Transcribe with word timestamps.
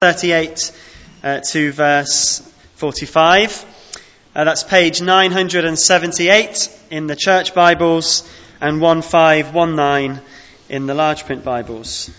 38 0.00 0.72
uh, 1.24 1.40
to 1.40 1.72
verse 1.72 2.38
45. 2.76 3.64
Uh, 4.32 4.44
that's 4.44 4.62
page 4.62 5.02
978 5.02 6.70
in 6.92 7.08
the 7.08 7.16
church 7.16 7.52
Bibles 7.52 8.22
and 8.60 8.80
1519 8.80 10.24
in 10.68 10.86
the 10.86 10.94
large 10.94 11.24
print 11.24 11.42
Bibles. 11.42 12.10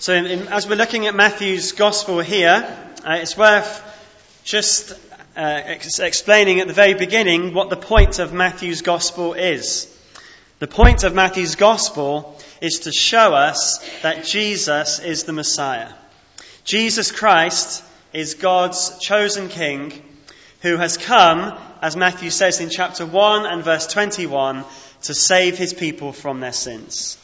So, 0.00 0.14
in, 0.14 0.48
as 0.48 0.66
we're 0.66 0.76
looking 0.76 1.06
at 1.08 1.14
Matthew's 1.14 1.72
Gospel 1.72 2.20
here, 2.20 2.74
uh, 3.06 3.18
it's 3.20 3.36
worth 3.36 3.84
just 4.44 4.92
uh, 4.92 4.96
ex- 5.36 5.98
explaining 5.98 6.58
at 6.60 6.68
the 6.68 6.72
very 6.72 6.94
beginning 6.94 7.52
what 7.52 7.68
the 7.68 7.76
point 7.76 8.18
of 8.18 8.32
Matthew's 8.32 8.80
Gospel 8.80 9.34
is. 9.34 9.94
The 10.58 10.66
point 10.66 11.04
of 11.04 11.14
Matthew's 11.14 11.54
Gospel 11.54 12.40
is 12.62 12.80
to 12.84 12.92
show 12.92 13.34
us 13.34 13.86
that 14.00 14.24
Jesus 14.24 15.00
is 15.00 15.24
the 15.24 15.34
Messiah. 15.34 15.92
Jesus 16.64 17.12
Christ 17.12 17.84
is 18.14 18.32
God's 18.32 18.98
chosen 19.00 19.50
King 19.50 20.02
who 20.62 20.78
has 20.78 20.96
come, 20.96 21.58
as 21.82 21.94
Matthew 21.94 22.30
says 22.30 22.58
in 22.58 22.70
chapter 22.70 23.04
1 23.04 23.44
and 23.44 23.62
verse 23.62 23.86
21, 23.86 24.64
to 25.02 25.12
save 25.12 25.58
his 25.58 25.74
people 25.74 26.12
from 26.12 26.40
their 26.40 26.54
sins. 26.54 27.18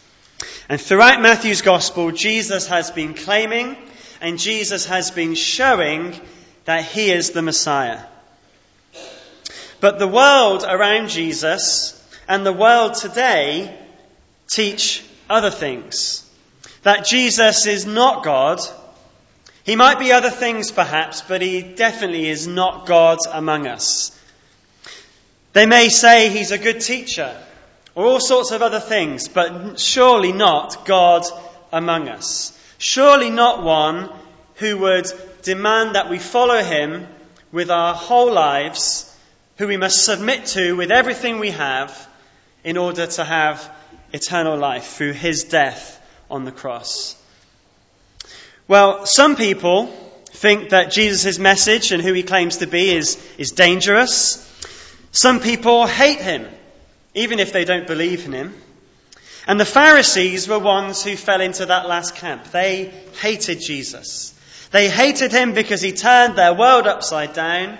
And 0.68 0.80
throughout 0.80 1.22
Matthew's 1.22 1.62
gospel, 1.62 2.10
Jesus 2.10 2.66
has 2.68 2.90
been 2.90 3.14
claiming 3.14 3.76
and 4.20 4.38
Jesus 4.38 4.86
has 4.86 5.10
been 5.10 5.34
showing 5.34 6.18
that 6.64 6.84
he 6.84 7.10
is 7.10 7.30
the 7.30 7.42
Messiah. 7.42 8.00
But 9.80 9.98
the 9.98 10.08
world 10.08 10.64
around 10.66 11.10
Jesus 11.10 11.92
and 12.28 12.44
the 12.44 12.52
world 12.52 12.94
today 12.94 13.78
teach 14.48 15.04
other 15.28 15.50
things. 15.50 16.28
That 16.82 17.04
Jesus 17.04 17.66
is 17.66 17.86
not 17.86 18.24
God. 18.24 18.60
He 19.64 19.76
might 19.76 19.98
be 19.98 20.12
other 20.12 20.30
things 20.30 20.70
perhaps, 20.70 21.22
but 21.22 21.42
he 21.42 21.62
definitely 21.62 22.28
is 22.28 22.46
not 22.46 22.86
God 22.86 23.18
among 23.32 23.66
us. 23.66 24.18
They 25.52 25.66
may 25.66 25.88
say 25.88 26.30
he's 26.30 26.52
a 26.52 26.58
good 26.58 26.80
teacher 26.80 27.36
or 27.96 28.04
all 28.04 28.20
sorts 28.20 28.50
of 28.50 28.60
other 28.62 28.78
things, 28.78 29.26
but 29.26 29.80
surely 29.80 30.30
not 30.30 30.84
God 30.84 31.24
among 31.72 32.08
us. 32.08 32.52
Surely 32.78 33.30
not 33.30 33.64
one 33.64 34.10
who 34.56 34.76
would 34.78 35.06
demand 35.42 35.94
that 35.94 36.10
we 36.10 36.18
follow 36.18 36.62
him 36.62 37.06
with 37.50 37.70
our 37.70 37.94
whole 37.94 38.30
lives, 38.30 39.10
who 39.56 39.66
we 39.66 39.78
must 39.78 40.04
submit 40.04 40.44
to 40.44 40.76
with 40.76 40.90
everything 40.90 41.38
we 41.38 41.50
have 41.50 42.06
in 42.62 42.76
order 42.76 43.06
to 43.06 43.24
have 43.24 43.74
eternal 44.12 44.58
life 44.58 44.88
through 44.88 45.12
his 45.12 45.44
death 45.44 45.98
on 46.30 46.44
the 46.44 46.52
cross. 46.52 47.16
Well, 48.68 49.06
some 49.06 49.36
people 49.36 49.86
think 50.26 50.70
that 50.70 50.90
Jesus' 50.90 51.38
message 51.38 51.92
and 51.92 52.02
who 52.02 52.12
he 52.12 52.22
claims 52.22 52.58
to 52.58 52.66
be 52.66 52.94
is, 52.94 53.16
is 53.38 53.52
dangerous. 53.52 54.42
Some 55.12 55.40
people 55.40 55.86
hate 55.86 56.20
him 56.20 56.46
even 57.16 57.40
if 57.40 57.52
they 57.52 57.64
don't 57.64 57.86
believe 57.86 58.26
in 58.26 58.32
him. 58.32 58.54
And 59.48 59.58
the 59.58 59.64
Pharisees 59.64 60.46
were 60.46 60.58
ones 60.58 61.02
who 61.02 61.16
fell 61.16 61.40
into 61.40 61.66
that 61.66 61.88
last 61.88 62.14
camp. 62.14 62.44
They 62.52 62.92
hated 63.20 63.60
Jesus. 63.60 64.32
They 64.70 64.88
hated 64.88 65.32
him 65.32 65.54
because 65.54 65.80
he 65.80 65.92
turned 65.92 66.36
their 66.36 66.52
world 66.52 66.86
upside 66.86 67.32
down. 67.32 67.78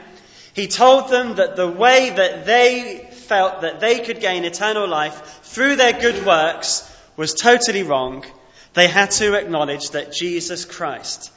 He 0.55 0.69
told 0.69 1.11
them 1.11 1.37
that 1.37 1.55
the 1.55 1.69
way 1.69 2.11
that 2.11 2.47
they 2.47 3.09
felt 3.13 3.61
that 3.61 3.81
they 3.81 4.01
could 4.01 4.21
gain 4.21 4.45
eternal 4.45 4.89
life 4.89 5.41
through 5.43 5.77
their 5.77 5.93
good 5.93 6.25
works 6.25 6.91
was 7.17 7.35
totally 7.35 7.83
wrong. 7.83 8.25
They 8.73 8.89
had 8.89 9.11
to 9.13 9.35
acknowledge 9.35 9.91
that 9.91 10.13
Jesus 10.13 10.65
Christ 10.65 11.31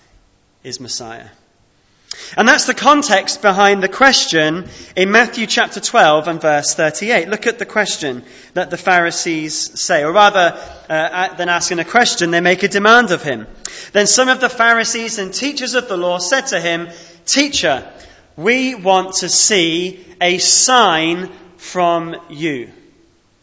is 0.63 0.79
Messiah. 0.79 1.28
And 2.38 2.47
that's 2.47 2.66
the 2.66 2.74
context 2.74 3.42
behind 3.42 3.84
the 3.84 3.88
question 3.88 4.68
in 4.96 5.12
Matthew 5.12 5.46
chapter 5.46 5.80
12 5.80 6.28
and 6.28 6.42
verse 6.42 6.74
38. 6.74 7.30
Look 7.30 7.47
at 7.47 7.59
the 7.59 7.66
question 7.66 8.24
that 8.53 8.70
the 8.70 8.78
Pharisees 8.78 9.80
say, 9.80 10.03
or 10.03 10.12
rather 10.12 10.59
uh, 10.90 11.36
than 11.36 11.50
asking 11.50 11.80
a 11.80 11.86
question, 11.86 12.31
they 12.31 12.42
make 12.42 12.64
a 12.64 12.68
demand 12.68 13.12
of 13.12 13.24
him. 13.24 13.47
Then 13.94 14.08
some 14.08 14.30
of 14.30 14.40
the 14.40 14.50
Pharisees 14.50 15.20
and 15.20 15.34
teachers 15.34 15.75
of 15.75 15.88
the 15.88 15.97
law 15.97 16.20
said 16.20 16.47
to 16.47 16.59
him, 16.59 16.90
Teacher, 17.25 17.92
we 18.36 18.76
want 18.76 19.16
to 19.16 19.30
see 19.30 20.06
a 20.22 20.38
sign 20.38 21.31
from 21.58 22.16
you. 22.30 22.72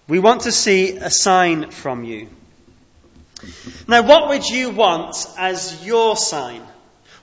We 0.08 0.18
want 0.18 0.42
to 0.42 0.52
see 0.52 0.96
a 0.96 1.10
sign 1.10 1.70
from 1.70 2.04
you. 2.04 2.28
Now, 3.86 4.02
what 4.02 4.28
would 4.28 4.48
you 4.48 4.70
want 4.70 5.16
as 5.36 5.84
your 5.84 6.16
sign? 6.16 6.62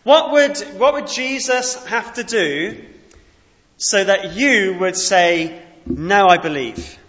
What 0.03 0.31
would, 0.33 0.57
what 0.77 0.93
would 0.95 1.07
Jesus 1.07 1.83
have 1.85 2.15
to 2.15 2.23
do 2.23 2.83
so 3.77 4.03
that 4.03 4.33
you 4.33 4.77
would 4.79 4.97
say, 4.97 5.61
Now 5.85 6.27
I 6.27 6.37
believe? 6.37 6.99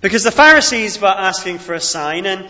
Because 0.00 0.24
the 0.24 0.32
Pharisees 0.32 1.00
were 1.00 1.08
asking 1.08 1.58
for 1.58 1.74
a 1.74 1.80
sign, 1.80 2.26
and 2.26 2.48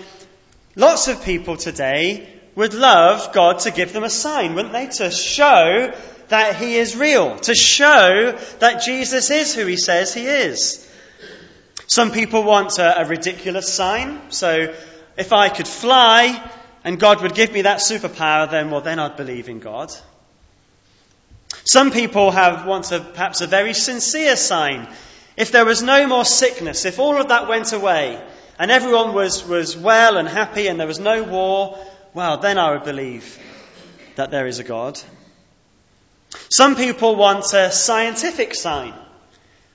lots 0.76 1.08
of 1.08 1.24
people 1.24 1.56
today 1.56 2.28
would 2.54 2.74
love 2.74 3.32
God 3.32 3.60
to 3.60 3.70
give 3.70 3.92
them 3.92 4.04
a 4.04 4.10
sign, 4.10 4.54
wouldn't 4.54 4.72
they? 4.72 4.86
To 4.86 5.10
show 5.10 5.92
that 6.28 6.56
He 6.56 6.76
is 6.76 6.96
real, 6.96 7.38
to 7.40 7.54
show 7.54 8.38
that 8.60 8.82
Jesus 8.82 9.30
is 9.30 9.54
who 9.54 9.66
He 9.66 9.76
says 9.76 10.14
He 10.14 10.26
is. 10.26 10.86
Some 11.86 12.12
people 12.12 12.44
want 12.44 12.78
a, 12.78 13.02
a 13.02 13.04
ridiculous 13.04 13.72
sign, 13.72 14.30
so 14.30 14.72
if 15.16 15.32
I 15.32 15.48
could 15.48 15.68
fly, 15.68 16.50
and 16.84 16.98
God 16.98 17.22
would 17.22 17.34
give 17.34 17.52
me 17.52 17.62
that 17.62 17.78
superpower, 17.78 18.50
then, 18.50 18.70
well, 18.70 18.80
then 18.80 18.98
I'd 18.98 19.16
believe 19.16 19.48
in 19.48 19.60
God. 19.60 19.92
Some 21.64 21.90
people 21.90 22.30
have 22.30 22.66
want 22.66 22.90
a, 22.92 23.00
perhaps 23.00 23.40
a 23.40 23.46
very 23.46 23.74
sincere 23.74 24.36
sign. 24.36 24.88
If 25.36 25.52
there 25.52 25.64
was 25.64 25.82
no 25.82 26.06
more 26.06 26.24
sickness, 26.24 26.84
if 26.84 26.98
all 26.98 27.20
of 27.20 27.28
that 27.28 27.48
went 27.48 27.72
away, 27.72 28.22
and 28.58 28.70
everyone 28.70 29.14
was, 29.14 29.46
was 29.46 29.76
well 29.76 30.16
and 30.16 30.28
happy 30.28 30.66
and 30.66 30.78
there 30.78 30.86
was 30.86 31.00
no 31.00 31.22
war, 31.22 31.78
well, 32.14 32.38
then 32.38 32.58
I 32.58 32.72
would 32.72 32.84
believe 32.84 33.38
that 34.16 34.30
there 34.30 34.46
is 34.46 34.58
a 34.58 34.64
God. 34.64 35.00
Some 36.50 36.76
people 36.76 37.16
want 37.16 37.52
a 37.54 37.70
scientific 37.70 38.54
sign. 38.54 38.94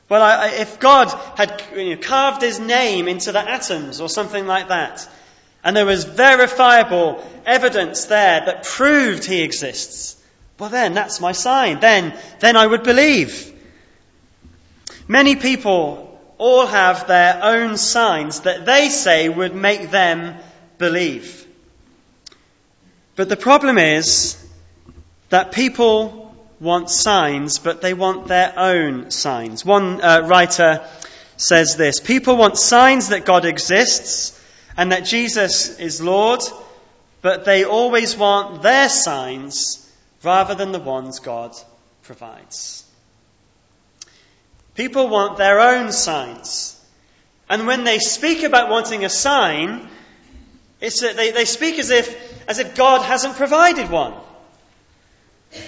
Well, 0.07 0.21
I, 0.21 0.49
if 0.49 0.79
God 0.79 1.09
had 1.35 1.63
you 1.75 1.95
know, 1.95 2.01
carved 2.01 2.41
his 2.41 2.59
name 2.59 3.07
into 3.07 3.31
the 3.31 3.39
atoms 3.39 4.01
or 4.01 4.09
something 4.09 4.45
like 4.45 4.67
that, 4.67 5.07
and 5.65 5.75
there 5.75 5.85
was 5.85 6.03
verifiable 6.03 7.25
evidence 7.43 8.05
there 8.05 8.45
that 8.45 8.63
proved 8.63 9.25
he 9.25 9.41
exists, 9.41 10.15
well 10.59 10.69
then 10.69 10.93
that's 10.93 11.19
my 11.19 11.31
sign. 11.31 11.79
Then, 11.79 12.15
then 12.39 12.55
I 12.55 12.67
would 12.67 12.83
believe. 12.83 13.51
Many 15.07 15.35
people 15.35 16.21
all 16.37 16.67
have 16.67 17.07
their 17.07 17.43
own 17.43 17.77
signs 17.77 18.41
that 18.41 18.65
they 18.67 18.89
say 18.89 19.27
would 19.27 19.55
make 19.55 19.89
them 19.89 20.35
believe. 20.77 21.47
But 23.15 23.29
the 23.29 23.37
problem 23.37 23.79
is 23.79 24.37
that 25.29 25.51
people 25.51 26.35
want 26.59 26.91
signs, 26.91 27.57
but 27.57 27.81
they 27.81 27.95
want 27.95 28.27
their 28.27 28.53
own 28.57 29.09
signs. 29.09 29.65
One 29.65 29.99
uh, 30.01 30.27
writer 30.27 30.87
says 31.37 31.75
this 31.75 31.99
People 31.99 32.37
want 32.37 32.57
signs 32.57 33.09
that 33.09 33.25
God 33.25 33.45
exists 33.45 34.34
and 34.77 34.91
that 34.91 35.05
Jesus 35.05 35.79
is 35.79 36.01
Lord, 36.01 36.41
but 37.21 37.45
they 37.45 37.63
always 37.63 38.15
want 38.15 38.61
their 38.61 38.89
signs 38.89 39.81
rather 40.23 40.55
than 40.55 40.71
the 40.71 40.79
ones 40.79 41.19
God 41.19 41.55
provides. 42.03 42.83
People 44.75 45.07
want 45.07 45.37
their 45.37 45.59
own 45.59 45.91
signs. 45.91 46.79
And 47.49 47.67
when 47.67 47.83
they 47.83 47.99
speak 47.99 48.43
about 48.43 48.69
wanting 48.69 49.05
a 49.05 49.09
sign, 49.09 49.87
it's 50.81 51.01
that 51.01 51.15
they, 51.15 51.31
they 51.31 51.45
speak 51.45 51.79
as 51.79 51.89
if, 51.89 52.49
as 52.49 52.59
if 52.59 52.75
God 52.75 53.01
hasn't 53.03 53.35
provided 53.35 53.89
one. 53.89 54.13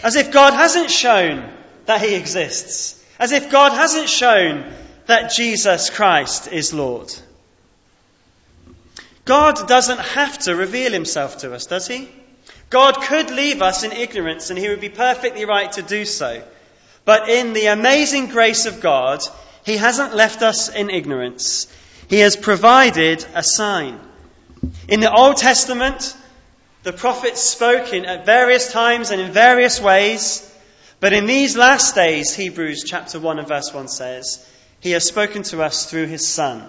As 0.04 0.16
if 0.16 0.32
God 0.32 0.54
hasn't 0.54 0.92
shown 0.92 1.50
that 1.86 2.02
He 2.02 2.16
exists. 2.16 3.04
As 3.18 3.32
if 3.32 3.50
God 3.50 3.72
hasn't 3.72 4.10
shown 4.10 4.74
that 5.06 5.32
Jesus 5.32 5.90
Christ 5.90 6.52
is 6.52 6.74
Lord. 6.74 7.14
God 9.28 9.68
doesn't 9.68 10.00
have 10.00 10.40
to 10.40 10.56
reveal 10.56 10.92
himself 10.92 11.40
to 11.40 11.54
us, 11.54 11.66
does 11.66 11.88
he? 11.88 12.10
God 12.70 13.02
could 13.02 13.30
leave 13.30 13.62
us 13.62 13.84
in 13.84 13.92
ignorance 13.92 14.50
and 14.50 14.58
he 14.58 14.70
would 14.70 14.82
be 14.82 14.90
perfectly 14.90 15.46
right 15.46 15.72
to 15.74 15.82
do 15.82 16.06
so. 16.06 16.44
But 17.06 17.30
in 17.30 17.54
the 17.54 17.68
amazing 17.68 18.28
grace 18.28 18.66
of 18.66 18.82
God, 18.82 19.22
he 19.66 19.78
hasn't 19.78 20.16
left 20.16 20.42
us 20.42 20.74
in 20.74 20.90
ignorance. 20.90 21.68
He 22.10 22.20
has 22.20 22.36
provided 22.36 23.26
a 23.36 23.44
sign. 23.44 24.00
In 24.88 25.02
the 25.02 25.14
Old 25.14 25.38
Testament, 25.38 26.16
the 26.84 26.94
prophets 26.94 27.42
spoke 27.42 27.94
in, 27.94 28.06
at 28.06 28.26
various 28.26 28.72
times 28.72 29.12
and 29.12 29.22
in 29.22 29.32
various 29.32 29.82
ways, 29.82 30.44
but 31.00 31.14
in 31.14 31.26
these 31.26 31.56
last 31.58 31.96
days, 31.96 32.34
Hebrews 32.34 32.84
chapter 32.86 33.20
1 33.20 33.40
and 33.40 33.48
verse 33.48 33.74
1 33.74 33.88
says, 33.88 34.46
He 34.80 34.92
has 34.92 35.06
spoken 35.06 35.44
to 35.44 35.64
us 35.64 35.90
through 35.90 36.08
His 36.08 36.28
Son, 36.28 36.64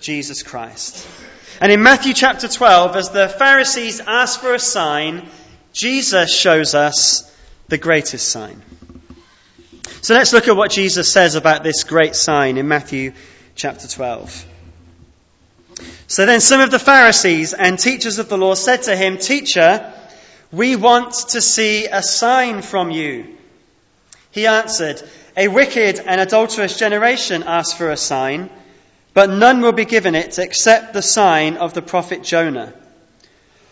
Jesus 0.00 0.42
Christ. 0.42 1.06
And 1.60 1.70
in 1.70 1.82
Matthew 1.82 2.14
chapter 2.14 2.48
12, 2.48 2.96
as 2.96 3.10
the 3.10 3.28
Pharisees 3.28 4.00
ask 4.00 4.40
for 4.40 4.54
a 4.54 4.58
sign, 4.58 5.28
Jesus 5.72 6.34
shows 6.34 6.74
us 6.74 7.30
the 7.68 7.78
greatest 7.78 8.28
sign. 8.28 8.62
So 10.02 10.14
let's 10.14 10.32
look 10.32 10.48
at 10.48 10.56
what 10.56 10.70
Jesus 10.70 11.10
says 11.10 11.34
about 11.34 11.62
this 11.62 11.84
great 11.84 12.14
sign 12.14 12.58
in 12.58 12.68
Matthew 12.68 13.12
chapter 13.54 13.88
12. 13.88 14.46
So 16.06 16.26
then 16.26 16.40
some 16.40 16.60
of 16.60 16.70
the 16.70 16.78
Pharisees 16.78 17.54
and 17.54 17.78
teachers 17.78 18.18
of 18.18 18.28
the 18.28 18.36
law 18.36 18.54
said 18.54 18.82
to 18.82 18.96
him, 18.96 19.18
Teacher, 19.18 19.92
we 20.52 20.76
want 20.76 21.14
to 21.30 21.40
see 21.40 21.86
a 21.86 22.02
sign 22.02 22.62
from 22.62 22.90
you. 22.90 23.36
He 24.30 24.46
answered, 24.46 25.02
A 25.36 25.48
wicked 25.48 26.00
and 26.04 26.20
adulterous 26.20 26.78
generation 26.78 27.42
asks 27.42 27.72
for 27.72 27.90
a 27.90 27.96
sign, 27.96 28.50
but 29.14 29.30
none 29.30 29.60
will 29.60 29.72
be 29.72 29.84
given 29.84 30.14
it 30.16 30.38
except 30.38 30.92
the 30.92 31.00
sign 31.02 31.56
of 31.56 31.72
the 31.72 31.82
prophet 31.82 32.22
Jonah. 32.22 32.74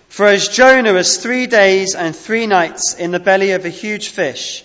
For 0.09 0.27
as 0.27 0.49
Jonah 0.49 0.93
was 0.93 1.19
three 1.19 1.47
days 1.47 1.95
and 1.95 2.15
three 2.15 2.47
nights 2.47 2.95
in 2.95 3.11
the 3.11 3.21
belly 3.21 3.51
of 3.51 3.65
a 3.65 3.71
huge 3.71 4.09
fish, 4.09 4.65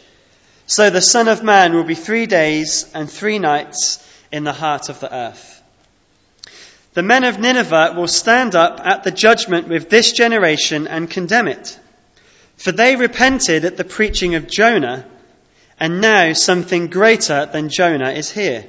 so 0.68 0.90
the 0.90 1.02
Son 1.02 1.28
of 1.28 1.44
Man 1.44 1.74
will 1.74 1.86
be 1.86 1.96
three 1.96 2.26
days 2.26 2.90
and 2.94 3.10
three 3.10 3.40
nights 3.40 4.06
in 4.32 4.44
the 4.44 4.54
heart 4.54 4.90
of 4.90 5.00
the 5.00 5.14
earth. 5.14 5.64
The 6.94 7.04
men 7.04 7.24
of 7.24 7.40
Nineveh 7.40 7.94
will 7.96 8.08
stand 8.08 8.56
up 8.56 8.82
at 8.84 9.04
the 9.04 9.12
judgment 9.12 9.68
with 9.68 9.90
this 9.90 10.12
generation 10.12 10.88
and 10.88 11.10
condemn 11.10 11.48
it. 11.48 11.80
For 12.58 12.72
they 12.72 12.96
repented 12.96 13.66
at 13.66 13.78
the 13.78 13.84
preaching 13.84 14.36
of 14.36 14.50
Jonah, 14.50 15.06
and 15.80 16.02
now 16.02 16.34
something 16.34 16.88
greater 16.88 17.46
than 17.46 17.70
Jonah 17.70 18.12
is 18.12 18.32
here. 18.32 18.66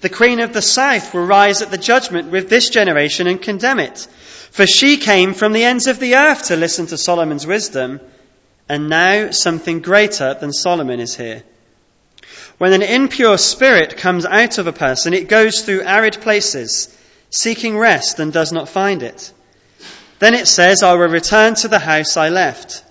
The 0.00 0.08
queen 0.08 0.40
of 0.40 0.52
the 0.52 0.62
south 0.62 1.14
will 1.14 1.24
rise 1.24 1.62
at 1.62 1.70
the 1.70 1.78
judgment 1.78 2.30
with 2.30 2.48
this 2.48 2.68
generation 2.68 3.26
and 3.26 3.40
condemn 3.40 3.78
it. 3.78 4.06
For 4.50 4.66
she 4.66 4.96
came 4.98 5.34
from 5.34 5.52
the 5.52 5.64
ends 5.64 5.86
of 5.86 5.98
the 5.98 6.16
earth 6.16 6.44
to 6.44 6.56
listen 6.56 6.86
to 6.86 6.98
Solomon's 6.98 7.46
wisdom 7.46 8.00
and 8.68 8.88
now 8.88 9.30
something 9.30 9.80
greater 9.80 10.34
than 10.34 10.52
Solomon 10.52 11.00
is 11.00 11.16
here. 11.16 11.42
When 12.58 12.72
an 12.72 12.82
impure 12.82 13.38
spirit 13.38 13.96
comes 13.96 14.24
out 14.24 14.58
of 14.58 14.66
a 14.66 14.72
person, 14.72 15.14
it 15.14 15.28
goes 15.28 15.62
through 15.62 15.82
arid 15.82 16.20
places, 16.20 16.96
seeking 17.30 17.76
rest 17.76 18.18
and 18.18 18.32
does 18.32 18.52
not 18.52 18.68
find 18.68 19.02
it. 19.02 19.32
Then 20.18 20.34
it 20.34 20.48
says, 20.48 20.82
I 20.82 20.94
will 20.94 21.08
return 21.08 21.54
to 21.56 21.68
the 21.68 21.78
house 21.78 22.16
I 22.16 22.30
left. 22.30 22.82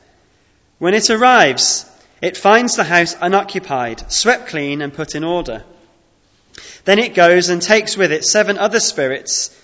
When 0.78 0.94
it 0.94 1.10
arrives, 1.10 1.90
it 2.22 2.38
finds 2.38 2.76
the 2.76 2.84
house 2.84 3.16
unoccupied, 3.20 4.12
swept 4.12 4.48
clean, 4.48 4.82
and 4.82 4.94
put 4.94 5.16
in 5.16 5.24
order. 5.24 5.64
Then 6.86 7.00
it 7.00 7.14
goes 7.14 7.50
and 7.50 7.62
takes 7.62 7.98
with 7.98 8.12
it 8.12 8.24
seven 8.24 8.58
other 8.58 8.80
spirits, 8.80 9.56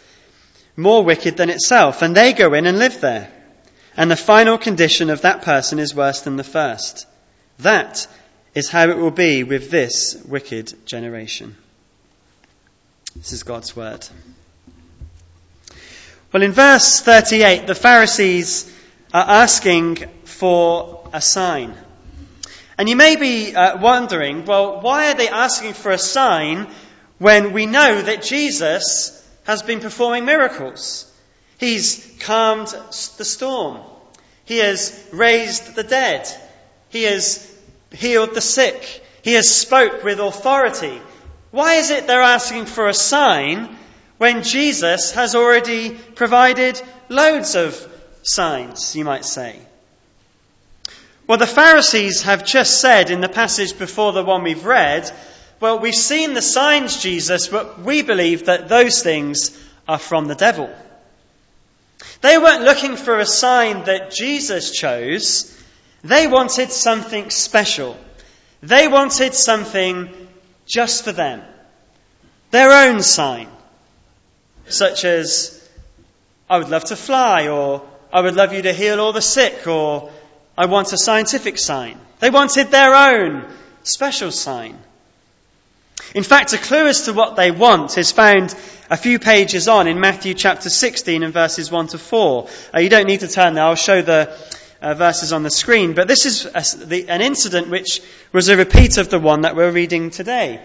more 0.75 1.03
wicked 1.03 1.38
than 1.38 1.49
itself, 1.49 2.01
and 2.01 2.15
they 2.15 2.33
go 2.33 2.53
in 2.53 2.65
and 2.65 2.79
live 2.79 3.01
there 3.01 3.31
and 3.97 4.09
the 4.09 4.15
final 4.15 4.57
condition 4.57 5.09
of 5.09 5.21
that 5.21 5.41
person 5.41 5.79
is 5.79 5.93
worse 5.93 6.21
than 6.21 6.38
the 6.38 6.43
first. 6.43 7.05
That 7.59 8.07
is 8.53 8.69
how 8.69 8.89
it 8.89 8.97
will 8.97 9.11
be 9.11 9.43
with 9.43 9.69
this 9.69 10.15
wicked 10.27 10.73
generation. 10.85 11.55
This 13.15 13.33
is 13.33 13.43
God's 13.43 13.75
word. 13.75 14.07
Well, 16.31 16.43
in 16.43 16.53
verse 16.53 17.01
38, 17.01 17.67
the 17.67 17.75
Pharisees 17.75 18.73
are 19.13 19.25
asking 19.27 19.97
for 20.23 21.09
a 21.11 21.21
sign. 21.21 21.75
And 22.77 22.88
you 22.88 22.95
may 22.95 23.17
be 23.17 23.53
uh, 23.53 23.77
wondering, 23.79 24.45
well, 24.45 24.79
why 24.79 25.11
are 25.11 25.15
they 25.15 25.27
asking 25.27 25.73
for 25.73 25.91
a 25.91 25.97
sign 25.97 26.67
when 27.21 27.53
we 27.53 27.68
know 27.68 28.01
that 28.01 28.23
Jesus 28.23 29.15
has 29.44 29.62
been 29.62 29.79
performing 29.79 30.25
miracles? 30.25 31.06
He's 31.59 32.18
calmed 32.21 32.69
the 32.69 33.23
storm. 33.23 33.79
He 34.45 34.57
has 34.57 35.07
raised 35.13 35.75
the 35.75 35.83
dead. 35.83 36.27
He 36.89 37.03
has 37.03 37.47
healed 37.91 38.33
the 38.33 38.41
sick. 38.41 39.06
He 39.21 39.33
has 39.33 39.47
spoke 39.47 40.03
with 40.03 40.19
authority. 40.19 41.00
Why 41.51 41.75
is 41.75 41.91
it 41.91 42.07
they're 42.07 42.23
asking 42.23 42.65
for 42.65 42.88
a 42.88 42.94
sign 42.94 43.77
when 44.17 44.41
Jesus 44.41 45.12
has 45.12 45.35
already 45.35 45.91
provided 45.91 46.81
loads 47.07 47.53
of 47.53 47.77
signs, 48.24 48.95
you 48.95 49.06
might 49.06 49.25
say? 49.25 49.59
Well, 51.27 51.38
the 51.38 51.45
Pharisees 51.45 52.24
have 52.24 52.44
just 52.45 52.81
said 52.81 53.12
in 53.12 53.21
the 53.21 53.29
passage 53.29 53.77
before 53.77 54.12
the 54.12 54.24
one 54.24 54.41
we've 54.41 54.65
read, 54.65 55.12
well, 55.61 55.79
we've 55.79 55.93
seen 55.93 56.33
the 56.33 56.41
signs, 56.41 56.97
Jesus, 56.97 57.47
but 57.47 57.79
we 57.79 58.01
believe 58.01 58.47
that 58.47 58.67
those 58.67 59.03
things 59.03 59.57
are 59.87 59.99
from 59.99 60.25
the 60.27 60.35
devil. 60.35 60.69
They 62.21 62.37
weren't 62.37 62.63
looking 62.63 62.95
for 62.95 63.19
a 63.19 63.25
sign 63.25 63.85
that 63.85 64.11
Jesus 64.11 64.71
chose. 64.71 65.55
They 66.03 66.25
wanted 66.25 66.71
something 66.71 67.29
special. 67.29 67.95
They 68.61 68.87
wanted 68.87 69.35
something 69.35 70.09
just 70.65 71.03
for 71.03 71.11
them. 71.11 71.43
Their 72.49 72.89
own 72.89 73.03
sign. 73.03 73.47
Such 74.67 75.05
as, 75.05 75.69
I 76.49 76.57
would 76.57 76.69
love 76.69 76.85
to 76.85 76.95
fly, 76.95 77.49
or 77.49 77.87
I 78.11 78.21
would 78.21 78.35
love 78.35 78.53
you 78.53 78.63
to 78.63 78.73
heal 78.73 78.99
all 78.99 79.13
the 79.13 79.21
sick, 79.21 79.67
or 79.67 80.11
I 80.57 80.65
want 80.65 80.91
a 80.91 80.97
scientific 80.97 81.59
sign. 81.59 81.99
They 82.19 82.31
wanted 82.31 82.71
their 82.71 82.95
own 82.95 83.47
special 83.83 84.31
sign. 84.31 84.77
In 86.13 86.23
fact, 86.23 86.51
a 86.51 86.57
clue 86.57 86.87
as 86.87 87.03
to 87.03 87.13
what 87.13 87.37
they 87.37 87.51
want 87.51 87.97
is 87.97 88.11
found 88.11 88.53
a 88.89 88.97
few 88.97 89.17
pages 89.17 89.69
on 89.69 89.87
in 89.87 90.01
Matthew 90.01 90.33
chapter 90.33 90.69
16 90.69 91.23
and 91.23 91.33
verses 91.33 91.71
1 91.71 91.87
to 91.87 91.97
4. 91.97 92.49
Uh, 92.73 92.79
you 92.79 92.89
don't 92.89 93.07
need 93.07 93.21
to 93.21 93.29
turn 93.29 93.53
there, 93.53 93.63
I'll 93.63 93.75
show 93.75 94.01
the 94.01 94.37
uh, 94.81 94.93
verses 94.93 95.31
on 95.31 95.43
the 95.43 95.49
screen. 95.49 95.93
But 95.93 96.09
this 96.09 96.25
is 96.25 96.45
a, 96.45 96.85
the, 96.85 97.07
an 97.07 97.21
incident 97.21 97.69
which 97.69 98.01
was 98.33 98.49
a 98.49 98.57
repeat 98.57 98.97
of 98.97 99.09
the 99.09 99.19
one 99.19 99.41
that 99.41 99.55
we're 99.55 99.71
reading 99.71 100.09
today. 100.09 100.59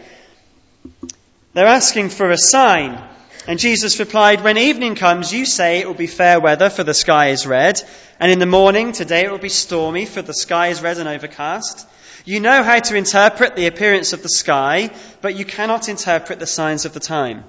They're 1.53 1.67
asking 1.67 2.11
for 2.11 2.31
a 2.31 2.39
sign. 2.39 3.01
And 3.47 3.61
Jesus 3.61 4.01
replied, 4.01 4.43
When 4.43 4.59
evening 4.59 4.97
comes, 4.97 5.33
you 5.33 5.47
say 5.47 5.79
it 5.79 5.87
will 5.87 5.95
be 5.95 6.09
fair 6.09 6.41
weather, 6.41 6.71
for 6.71 6.83
the 6.83 6.95
sky 6.95 7.29
is 7.29 7.47
red. 7.47 7.81
And 8.19 8.33
in 8.33 8.41
the 8.41 8.47
morning, 8.47 8.91
today 8.91 9.25
it 9.25 9.31
will 9.31 9.39
be 9.39 9.49
stormy, 9.49 10.07
for 10.07 10.23
the 10.23 10.35
sky 10.35 10.69
is 10.69 10.83
red 10.83 10.99
and 10.99 11.09
overcast. 11.09 11.87
You 12.27 12.41
know 12.41 12.65
how 12.65 12.81
to 12.81 12.97
interpret 12.97 13.55
the 13.55 13.69
appearance 13.69 14.13
of 14.13 14.21
the 14.21 14.29
sky, 14.29 14.91
but 15.21 15.37
you 15.37 15.45
cannot 15.45 15.89
interpret 15.89 16.41
the 16.41 16.47
signs 16.47 16.85
of 16.85 16.93
the 16.93 16.99
time. 16.99 17.45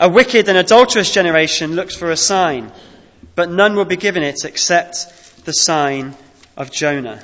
A 0.00 0.08
wicked 0.08 0.48
and 0.48 0.56
adulterous 0.56 1.12
generation 1.12 1.74
looks 1.76 1.94
for 1.94 2.10
a 2.10 2.16
sign, 2.16 2.72
but 3.34 3.50
none 3.50 3.76
will 3.76 3.84
be 3.84 3.96
given 3.96 4.22
it 4.22 4.46
except 4.46 5.44
the 5.44 5.52
sign 5.52 6.14
of 6.56 6.70
Jonah. 6.70 7.22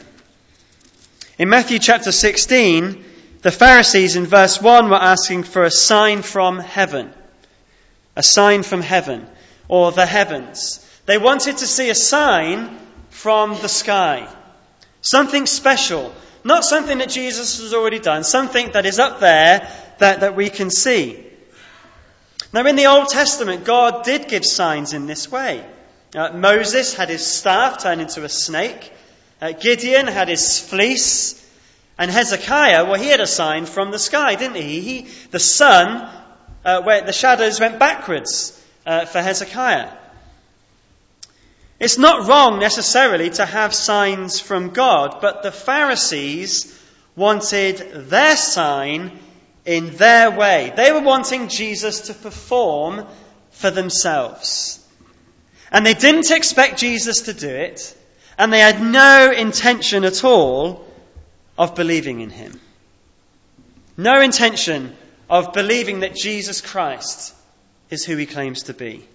In 1.38 1.48
Matthew 1.48 1.78
chapter 1.78 2.12
16, 2.12 3.06
the 3.40 3.50
Pharisees 3.50 4.16
in 4.16 4.26
verse 4.26 4.60
1 4.60 4.90
were 4.90 4.96
asking 4.96 5.44
for 5.44 5.64
a 5.64 5.70
sign 5.70 6.20
from 6.20 6.58
heaven. 6.58 7.10
A 8.16 8.22
sign 8.22 8.64
from 8.64 8.82
heaven, 8.82 9.26
or 9.66 9.92
the 9.92 10.04
heavens. 10.04 10.86
They 11.06 11.16
wanted 11.16 11.56
to 11.56 11.66
see 11.66 11.88
a 11.88 11.94
sign 11.94 12.78
from 13.08 13.52
the 13.62 13.68
sky. 13.68 14.28
Something 15.00 15.46
special, 15.46 16.12
not 16.44 16.64
something 16.64 16.98
that 16.98 17.10
Jesus 17.10 17.60
has 17.60 17.74
already 17.74 17.98
done, 17.98 18.24
something 18.24 18.72
that 18.72 18.86
is 18.86 18.98
up 18.98 19.20
there 19.20 19.70
that, 19.98 20.20
that 20.20 20.36
we 20.36 20.48
can 20.48 20.70
see. 20.70 21.24
Now, 22.52 22.66
in 22.66 22.76
the 22.76 22.86
Old 22.86 23.08
Testament, 23.08 23.64
God 23.64 24.04
did 24.04 24.28
give 24.28 24.44
signs 24.44 24.92
in 24.92 25.06
this 25.06 25.30
way. 25.30 25.64
Uh, 26.14 26.32
Moses 26.32 26.94
had 26.94 27.08
his 27.08 27.24
staff 27.24 27.82
turn 27.82 28.00
into 28.00 28.24
a 28.24 28.28
snake. 28.28 28.92
Uh, 29.40 29.52
Gideon 29.52 30.06
had 30.06 30.28
his 30.28 30.58
fleece. 30.58 31.36
And 31.96 32.10
Hezekiah, 32.10 32.86
well, 32.86 33.00
he 33.00 33.08
had 33.08 33.20
a 33.20 33.26
sign 33.26 33.66
from 33.66 33.90
the 33.90 33.98
sky, 33.98 34.34
didn't 34.34 34.56
he? 34.56 34.80
he 34.80 35.02
the 35.30 35.38
sun, 35.38 36.10
uh, 36.64 36.82
where 36.82 37.02
the 37.02 37.12
shadows 37.12 37.60
went 37.60 37.78
backwards 37.78 38.58
uh, 38.86 39.04
for 39.04 39.20
Hezekiah. 39.20 39.90
It's 41.80 41.96
not 41.96 42.28
wrong 42.28 42.58
necessarily 42.58 43.30
to 43.30 43.46
have 43.46 43.74
signs 43.74 44.38
from 44.38 44.70
God, 44.70 45.22
but 45.22 45.42
the 45.42 45.50
Pharisees 45.50 46.78
wanted 47.16 47.78
their 48.10 48.36
sign 48.36 49.18
in 49.64 49.96
their 49.96 50.30
way. 50.30 50.72
They 50.76 50.92
were 50.92 51.00
wanting 51.00 51.48
Jesus 51.48 52.02
to 52.02 52.14
perform 52.14 53.06
for 53.52 53.70
themselves. 53.70 54.86
And 55.72 55.86
they 55.86 55.94
didn't 55.94 56.30
expect 56.30 56.78
Jesus 56.78 57.22
to 57.22 57.32
do 57.32 57.48
it, 57.48 57.96
and 58.36 58.52
they 58.52 58.60
had 58.60 58.82
no 58.82 59.32
intention 59.32 60.04
at 60.04 60.22
all 60.22 60.86
of 61.56 61.74
believing 61.74 62.20
in 62.20 62.30
him. 62.30 62.60
No 63.96 64.20
intention 64.20 64.94
of 65.30 65.54
believing 65.54 66.00
that 66.00 66.14
Jesus 66.14 66.60
Christ 66.60 67.34
is 67.88 68.04
who 68.04 68.16
he 68.16 68.26
claims 68.26 68.64
to 68.64 68.74
be. 68.74 69.06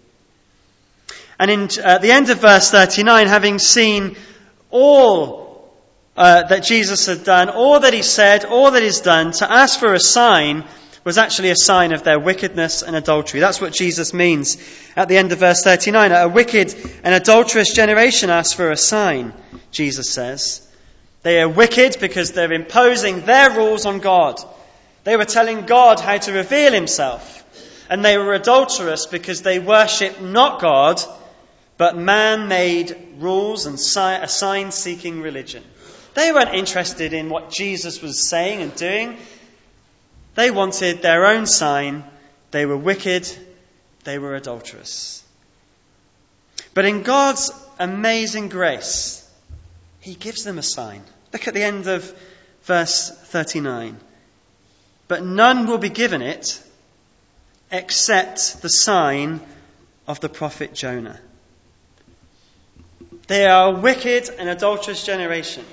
And 1.39 1.51
in, 1.51 1.61
uh, 1.63 1.95
at 1.95 2.01
the 2.01 2.11
end 2.11 2.29
of 2.29 2.39
verse 2.39 2.71
39, 2.71 3.27
having 3.27 3.59
seen 3.59 4.15
all 4.69 5.73
uh, 6.15 6.43
that 6.43 6.63
Jesus 6.63 7.05
had 7.05 7.23
done, 7.23 7.49
all 7.49 7.81
that 7.81 7.93
he 7.93 8.01
said, 8.01 8.45
all 8.45 8.71
that 8.71 8.83
he's 8.83 9.01
done, 9.01 9.31
to 9.33 9.51
ask 9.51 9.79
for 9.79 9.93
a 9.93 9.99
sign 9.99 10.63
was 11.03 11.17
actually 11.19 11.51
a 11.51 11.55
sign 11.55 11.93
of 11.93 12.03
their 12.03 12.19
wickedness 12.19 12.81
and 12.81 12.95
adultery. 12.95 13.39
That's 13.39 13.61
what 13.61 13.73
Jesus 13.73 14.13
means 14.13 14.57
at 14.95 15.07
the 15.07 15.17
end 15.17 15.31
of 15.31 15.39
verse 15.39 15.61
39. 15.61 16.11
A 16.11 16.27
wicked 16.27 16.73
and 17.03 17.13
adulterous 17.13 17.73
generation 17.73 18.31
asks 18.31 18.53
for 18.53 18.71
a 18.71 18.77
sign, 18.77 19.31
Jesus 19.71 20.09
says. 20.09 20.67
They 21.21 21.41
are 21.41 21.49
wicked 21.49 21.97
because 22.01 22.31
they're 22.31 22.51
imposing 22.51 23.21
their 23.21 23.51
rules 23.51 23.85
on 23.85 23.99
God. 23.99 24.39
They 25.03 25.15
were 25.15 25.25
telling 25.25 25.67
God 25.67 25.99
how 25.99 26.17
to 26.17 26.33
reveal 26.33 26.73
himself. 26.73 27.44
And 27.89 28.03
they 28.03 28.17
were 28.17 28.33
adulterous 28.33 29.05
because 29.05 29.41
they 29.41 29.59
worshipped 29.59 30.21
not 30.21 30.59
God, 30.59 31.01
but 31.77 31.97
man 31.97 32.47
made 32.47 32.95
rules 33.19 33.65
and 33.65 33.75
a 33.75 34.27
sign 34.27 34.71
seeking 34.71 35.21
religion. 35.21 35.63
They 36.15 36.31
weren't 36.31 36.55
interested 36.55 37.13
in 37.13 37.29
what 37.29 37.51
Jesus 37.51 38.01
was 38.01 38.27
saying 38.27 38.61
and 38.61 38.75
doing. 38.75 39.17
They 40.35 40.49
wanted 40.49 41.01
their 41.01 41.25
own 41.25 41.45
sign. 41.45 42.03
They 42.51 42.65
were 42.65 42.77
wicked. 42.77 43.29
They 44.03 44.17
were 44.17 44.35
adulterous. 44.35 45.23
But 46.73 46.85
in 46.85 47.03
God's 47.03 47.51
amazing 47.79 48.49
grace, 48.49 49.29
He 49.99 50.15
gives 50.15 50.43
them 50.43 50.57
a 50.57 50.63
sign. 50.63 51.03
Look 51.33 51.47
at 51.47 51.53
the 51.53 51.63
end 51.63 51.87
of 51.87 52.13
verse 52.63 53.09
39. 53.09 53.97
But 55.07 55.23
none 55.23 55.67
will 55.67 55.77
be 55.77 55.89
given 55.89 56.21
it 56.21 56.61
except 57.75 58.61
the 58.61 58.69
sign 58.69 59.41
of 60.07 60.19
the 60.19 60.29
prophet 60.29 60.73
Jonah. 60.73 61.19
They 63.27 63.45
are 63.45 63.73
a 63.73 63.79
wicked 63.79 64.29
and 64.37 64.49
adulterous 64.49 65.03
generation. 65.03 65.65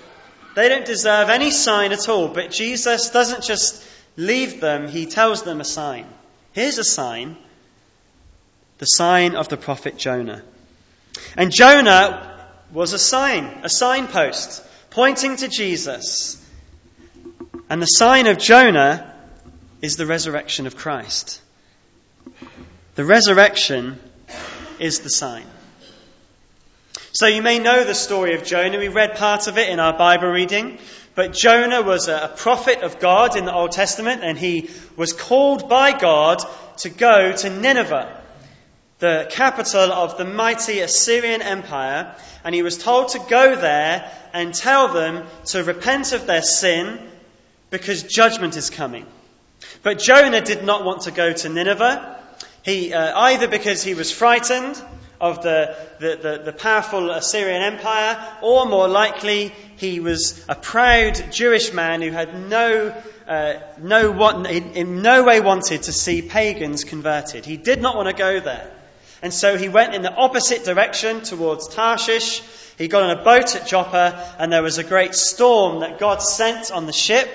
They 0.55 0.69
don't 0.69 0.85
deserve 0.85 1.29
any 1.29 1.51
sign 1.51 1.93
at 1.93 2.09
all, 2.09 2.29
but 2.29 2.51
Jesus 2.51 3.11
doesn't 3.11 3.45
just 3.45 3.87
leave 4.17 4.61
them, 4.61 4.89
he 4.89 5.07
tells 5.07 5.43
them 5.43 5.61
a 5.61 5.65
sign. 5.65 6.07
Here's 6.53 6.79
a 6.79 6.85
sign 6.85 7.37
the 8.79 8.87
sign 8.87 9.37
of 9.37 9.49
the 9.49 9.57
prophet 9.57 9.97
Jonah. 9.97 10.43
And 11.37 11.53
Jonah 11.53 12.49
was 12.73 12.95
a 12.95 12.99
sign, 12.99 13.45
a 13.63 13.69
signpost, 13.69 14.65
pointing 14.91 15.37
to 15.37 15.47
Jesus. 15.47 16.45
And 17.71 17.81
the 17.81 17.87
sign 17.87 18.27
of 18.27 18.39
Jonah 18.39 19.15
is 19.81 19.97
the 19.97 20.07
resurrection 20.07 20.67
of 20.67 20.77
Christ. 20.77 21.41
The 22.95 23.05
resurrection 23.07 23.99
is 24.79 25.01
the 25.01 25.09
sign. 25.09 25.47
So 27.13 27.27
you 27.27 27.41
may 27.41 27.59
know 27.59 27.85
the 27.85 27.95
story 27.95 28.35
of 28.35 28.45
Jonah. 28.45 28.79
We 28.79 28.89
read 28.89 29.15
part 29.15 29.47
of 29.47 29.57
it 29.57 29.71
in 29.71 29.81
our 29.81 29.97
Bible 29.97 30.29
reading. 30.29 30.77
But 31.15 31.33
Jonah 31.33 31.81
was 31.81 32.09
a 32.09 32.31
prophet 32.37 32.83
of 32.83 32.99
God 32.99 33.35
in 33.35 33.47
the 33.47 33.55
Old 33.55 33.73
Testament, 33.73 34.23
and 34.23 34.37
he 34.37 34.69
was 34.95 35.15
called 35.15 35.71
by 35.71 35.99
God 35.99 36.43
to 36.79 36.91
go 36.91 37.33
to 37.33 37.49
Nineveh, 37.49 38.21
the 38.99 39.27
capital 39.31 39.91
of 39.91 40.19
the 40.19 40.27
mighty 40.27 40.81
Assyrian 40.81 41.41
Empire, 41.41 42.15
and 42.45 42.55
he 42.55 42.63
was 42.63 42.77
told 42.77 43.09
to 43.11 43.21
go 43.21 43.57
there 43.57 44.13
and 44.35 44.53
tell 44.53 44.89
them 44.89 45.27
to 45.47 45.65
repent 45.65 46.13
of 46.13 46.27
their 46.27 46.43
sin 46.43 46.99
because 47.71 48.03
judgment 48.03 48.59
is 48.59 48.69
coming. 48.69 49.07
But 49.83 49.99
Jonah 49.99 50.43
did 50.43 50.63
not 50.63 50.85
want 50.85 51.03
to 51.03 51.11
go 51.11 51.33
to 51.33 51.49
Nineveh, 51.49 52.22
he, 52.63 52.93
uh, 52.93 53.19
either 53.19 53.49
because 53.49 53.83
he 53.83 53.95
was 53.95 54.13
frightened 54.13 54.81
of 55.21 55.43
the, 55.43 55.77
the, 56.01 56.17
the, 56.17 56.43
the 56.47 56.53
powerful 56.53 57.11
Assyrian 57.11 57.63
Empire, 57.63 58.19
or 58.43 58.67
more 58.67 58.89
likely, 58.89 59.53
he 59.77 60.01
was 60.01 60.45
a 60.49 60.57
proud 60.57 61.31
Jewish 61.31 61.73
man 61.73 62.03
who 62.03 62.11
had 62.11 62.49
no, 62.49 62.93
uh, 63.29 63.55
no 63.81 64.11
what, 64.11 64.51
in, 64.51 64.73
in 64.73 65.03
no 65.03 65.23
way 65.23 65.41
wanted 65.41 65.85
to 65.85 65.93
see 65.93 66.23
pagans 66.23 66.83
converted. 66.83 67.45
He 67.45 67.57
did 67.57 67.81
not 67.81 67.97
want 67.97 68.09
to 68.09 68.15
go 68.15 68.41
there. 68.41 68.69
And 69.23 69.33
so 69.33 69.57
he 69.57 69.69
went 69.69 69.95
in 69.95 70.03
the 70.03 70.13
opposite 70.13 70.65
direction 70.65 71.21
towards 71.21 71.69
Tarshish. 71.69 72.43
He 72.77 72.89
got 72.89 73.05
on 73.05 73.17
a 73.17 73.23
boat 73.23 73.55
at 73.55 73.69
Joppa, 73.69 74.35
and 74.41 74.53
there 74.53 74.63
was 74.63 74.79
a 74.79 74.85
great 74.85 75.15
storm 75.15 75.81
that 75.81 76.01
God 76.01 76.21
sent 76.21 76.73
on 76.73 76.87
the 76.87 76.93
ship 76.93 77.29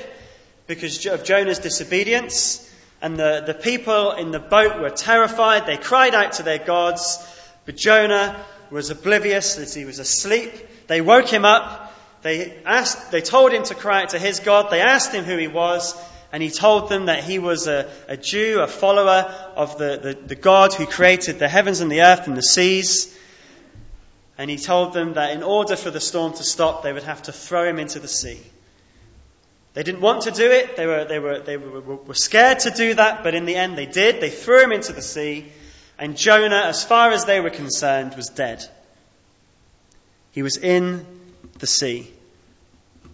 because 0.68 1.06
of 1.06 1.24
Jonah's 1.24 1.60
disobedience. 1.60 2.64
And 3.02 3.18
the, 3.18 3.44
the 3.46 3.54
people 3.54 4.14
in 4.14 4.32
the 4.32 4.40
boat 4.40 4.80
were 4.80 4.90
terrified. 4.90 5.66
They 5.66 5.78
cried 5.78 6.16
out 6.16 6.34
to 6.34 6.44
their 6.44 6.58
gods. 6.58 7.26
But 7.66 7.78
Jonah 7.78 8.44
was 8.72 8.90
oblivious 8.90 9.58
as 9.58 9.74
he 9.74 9.86
was 9.86 10.00
asleep. 10.00 10.52
They 10.88 11.02
woke 11.02 11.28
him 11.28 11.46
up. 11.46 11.94
They 12.24 12.58
asked, 12.66 13.12
they 13.12 13.22
told 13.22 13.52
him 13.52 13.64
to 13.64 13.76
cry 13.76 14.04
out 14.04 14.10
to 14.10 14.20
his 14.20 14.40
God. 14.40 14.72
They 14.72 14.82
asked 14.82 15.14
him 15.14 15.26
who 15.26 15.38
he 15.38 15.48
was. 15.48 15.96
And 16.32 16.44
he 16.44 16.50
told 16.50 16.90
them 16.90 17.06
that 17.06 17.24
he 17.24 17.40
was 17.40 17.68
a, 17.68 17.90
a 18.08 18.18
Jew, 18.18 18.60
a 18.60 18.68
follower 18.68 19.34
of 19.56 19.78
the, 19.78 20.00
the, 20.02 20.28
the 20.28 20.36
God 20.36 20.74
who 20.74 20.86
created 20.86 21.40
the 21.40 21.48
heavens 21.48 21.80
and 21.80 21.92
the 21.92 22.02
earth 22.02 22.28
and 22.28 22.36
the 22.36 22.42
seas. 22.42 23.16
And 24.38 24.50
he 24.50 24.58
told 24.58 24.94
them 24.94 25.14
that 25.14 25.32
in 25.32 25.44
order 25.44 25.76
for 25.76 25.90
the 25.90 26.02
storm 26.02 26.34
to 26.34 26.44
stop, 26.44 26.84
they 26.84 26.92
would 26.92 27.04
have 27.04 27.24
to 27.24 27.32
throw 27.32 27.68
him 27.68 27.80
into 27.80 28.00
the 28.00 28.08
sea. 28.08 28.42
They 29.78 29.84
didn't 29.84 30.02
want 30.02 30.24
to 30.24 30.32
do 30.32 30.50
it. 30.50 30.76
They 30.76 30.88
were, 30.88 31.06
they 31.06 31.20
were, 31.20 31.40
they 31.40 31.56
were, 31.56 31.98
were 31.98 32.16
scared 32.16 32.62
to 32.62 32.72
do 32.72 32.96
that, 32.96 33.22
but 33.22 33.36
in 33.36 33.46
the 33.46 33.56
end 33.56 33.78
they 33.78 33.86
did. 33.86 34.20
They 34.20 34.32
threw 34.32 34.64
him 34.64 34.72
into 34.72 34.92
the 34.92 35.04
sea. 35.04 35.52
And 36.00 36.18
Jonah, 36.18 36.64
as 36.66 36.84
far 36.84 37.12
as 37.12 37.26
they 37.26 37.40
were 37.40 37.52
concerned, 37.52 38.16
was 38.16 38.30
dead. 38.30 38.66
He 40.32 40.42
was 40.42 40.58
in 40.58 41.06
the 41.60 41.68
sea. 41.68 42.12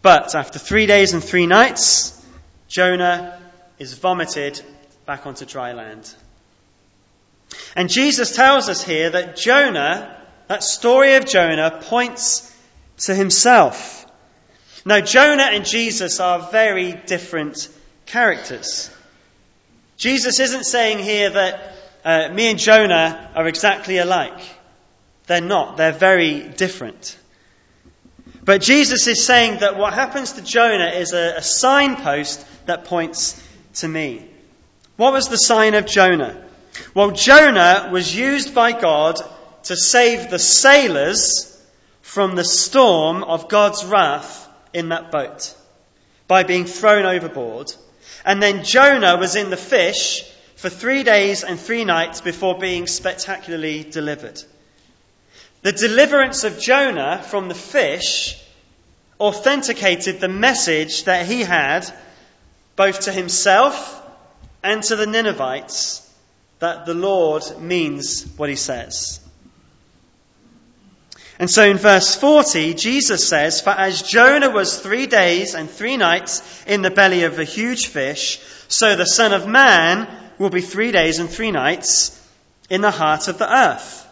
But 0.01 0.35
after 0.35 0.57
three 0.57 0.85
days 0.85 1.11
and 1.11 1.21
three 1.21 1.47
nights, 1.47 2.25
Jonah 2.69 3.41
is 3.77 3.95
vomited 3.95 4.61
back 5.05 5.27
onto 5.27 5.45
dry 5.45 5.73
land. 5.73 6.15
And 7.75 7.89
Jesus 7.89 8.37
tells 8.37 8.69
us 8.69 8.81
here 8.81 9.09
that 9.09 9.35
Jonah, 9.35 10.17
that 10.47 10.63
story 10.63 11.15
of 11.15 11.25
Jonah, 11.25 11.81
points 11.83 12.57
to 12.99 13.13
himself. 13.13 14.02
Now, 14.85 14.99
Jonah 14.99 15.43
and 15.43 15.65
Jesus 15.65 16.19
are 16.19 16.51
very 16.51 16.93
different 16.93 17.69
characters. 18.05 18.89
Jesus 19.97 20.39
isn't 20.39 20.65
saying 20.65 20.99
here 20.99 21.29
that 21.29 21.75
uh, 22.03 22.29
me 22.33 22.49
and 22.49 22.59
Jonah 22.59 23.31
are 23.33 23.47
exactly 23.47 23.97
alike. 23.97 24.39
They're 25.27 25.39
not. 25.39 25.77
They're 25.77 25.93
very 25.93 26.41
different. 26.49 27.17
But 28.43 28.61
Jesus 28.61 29.07
is 29.07 29.23
saying 29.23 29.59
that 29.59 29.77
what 29.77 29.93
happens 29.93 30.33
to 30.33 30.41
Jonah 30.41 30.89
is 30.89 31.13
a, 31.13 31.35
a 31.37 31.41
signpost 31.41 32.45
that 32.65 32.83
points 32.83 33.41
to 33.75 33.87
me. 33.87 34.27
What 34.97 35.13
was 35.13 35.29
the 35.29 35.37
sign 35.37 35.75
of 35.75 35.85
Jonah? 35.85 36.43
Well, 36.93 37.11
Jonah 37.11 37.89
was 37.91 38.13
used 38.13 38.53
by 38.53 38.73
God 38.73 39.15
to 39.63 39.77
save 39.77 40.29
the 40.29 40.39
sailors 40.39 41.49
from 42.01 42.35
the 42.35 42.43
storm 42.43 43.23
of 43.23 43.47
God's 43.47 43.85
wrath 43.85 44.42
in 44.73 44.89
that 44.89 45.11
boat 45.11 45.55
by 46.27 46.43
being 46.43 46.65
thrown 46.65 47.05
overboard. 47.05 47.73
And 48.25 48.41
then 48.41 48.63
Jonah 48.63 49.17
was 49.17 49.35
in 49.35 49.49
the 49.49 49.57
fish 49.57 50.23
for 50.55 50.69
three 50.69 51.03
days 51.03 51.43
and 51.43 51.59
three 51.59 51.85
nights 51.85 52.21
before 52.21 52.57
being 52.57 52.87
spectacularly 52.87 53.83
delivered. 53.83 54.41
The 55.61 55.71
deliverance 55.71 56.43
of 56.43 56.59
Jonah 56.59 57.21
from 57.21 57.47
the 57.47 57.55
fish 57.55 58.41
authenticated 59.19 60.19
the 60.19 60.27
message 60.27 61.03
that 61.05 61.25
he 61.25 61.41
had 61.41 61.85
both 62.75 63.01
to 63.01 63.11
himself 63.11 64.01
and 64.63 64.83
to 64.83 64.95
the 64.95 65.05
Ninevites 65.05 66.09
that 66.59 66.85
the 66.85 66.93
Lord 66.93 67.43
means 67.59 68.25
what 68.37 68.49
he 68.49 68.55
says. 68.55 69.19
And 71.43 71.51
so 71.51 71.65
in 71.65 71.77
verse 71.77 72.15
40, 72.15 72.73
Jesus 72.73 73.27
says, 73.27 73.59
For 73.59 73.71
as 73.71 74.01
Jonah 74.01 74.49
was 74.49 74.79
three 74.79 75.07
days 75.07 75.55
and 75.55 75.69
three 75.69 75.97
nights 75.97 76.41
in 76.65 76.83
the 76.83 76.89
belly 76.89 77.25
of 77.25 77.37
a 77.37 77.43
huge 77.43 77.87
fish, 77.87 78.39
so 78.69 78.95
the 78.95 79.05
Son 79.05 79.33
of 79.33 79.45
Man 79.45 80.07
will 80.37 80.49
be 80.49 80.61
three 80.61 80.93
days 80.93 81.19
and 81.19 81.29
three 81.29 81.51
nights 81.51 82.17
in 82.69 82.79
the 82.79 82.91
heart 82.91 83.27
of 83.27 83.39
the 83.39 83.53
earth. 83.53 84.07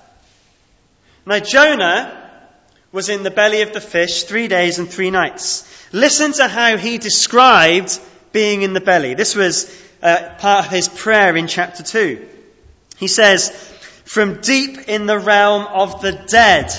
Now, 1.26 1.40
Jonah 1.40 2.38
was 2.92 3.08
in 3.08 3.24
the 3.24 3.32
belly 3.32 3.62
of 3.62 3.72
the 3.72 3.80
fish 3.80 4.24
three 4.24 4.50
days 4.50 4.78
and 4.78 4.90
three 4.90 5.10
nights. 5.10 5.64
Listen 5.94 6.34
to 6.34 6.50
how 6.50 6.76
he 6.76 6.98
described 6.98 7.98
being 8.34 8.62
in 8.62 8.74
the 8.74 8.82
belly. 8.82 9.14
This 9.14 9.36
was 9.36 9.74
uh, 10.04 10.34
part 10.38 10.66
of 10.66 10.72
his 10.74 10.90
prayer 10.90 11.38
in 11.38 11.48
chapter 11.48 11.82
2. 11.82 12.28
He 12.98 13.08
says, 13.08 13.52
From 14.04 14.42
deep 14.42 14.90
in 14.90 15.06
the 15.06 15.18
realm 15.18 15.66
of 15.68 16.02
the 16.02 16.12
dead, 16.12 16.74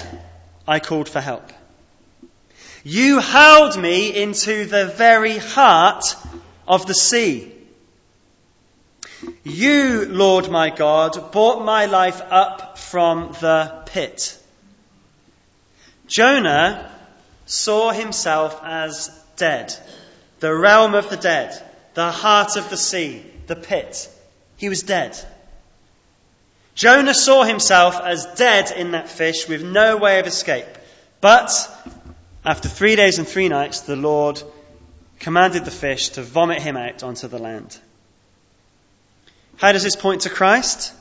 I 0.66 0.80
called 0.80 1.08
for 1.08 1.20
help. 1.20 1.52
You 2.84 3.20
hurled 3.20 3.80
me 3.80 4.22
into 4.22 4.64
the 4.64 4.86
very 4.86 5.38
heart 5.38 6.04
of 6.66 6.86
the 6.86 6.94
sea. 6.94 7.52
You, 9.44 10.06
Lord 10.06 10.50
my 10.50 10.70
God, 10.70 11.32
brought 11.32 11.64
my 11.64 11.86
life 11.86 12.20
up 12.30 12.78
from 12.78 13.36
the 13.40 13.82
pit. 13.86 14.38
Jonah 16.08 16.90
saw 17.46 17.92
himself 17.92 18.60
as 18.64 19.08
dead, 19.36 19.74
the 20.40 20.54
realm 20.54 20.94
of 20.94 21.08
the 21.08 21.16
dead, 21.16 21.60
the 21.94 22.10
heart 22.10 22.56
of 22.56 22.68
the 22.68 22.76
sea, 22.76 23.24
the 23.46 23.56
pit. 23.56 24.08
He 24.56 24.68
was 24.68 24.82
dead. 24.82 25.16
Jonah 26.82 27.14
saw 27.14 27.44
himself 27.44 28.00
as 28.00 28.26
dead 28.34 28.72
in 28.72 28.90
that 28.90 29.08
fish 29.08 29.46
with 29.46 29.62
no 29.62 29.96
way 29.98 30.18
of 30.18 30.26
escape. 30.26 30.66
But 31.20 31.52
after 32.44 32.68
three 32.68 32.96
days 32.96 33.20
and 33.20 33.28
three 33.28 33.48
nights, 33.48 33.82
the 33.82 33.94
Lord 33.94 34.42
commanded 35.20 35.64
the 35.64 35.70
fish 35.70 36.08
to 36.08 36.22
vomit 36.22 36.60
him 36.60 36.76
out 36.76 37.04
onto 37.04 37.28
the 37.28 37.38
land. 37.38 37.78
How 39.58 39.70
does 39.70 39.84
this 39.84 39.94
point 39.94 40.22
to 40.22 40.28
Christ? 40.28 40.92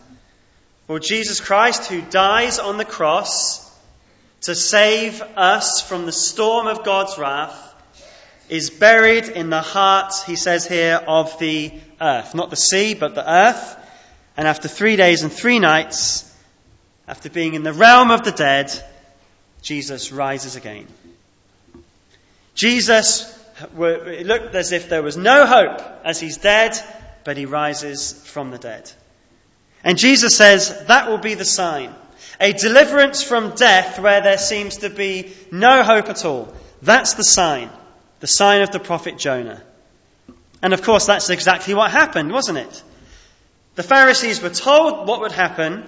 Well, 0.88 1.00
Jesus 1.00 1.40
Christ, 1.40 1.88
who 1.88 2.02
dies 2.02 2.60
on 2.60 2.78
the 2.78 2.86
cross 2.86 3.68
to 4.42 4.54
save 4.54 5.20
us 5.36 5.82
from 5.82 6.06
the 6.06 6.12
storm 6.12 6.68
of 6.68 6.86
God's 6.86 7.18
wrath, 7.18 7.74
is 8.50 8.70
buried 8.70 9.30
in 9.30 9.50
the 9.50 9.64
heart, 9.64 10.14
he 10.28 10.36
says 10.36 10.68
here, 10.68 11.02
of 11.08 11.40
the 11.40 11.74
earth. 12.00 12.36
Not 12.36 12.52
the 12.52 12.56
sea, 12.56 12.94
but 12.94 13.16
the 13.16 13.28
earth. 13.28 13.78
And 14.42 14.48
after 14.48 14.68
three 14.68 14.96
days 14.96 15.22
and 15.22 15.32
three 15.32 15.60
nights, 15.60 16.28
after 17.08 17.30
being 17.30 17.54
in 17.54 17.62
the 17.62 17.74
realm 17.74 18.10
of 18.10 18.24
the 18.24 18.32
dead, 18.32 18.74
Jesus 19.62 20.12
rises 20.12 20.56
again. 20.56 20.88
Jesus, 22.56 23.40
it 23.78 24.26
looked 24.26 24.56
as 24.56 24.72
if 24.72 24.90
there 24.90 25.04
was 25.04 25.16
no 25.16 25.46
hope 25.46 25.80
as 26.04 26.20
he's 26.20 26.38
dead, 26.38 26.76
but 27.24 27.38
he 27.38 27.46
rises 27.46 28.14
from 28.14 28.50
the 28.50 28.58
dead. 28.58 28.92
And 29.84 29.96
Jesus 29.96 30.36
says 30.36 30.86
that 30.88 31.08
will 31.08 31.20
be 31.20 31.36
the 31.36 31.46
sign. 31.46 31.94
A 32.40 32.52
deliverance 32.52 33.22
from 33.22 33.54
death 33.54 34.00
where 34.00 34.22
there 34.22 34.40
seems 34.40 34.78
to 34.78 34.90
be 34.90 35.34
no 35.52 35.84
hope 35.84 36.10
at 36.10 36.26
all. 36.26 36.52
That's 36.82 37.14
the 37.14 37.24
sign. 37.24 37.70
The 38.22 38.26
sign 38.26 38.64
of 38.64 38.72
the 38.72 38.80
prophet 38.80 39.20
Jonah. 39.20 39.62
And 40.64 40.74
of 40.74 40.82
course, 40.82 41.06
that's 41.06 41.30
exactly 41.30 41.76
what 41.76 41.92
happened, 41.92 42.32
wasn't 42.32 42.58
it? 42.58 42.84
The 43.76 43.84
Pharisees 43.84 44.42
were 44.42 44.50
told 44.50 45.08
what 45.08 45.22
would 45.22 45.32
happen 45.32 45.86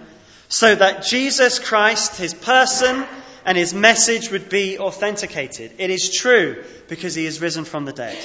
so 0.47 0.73
that 0.73 1.03
Jesus 1.03 1.59
Christ, 1.59 2.17
his 2.17 2.33
person, 2.33 3.05
and 3.45 3.57
his 3.57 3.73
message 3.73 4.31
would 4.31 4.49
be 4.49 4.79
authenticated. 4.79 5.73
It 5.77 5.89
is 5.89 6.09
true 6.09 6.63
because 6.87 7.15
he 7.15 7.25
is 7.25 7.41
risen 7.41 7.65
from 7.65 7.85
the 7.85 7.93
dead. 7.93 8.17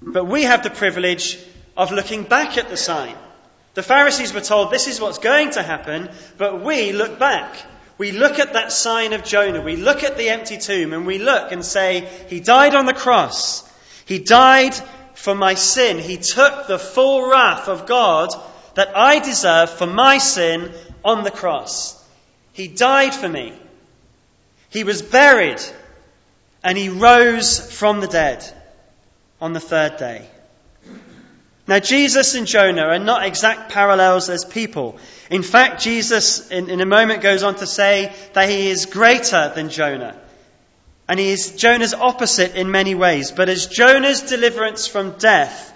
But 0.00 0.26
we 0.26 0.44
have 0.44 0.62
the 0.62 0.70
privilege 0.70 1.38
of 1.76 1.90
looking 1.92 2.24
back 2.24 2.58
at 2.58 2.68
the 2.68 2.76
sign. 2.76 3.16
The 3.74 3.82
Pharisees 3.82 4.34
were 4.34 4.40
told 4.40 4.70
this 4.70 4.86
is 4.86 5.00
what's 5.00 5.18
going 5.18 5.52
to 5.52 5.62
happen, 5.62 6.10
but 6.36 6.62
we 6.62 6.92
look 6.92 7.18
back. 7.18 7.56
We 7.98 8.12
look 8.12 8.38
at 8.38 8.52
that 8.52 8.72
sign 8.72 9.12
of 9.12 9.24
Jonah. 9.24 9.62
We 9.62 9.76
look 9.76 10.02
at 10.02 10.16
the 10.16 10.28
empty 10.28 10.58
tomb 10.58 10.92
and 10.92 11.06
we 11.06 11.18
look 11.18 11.52
and 11.52 11.64
say, 11.64 12.08
He 12.28 12.40
died 12.40 12.74
on 12.74 12.86
the 12.86 12.94
cross. 12.94 13.68
He 14.04 14.18
died 14.18 14.74
for 15.22 15.36
my 15.36 15.54
sin. 15.54 16.00
He 16.00 16.16
took 16.16 16.66
the 16.66 16.80
full 16.80 17.30
wrath 17.30 17.68
of 17.68 17.86
God 17.86 18.30
that 18.74 18.96
I 18.96 19.20
deserve 19.20 19.70
for 19.70 19.86
my 19.86 20.18
sin 20.18 20.72
on 21.04 21.22
the 21.22 21.30
cross. 21.30 21.96
He 22.52 22.66
died 22.66 23.14
for 23.14 23.28
me. 23.28 23.52
He 24.68 24.82
was 24.82 25.00
buried 25.00 25.60
and 26.64 26.76
he 26.76 26.88
rose 26.88 27.60
from 27.72 28.00
the 28.00 28.08
dead 28.08 28.44
on 29.40 29.52
the 29.52 29.60
third 29.60 29.96
day. 29.96 30.26
Now, 31.68 31.78
Jesus 31.78 32.34
and 32.34 32.44
Jonah 32.44 32.86
are 32.86 32.98
not 32.98 33.24
exact 33.24 33.70
parallels 33.70 34.28
as 34.28 34.44
people. 34.44 34.98
In 35.30 35.44
fact, 35.44 35.80
Jesus, 35.80 36.50
in, 36.50 36.68
in, 36.68 36.80
a 36.80 36.86
moment, 36.86 37.22
goes 37.22 37.44
on 37.44 37.54
to 37.56 37.66
say 37.68 38.12
that 38.32 38.48
he 38.48 38.70
is 38.70 38.86
greater 38.86 39.52
than 39.54 39.70
Jonah. 39.70 40.16
And 41.12 41.20
he 41.20 41.28
is 41.28 41.56
Jonah's 41.56 41.92
opposite 41.92 42.56
in 42.56 42.70
many 42.70 42.94
ways. 42.94 43.32
But 43.32 43.50
as 43.50 43.66
Jonah's 43.66 44.22
deliverance 44.22 44.86
from 44.86 45.18
death 45.18 45.68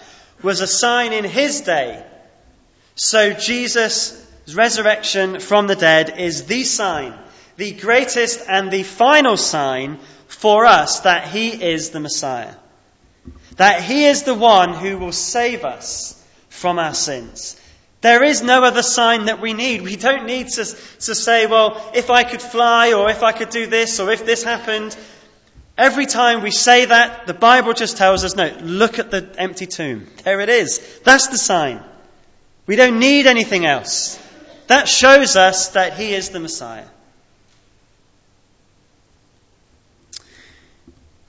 was 0.43 0.63
a 0.63 0.67
sign 0.67 1.13
in 1.13 1.25
his 1.25 1.61
day, 1.61 2.03
so 2.95 3.35
Jesus' 3.35 4.27
resurrection 4.55 5.41
from 5.41 5.67
the 5.67 5.77
dead 5.77 6.19
is 6.19 6.47
the 6.47 6.65
sign 6.65 7.13
the 7.57 7.73
greatest 7.73 8.43
and 8.49 8.71
the 8.71 8.83
final 8.83 9.37
sign 9.37 9.99
for 10.29 10.67
us 10.67 11.01
that 11.01 11.29
He 11.29 11.49
is 11.49 11.91
the 11.91 12.01
Messiah. 12.01 12.55
That 13.57 13.83
He 13.83 14.05
is 14.05 14.23
the 14.23 14.35
one 14.35 14.75
who 14.75 14.99
will 14.99 15.13
save 15.13 15.65
us 15.65 16.23
from 16.49 16.79
our 16.79 16.95
sins. 16.95 17.61
There 18.03 18.23
is 18.23 18.43
no 18.43 18.63
other 18.63 18.83
sign 18.83 19.25
that 19.25 19.41
we 19.41 19.55
need. 19.55 19.83
We 19.83 19.97
don't 19.97 20.27
need 20.27 20.49
to, 20.49 20.65
to 20.65 21.15
say, 21.15 21.47
well, 21.47 21.91
if 21.95 22.11
I 22.11 22.25
could 22.25 22.43
fly, 22.43 22.93
or 22.93 23.11
if 23.11 23.23
I 23.23 23.33
could 23.33 23.51
do 23.51 23.67
this, 23.67 23.99
or 23.99 24.13
if 24.13 24.27
this 24.27 24.45
happened. 24.45 24.97
Every 25.79 26.07
time 26.07 26.43
we 26.43 26.51
say 26.53 26.87
that, 26.87 27.27
the 27.27 27.35
Bible 27.35 27.75
just 27.75 27.99
tells 27.99 28.25
us, 28.25 28.35
no, 28.35 28.51
look 28.63 28.99
at 28.99 29.11
the 29.11 29.29
empty 29.37 29.67
tomb. 29.67 30.07
There 30.25 30.41
it 30.41 30.49
is. 30.49 31.01
That's 31.05 31.27
the 31.27 31.37
sign. 31.37 31.83
We 32.67 32.77
don't 32.77 32.99
need 32.99 33.27
anything 33.27 33.67
else. 33.67 34.19
That 34.69 34.89
shows 34.89 35.37
us 35.37 35.71
that 35.71 35.99
He 35.99 36.15
is 36.15 36.31
the 36.31 36.41
Messiah. 36.41 36.87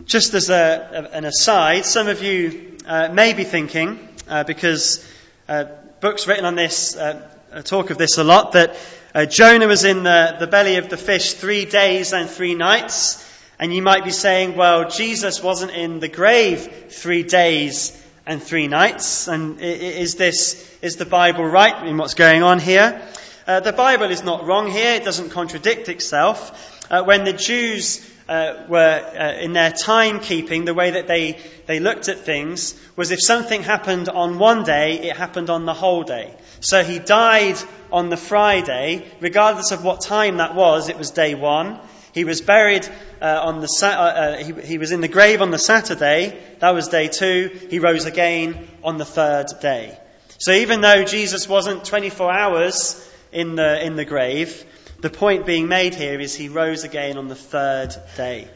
Just 0.05 0.33
as 0.33 0.49
a, 0.49 1.09
an 1.11 1.25
aside, 1.25 1.85
some 1.85 2.07
of 2.07 2.23
you 2.23 2.77
uh, 2.85 3.09
may 3.09 3.33
be 3.33 3.43
thinking, 3.43 3.99
uh, 4.29 4.45
because 4.45 5.05
uh, 5.49 5.65
books 5.99 6.25
written 6.25 6.45
on 6.45 6.55
this 6.55 6.95
uh, 6.95 7.29
talk 7.65 7.89
of 7.89 7.97
this 7.97 8.17
a 8.17 8.23
lot, 8.23 8.53
that 8.53 8.77
uh, 9.13 9.25
Jonah 9.25 9.67
was 9.67 9.83
in 9.83 10.03
the, 10.03 10.37
the 10.39 10.47
belly 10.47 10.77
of 10.77 10.87
the 10.87 10.95
fish 10.95 11.33
three 11.33 11.65
days 11.65 12.13
and 12.13 12.29
three 12.29 12.55
nights. 12.55 13.26
And 13.59 13.73
you 13.73 13.81
might 13.81 14.03
be 14.03 14.11
saying, 14.11 14.55
well, 14.55 14.89
Jesus 14.89 15.41
wasn't 15.41 15.71
in 15.71 15.99
the 15.99 16.07
grave 16.07 16.85
three 16.89 17.23
days 17.23 17.91
and 18.25 18.41
three 18.41 18.67
nights. 18.67 19.27
And 19.27 19.59
is 19.59 20.15
this, 20.15 20.77
is 20.81 20.97
the 20.97 21.05
Bible 21.05 21.43
right 21.43 21.87
in 21.87 21.97
what's 21.97 22.13
going 22.13 22.43
on 22.43 22.59
here? 22.59 23.01
Uh, 23.47 23.61
the 23.61 23.73
Bible 23.73 24.11
is 24.11 24.23
not 24.23 24.45
wrong 24.45 24.69
here. 24.69 24.95
It 24.95 25.05
doesn't 25.05 25.29
contradict 25.29 25.89
itself. 25.89 26.85
Uh, 26.91 27.03
when 27.03 27.23
the 27.23 27.33
Jews 27.33 28.07
uh, 28.29 28.65
were 28.67 28.77
uh, 28.77 29.41
in 29.41 29.53
their 29.53 29.71
timekeeping, 29.71 30.65
the 30.65 30.73
way 30.73 30.91
that 30.91 31.07
they, 31.07 31.39
they 31.65 31.79
looked 31.79 32.09
at 32.09 32.19
things 32.19 32.79
was 32.95 33.09
if 33.11 33.21
something 33.21 33.63
happened 33.63 34.09
on 34.09 34.37
one 34.37 34.63
day, 34.63 34.99
it 34.99 35.15
happened 35.15 35.49
on 35.49 35.65
the 35.65 35.73
whole 35.73 36.03
day. 36.03 36.33
So 36.59 36.83
he 36.83 36.99
died 36.99 37.57
on 37.91 38.09
the 38.09 38.17
Friday, 38.17 39.07
regardless 39.19 39.71
of 39.71 39.83
what 39.83 40.01
time 40.01 40.37
that 40.37 40.53
was, 40.53 40.89
it 40.89 40.97
was 40.97 41.11
day 41.11 41.33
one. 41.33 41.79
He 42.17 42.23
was 42.23 42.41
buried 42.41 42.83
uh, 43.21 43.41
on 43.43 43.61
the, 43.61 43.69
uh, 43.83 43.85
uh, 43.85 44.37
he, 44.37 44.51
he 44.65 44.77
was 44.79 44.91
in 44.91 45.01
the 45.01 45.07
grave 45.07 45.39
on 45.43 45.51
the 45.51 45.59
Saturday, 45.59 46.35
that 46.57 46.71
was 46.71 46.87
day 46.87 47.09
two. 47.09 47.51
He 47.69 47.77
rose 47.77 48.05
again 48.05 48.67
on 48.83 48.97
the 48.97 49.05
third 49.05 49.45
day. 49.61 49.95
So 50.39 50.51
even 50.51 50.81
though 50.81 51.03
Jesus 51.03 51.47
wasn't 51.47 51.85
24 51.85 52.33
hours 52.33 53.07
in 53.31 53.53
the, 53.53 53.85
in 53.85 53.95
the 53.97 54.03
grave, 54.03 54.65
the 54.99 55.11
point 55.11 55.45
being 55.45 55.67
made 55.67 55.93
here 55.93 56.19
is 56.19 56.33
he 56.33 56.49
rose 56.49 56.83
again 56.83 57.19
on 57.19 57.27
the 57.27 57.35
third 57.35 57.95
day. 58.15 58.47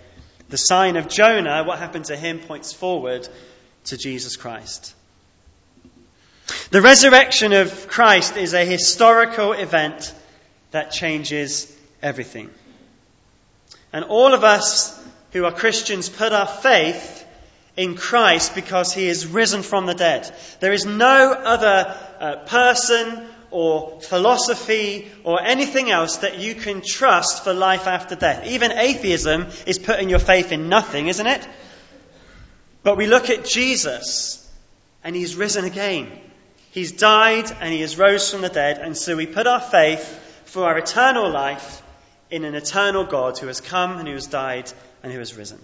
The 0.49 0.57
sign 0.57 0.97
of 0.97 1.07
Jonah, 1.07 1.63
what 1.63 1.77
happened 1.77 2.05
to 2.05 2.17
him, 2.17 2.39
points 2.39 2.73
forward 2.73 3.29
to 3.83 3.95
Jesus 3.95 4.37
Christ. 4.37 4.95
The 6.71 6.81
resurrection 6.81 7.53
of 7.53 7.87
Christ 7.87 8.37
is 8.37 8.55
a 8.55 8.65
historical 8.65 9.53
event 9.53 10.15
that 10.71 10.89
changes 10.89 11.71
everything. 12.01 12.49
And 13.93 14.05
all 14.05 14.33
of 14.33 14.43
us 14.43 14.97
who 15.31 15.45
are 15.45 15.51
Christians 15.51 16.09
put 16.09 16.33
our 16.33 16.47
faith 16.47 17.25
in 17.77 17.95
Christ 17.95 18.55
because 18.55 18.93
he 18.93 19.07
is 19.07 19.27
risen 19.27 19.63
from 19.63 19.85
the 19.85 19.93
dead. 19.93 20.33
There 20.59 20.73
is 20.73 20.85
no 20.85 21.31
other 21.33 21.97
uh, 22.19 22.35
person 22.45 23.27
or 23.49 23.99
philosophy 24.01 25.11
or 25.23 25.41
anything 25.41 25.89
else 25.89 26.17
that 26.17 26.39
you 26.39 26.55
can 26.55 26.81
trust 26.81 27.43
for 27.43 27.53
life 27.53 27.87
after 27.87 28.15
death. 28.15 28.45
Even 28.47 28.71
atheism 28.71 29.47
is 29.65 29.77
putting 29.77 30.09
your 30.09 30.19
faith 30.19 30.51
in 30.51 30.69
nothing, 30.69 31.07
isn't 31.07 31.27
it? 31.27 31.47
But 32.83 32.97
we 32.97 33.07
look 33.07 33.29
at 33.29 33.45
Jesus 33.45 34.49
and 35.03 35.15
he's 35.15 35.35
risen 35.35 35.65
again. 35.65 36.09
He's 36.71 36.93
died 36.93 37.51
and 37.59 37.73
he 37.73 37.81
has 37.81 37.97
rose 37.97 38.31
from 38.31 38.41
the 38.41 38.49
dead, 38.49 38.77
and 38.77 38.95
so 38.95 39.17
we 39.17 39.25
put 39.25 39.45
our 39.45 39.59
faith 39.59 40.05
for 40.45 40.65
our 40.65 40.77
eternal 40.77 41.29
life 41.29 41.81
in 42.31 42.45
an 42.45 42.55
eternal 42.55 43.03
God 43.03 43.37
who 43.37 43.47
has 43.47 43.61
come 43.61 43.97
and 43.97 44.07
who 44.07 44.13
has 44.15 44.27
died 44.27 44.71
and 45.03 45.11
who 45.11 45.19
has 45.19 45.35
risen. 45.35 45.59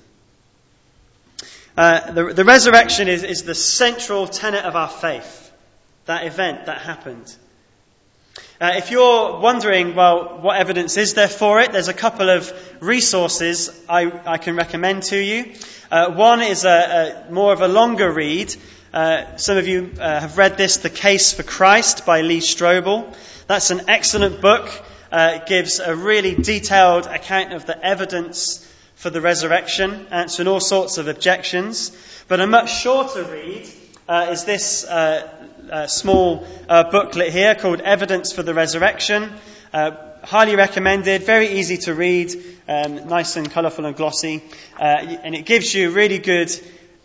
Uh, 1.77 2.11
the, 2.11 2.33
the 2.33 2.45
resurrection 2.45 3.07
is, 3.07 3.23
is 3.23 3.43
the 3.43 3.55
central 3.55 4.27
tenet 4.27 4.65
of 4.65 4.75
our 4.75 4.89
faith, 4.89 5.51
that 6.05 6.25
event 6.25 6.65
that 6.65 6.81
happened. 6.81 7.35
Uh, 8.59 8.73
if 8.75 8.89
you're 8.89 9.39
wondering, 9.39 9.93
well, 9.93 10.39
what 10.41 10.57
evidence 10.57 10.97
is 10.97 11.13
there 11.13 11.27
for 11.27 11.61
it, 11.61 11.71
there's 11.71 11.87
a 11.87 11.93
couple 11.93 12.29
of 12.29 12.51
resources 12.81 13.69
I, 13.87 14.11
I 14.25 14.37
can 14.39 14.55
recommend 14.55 15.03
to 15.03 15.17
you. 15.17 15.53
Uh, 15.91 16.11
one 16.11 16.41
is 16.41 16.65
a, 16.65 17.25
a, 17.27 17.31
more 17.31 17.53
of 17.53 17.61
a 17.61 17.67
longer 17.67 18.11
read. 18.11 18.55
Uh, 18.91 19.35
some 19.37 19.57
of 19.57 19.67
you 19.67 19.91
uh, 19.99 20.19
have 20.19 20.39
read 20.39 20.57
this, 20.57 20.77
The 20.77 20.89
Case 20.89 21.31
for 21.33 21.43
Christ 21.43 22.05
by 22.05 22.21
Lee 22.21 22.39
Strobel. 22.39 23.15
That's 23.45 23.69
an 23.69 23.81
excellent 23.87 24.41
book. 24.41 24.67
Uh, 25.11 25.39
gives 25.45 25.79
a 25.79 25.95
really 25.95 26.35
detailed 26.35 27.05
account 27.05 27.53
of 27.53 27.65
the 27.65 27.85
evidence 27.85 28.63
for 28.95 29.09
the 29.09 29.21
resurrection, 29.21 30.07
answering 30.11 30.47
all 30.47 30.59
sorts 30.59 30.97
of 30.97 31.07
objections. 31.07 31.95
But 32.27 32.41
a 32.41 32.47
much 32.47 32.81
shorter 32.81 33.23
read 33.23 33.69
uh, 34.09 34.29
is 34.31 34.43
this 34.43 34.83
uh, 34.83 35.27
uh, 35.71 35.87
small 35.87 36.47
uh, 36.67 36.89
booklet 36.89 37.31
here 37.31 37.55
called 37.55 37.81
Evidence 37.81 38.33
for 38.33 38.43
the 38.43 38.53
Resurrection. 38.53 39.31
Uh, 39.71 39.91
highly 40.23 40.55
recommended, 40.55 41.23
very 41.23 41.47
easy 41.59 41.77
to 41.77 41.93
read, 41.93 42.33
um, 42.67 43.07
nice 43.07 43.35
and 43.35 43.51
colourful 43.51 43.85
and 43.85 43.95
glossy, 43.95 44.43
uh, 44.79 44.83
and 44.83 45.35
it 45.35 45.45
gives 45.45 45.73
you 45.73 45.91
really 45.91 46.19
good 46.19 46.51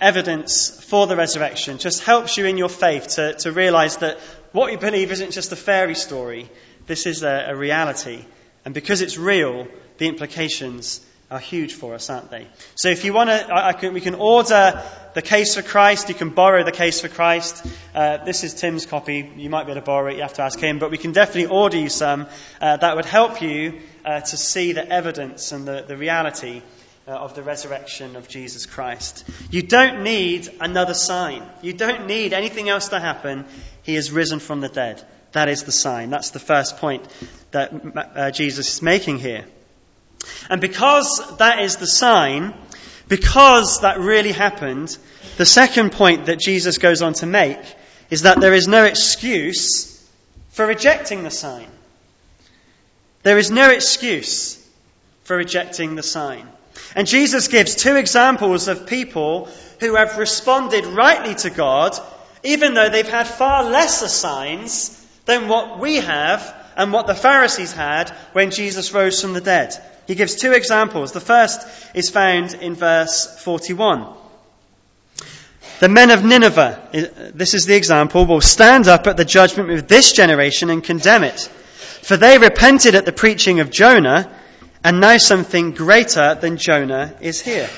evidence 0.00 0.82
for 0.84 1.06
the 1.06 1.16
resurrection. 1.16 1.78
Just 1.78 2.02
helps 2.02 2.36
you 2.36 2.46
in 2.46 2.56
your 2.58 2.68
faith 2.68 3.08
to, 3.08 3.34
to 3.34 3.52
realise 3.52 3.96
that 3.96 4.18
what 4.52 4.72
you 4.72 4.78
believe 4.78 5.12
isn't 5.12 5.30
just 5.30 5.52
a 5.52 5.56
fairy 5.56 5.94
story. 5.94 6.48
This 6.86 7.06
is 7.06 7.22
a, 7.22 7.46
a 7.48 7.56
reality. 7.56 8.24
And 8.64 8.74
because 8.74 9.02
it's 9.02 9.18
real, 9.18 9.66
the 9.98 10.08
implications 10.08 11.04
are 11.30 11.38
huge 11.38 11.72
for 11.72 11.94
us, 11.94 12.10
aren't 12.10 12.30
they? 12.30 12.46
So 12.74 12.88
if 12.88 13.04
you 13.04 13.12
want 13.12 13.30
to, 13.30 13.90
we 13.90 14.00
can 14.00 14.14
order 14.14 14.82
the 15.14 15.22
case 15.22 15.54
for 15.54 15.62
Christ. 15.62 16.08
You 16.08 16.14
can 16.14 16.30
borrow 16.30 16.62
the 16.62 16.72
case 16.72 17.00
for 17.00 17.08
Christ. 17.08 17.66
Uh, 17.94 18.18
this 18.24 18.44
is 18.44 18.54
Tim's 18.54 18.84
copy. 18.84 19.32
You 19.36 19.48
might 19.48 19.64
be 19.64 19.72
able 19.72 19.80
to 19.80 19.86
borrow 19.86 20.10
it. 20.10 20.16
You 20.16 20.22
have 20.22 20.34
to 20.34 20.42
ask 20.42 20.58
him. 20.58 20.78
But 20.78 20.90
we 20.90 20.98
can 20.98 21.12
definitely 21.12 21.46
order 21.46 21.78
you 21.78 21.88
some. 21.88 22.26
Uh, 22.60 22.76
that 22.76 22.96
would 22.96 23.06
help 23.06 23.40
you 23.40 23.80
uh, 24.04 24.20
to 24.20 24.36
see 24.36 24.72
the 24.72 24.86
evidence 24.86 25.52
and 25.52 25.66
the, 25.66 25.84
the 25.88 25.96
reality 25.96 26.62
of 27.06 27.34
the 27.34 27.42
resurrection 27.42 28.16
of 28.16 28.28
Jesus 28.28 28.66
Christ. 28.66 29.24
You 29.50 29.62
don't 29.62 30.02
need 30.02 30.48
another 30.60 30.94
sign. 30.94 31.42
You 31.60 31.72
don't 31.72 32.06
need 32.06 32.32
anything 32.32 32.68
else 32.68 32.88
to 32.88 33.00
happen. 33.00 33.44
He 33.82 33.96
is 33.96 34.12
risen 34.12 34.38
from 34.38 34.60
the 34.60 34.68
dead. 34.68 35.04
That 35.32 35.48
is 35.48 35.64
the 35.64 35.72
sign. 35.72 36.10
That's 36.10 36.30
the 36.30 36.38
first 36.38 36.76
point 36.76 37.06
that 37.50 37.72
uh, 37.96 38.30
Jesus 38.30 38.74
is 38.74 38.82
making 38.82 39.18
here. 39.18 39.44
And 40.48 40.60
because 40.60 41.36
that 41.38 41.60
is 41.60 41.76
the 41.76 41.86
sign, 41.86 42.54
because 43.08 43.80
that 43.80 43.98
really 43.98 44.32
happened, 44.32 44.96
the 45.38 45.46
second 45.46 45.92
point 45.92 46.26
that 46.26 46.38
Jesus 46.38 46.78
goes 46.78 47.02
on 47.02 47.14
to 47.14 47.26
make 47.26 47.58
is 48.10 48.22
that 48.22 48.40
there 48.40 48.54
is 48.54 48.68
no 48.68 48.84
excuse 48.84 49.88
for 50.50 50.66
rejecting 50.66 51.22
the 51.22 51.30
sign. 51.30 51.68
There 53.22 53.38
is 53.38 53.50
no 53.50 53.70
excuse 53.70 54.58
for 55.24 55.36
rejecting 55.36 55.94
the 55.94 56.02
sign. 56.02 56.46
And 56.94 57.06
Jesus 57.06 57.48
gives 57.48 57.74
two 57.74 57.96
examples 57.96 58.68
of 58.68 58.86
people 58.86 59.48
who 59.80 59.96
have 59.96 60.18
responded 60.18 60.84
rightly 60.86 61.34
to 61.36 61.50
God, 61.50 61.98
even 62.42 62.74
though 62.74 62.88
they've 62.88 63.08
had 63.08 63.26
far 63.26 63.64
lesser 63.64 64.08
signs 64.08 64.98
than 65.24 65.48
what 65.48 65.78
we 65.78 65.96
have 65.96 66.54
and 66.76 66.92
what 66.92 67.06
the 67.06 67.14
Pharisees 67.14 67.72
had 67.72 68.10
when 68.32 68.50
Jesus 68.50 68.92
rose 68.92 69.20
from 69.20 69.32
the 69.32 69.40
dead. 69.40 69.74
He 70.06 70.14
gives 70.14 70.36
two 70.36 70.52
examples. 70.52 71.12
The 71.12 71.20
first 71.20 71.66
is 71.94 72.10
found 72.10 72.54
in 72.54 72.74
verse 72.74 73.40
41. 73.42 74.06
The 75.80 75.88
men 75.88 76.10
of 76.10 76.24
Nineveh, 76.24 77.32
this 77.34 77.54
is 77.54 77.66
the 77.66 77.74
example, 77.74 78.24
will 78.26 78.40
stand 78.40 78.88
up 78.88 79.06
at 79.06 79.16
the 79.16 79.24
judgment 79.24 79.70
of 79.70 79.88
this 79.88 80.12
generation 80.12 80.70
and 80.70 80.82
condemn 80.82 81.24
it. 81.24 81.40
For 82.02 82.16
they 82.16 82.38
repented 82.38 82.94
at 82.94 83.04
the 83.04 83.12
preaching 83.12 83.60
of 83.60 83.70
Jonah, 83.70 84.32
and 84.84 85.00
now 85.00 85.16
something 85.18 85.72
greater 85.72 86.34
than 86.34 86.56
Jonah 86.56 87.16
is 87.20 87.40
here. 87.40 87.68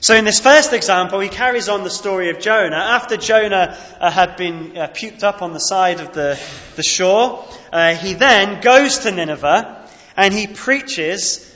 So 0.00 0.14
in 0.14 0.24
this 0.24 0.40
first 0.40 0.72
example, 0.72 1.20
he 1.20 1.28
carries 1.28 1.68
on 1.68 1.82
the 1.82 1.90
story 1.90 2.30
of 2.30 2.38
Jonah. 2.38 2.76
After 2.76 3.16
Jonah 3.16 3.76
uh, 4.00 4.10
had 4.10 4.36
been 4.36 4.76
uh, 4.76 4.88
puked 4.88 5.22
up 5.22 5.42
on 5.42 5.52
the 5.52 5.58
side 5.58 6.00
of 6.00 6.12
the, 6.12 6.38
the 6.76 6.82
shore, 6.82 7.44
uh, 7.72 7.94
he 7.94 8.14
then 8.14 8.60
goes 8.60 9.00
to 9.00 9.10
Nineveh 9.10 9.88
and 10.16 10.34
he 10.34 10.46
preaches 10.46 11.52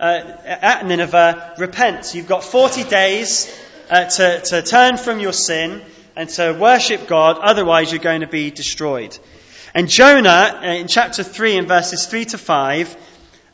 uh, 0.00 0.20
at 0.44 0.84
Nineveh, 0.84 1.54
repent. 1.58 2.14
You've 2.14 2.28
got 2.28 2.42
40 2.42 2.84
days 2.84 3.54
uh, 3.90 4.04
to, 4.04 4.40
to 4.40 4.62
turn 4.62 4.96
from 4.96 5.20
your 5.20 5.32
sin 5.32 5.82
and 6.16 6.28
to 6.30 6.56
worship 6.58 7.06
God, 7.06 7.38
otherwise 7.38 7.92
you're 7.92 8.00
going 8.00 8.20
to 8.20 8.26
be 8.26 8.50
destroyed. 8.50 9.16
And 9.74 9.88
Jonah, 9.88 10.60
uh, 10.62 10.66
in 10.66 10.88
chapter 10.88 11.22
3, 11.22 11.56
in 11.56 11.66
verses 11.66 12.06
3 12.06 12.24
to 12.26 12.38
5, 12.38 12.96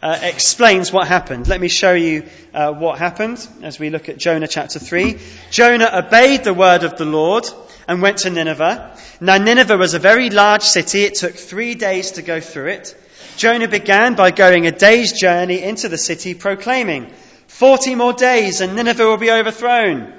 uh, 0.02 0.18
explains 0.22 0.92
what 0.92 1.06
happened. 1.06 1.48
Let 1.48 1.60
me 1.60 1.68
show 1.68 1.92
you 1.92 2.28
uh, 2.54 2.72
what 2.72 2.98
happened 2.98 3.46
as 3.62 3.78
we 3.78 3.90
look 3.90 4.08
at 4.08 4.18
Jonah 4.18 4.48
chapter 4.48 4.78
3. 4.78 5.18
Jonah 5.50 5.90
obeyed 5.92 6.44
the 6.44 6.54
word 6.54 6.84
of 6.84 6.96
the 6.96 7.04
Lord 7.04 7.46
and 7.86 8.00
went 8.00 8.18
to 8.18 8.30
Nineveh. 8.30 8.96
Now, 9.20 9.36
Nineveh 9.36 9.76
was 9.76 9.94
a 9.94 9.98
very 9.98 10.30
large 10.30 10.62
city. 10.62 11.04
It 11.04 11.16
took 11.16 11.34
three 11.34 11.74
days 11.74 12.12
to 12.12 12.22
go 12.22 12.40
through 12.40 12.68
it. 12.68 12.96
Jonah 13.36 13.68
began 13.68 14.14
by 14.14 14.30
going 14.30 14.66
a 14.66 14.70
day's 14.70 15.12
journey 15.12 15.62
into 15.62 15.88
the 15.88 15.98
city, 15.98 16.34
proclaiming, 16.34 17.12
Forty 17.50 17.94
more 17.94 18.12
days 18.12 18.60
and 18.60 18.74
Nineveh 18.76 19.04
will 19.04 19.16
be 19.18 19.30
overthrown. 19.30 20.14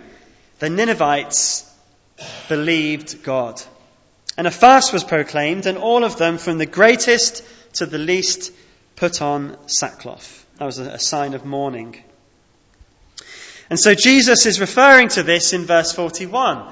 The 0.59 0.69
Ninevites 0.69 1.67
believed 2.49 3.23
God. 3.23 3.59
And 4.37 4.45
a 4.45 4.51
fast 4.51 4.93
was 4.93 5.03
proclaimed, 5.03 5.65
and 5.65 5.77
all 5.77 6.03
of 6.03 6.17
them, 6.17 6.37
from 6.37 6.57
the 6.57 6.65
greatest 6.65 7.43
to 7.73 7.85
the 7.85 7.97
least, 7.97 8.51
put 9.01 9.19
on 9.19 9.57
sackcloth. 9.67 10.45
That 10.57 10.65
was 10.65 10.77
a, 10.77 10.99
sign 10.99 11.33
of 11.33 11.43
mourning. 11.43 12.03
And 13.67 13.79
so 13.79 13.95
Jesus 13.95 14.45
is 14.45 14.61
referring 14.61 15.07
to 15.17 15.23
this 15.23 15.53
in 15.53 15.65
verse 15.65 15.91
41. 15.91 16.71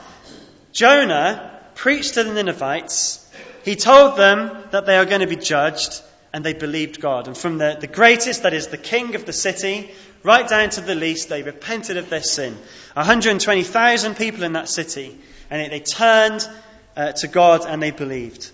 Jonah 0.71 1.59
preached 1.73 2.13
to 2.13 2.23
the 2.23 2.31
Ninevites. 2.31 3.27
He 3.65 3.75
told 3.75 4.15
them 4.15 4.55
that 4.69 4.85
they 4.85 4.95
are 4.95 5.05
going 5.05 5.21
to 5.21 5.35
be 5.35 5.37
judged, 5.37 6.03
and 6.31 6.45
they 6.45 6.53
believed 6.53 7.01
God. 7.01 7.25
And 7.25 7.35
from 7.35 7.57
the, 7.57 7.77
the 7.81 7.87
greatest, 7.87 8.43
that 8.43 8.53
is 8.53 8.67
the 8.67 8.77
king 8.77 9.15
of 9.15 9.25
the 9.25 9.33
city, 9.33 9.89
right 10.21 10.47
down 10.47 10.69
to 10.69 10.81
the 10.81 10.93
least, 10.93 11.29
they 11.29 11.41
repented 11.41 11.97
of 11.97 12.11
their 12.11 12.21
sin. 12.21 12.55
120,000 12.93 14.15
people 14.15 14.43
in 14.43 14.53
that 14.53 14.69
city, 14.69 15.17
and 15.49 15.71
they 15.71 15.79
turned 15.79 16.47
uh, 16.95 17.11
to 17.13 17.27
God 17.27 17.65
and 17.65 17.81
they 17.81 17.89
believed. 17.89 18.51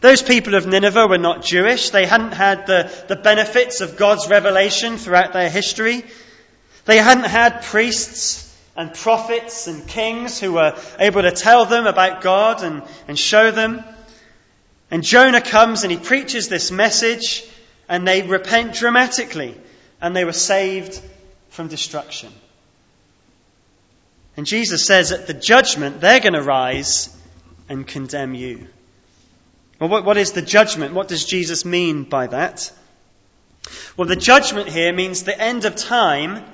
Those 0.00 0.22
people 0.22 0.54
of 0.54 0.66
Nineveh 0.66 1.08
were 1.08 1.18
not 1.18 1.44
Jewish. 1.44 1.90
They 1.90 2.06
hadn't 2.06 2.32
had 2.32 2.66
the, 2.66 2.90
the 3.08 3.16
benefits 3.16 3.80
of 3.80 3.96
God's 3.96 4.28
revelation 4.28 4.96
throughout 4.96 5.32
their 5.32 5.50
history. 5.50 6.04
They 6.84 6.98
hadn't 6.98 7.24
had 7.24 7.62
priests 7.62 8.46
and 8.76 8.94
prophets 8.94 9.66
and 9.66 9.86
kings 9.86 10.40
who 10.40 10.52
were 10.54 10.78
able 10.98 11.22
to 11.22 11.32
tell 11.32 11.66
them 11.66 11.86
about 11.86 12.22
God 12.22 12.62
and, 12.62 12.82
and 13.08 13.18
show 13.18 13.50
them. 13.50 13.84
And 14.90 15.02
Jonah 15.02 15.40
comes 15.40 15.82
and 15.82 15.92
he 15.92 15.98
preaches 15.98 16.48
this 16.48 16.70
message, 16.70 17.44
and 17.88 18.06
they 18.06 18.22
repent 18.22 18.74
dramatically, 18.74 19.56
and 20.00 20.16
they 20.16 20.24
were 20.24 20.32
saved 20.32 21.00
from 21.50 21.68
destruction. 21.68 22.32
And 24.36 24.46
Jesus 24.46 24.86
says 24.86 25.12
at 25.12 25.26
the 25.26 25.34
judgment, 25.34 26.00
they're 26.00 26.20
going 26.20 26.32
to 26.32 26.42
rise 26.42 27.14
and 27.68 27.86
condemn 27.86 28.34
you. 28.34 28.68
Well, 29.80 29.88
what, 29.88 30.04
what 30.04 30.18
is 30.18 30.32
the 30.32 30.42
judgment? 30.42 30.92
What 30.92 31.08
does 31.08 31.24
Jesus 31.24 31.64
mean 31.64 32.04
by 32.04 32.26
that? 32.26 32.70
Well, 33.96 34.06
the 34.06 34.14
judgment 34.14 34.68
here 34.68 34.92
means 34.92 35.24
the 35.24 35.40
end 35.40 35.64
of 35.64 35.74
time 35.74 36.44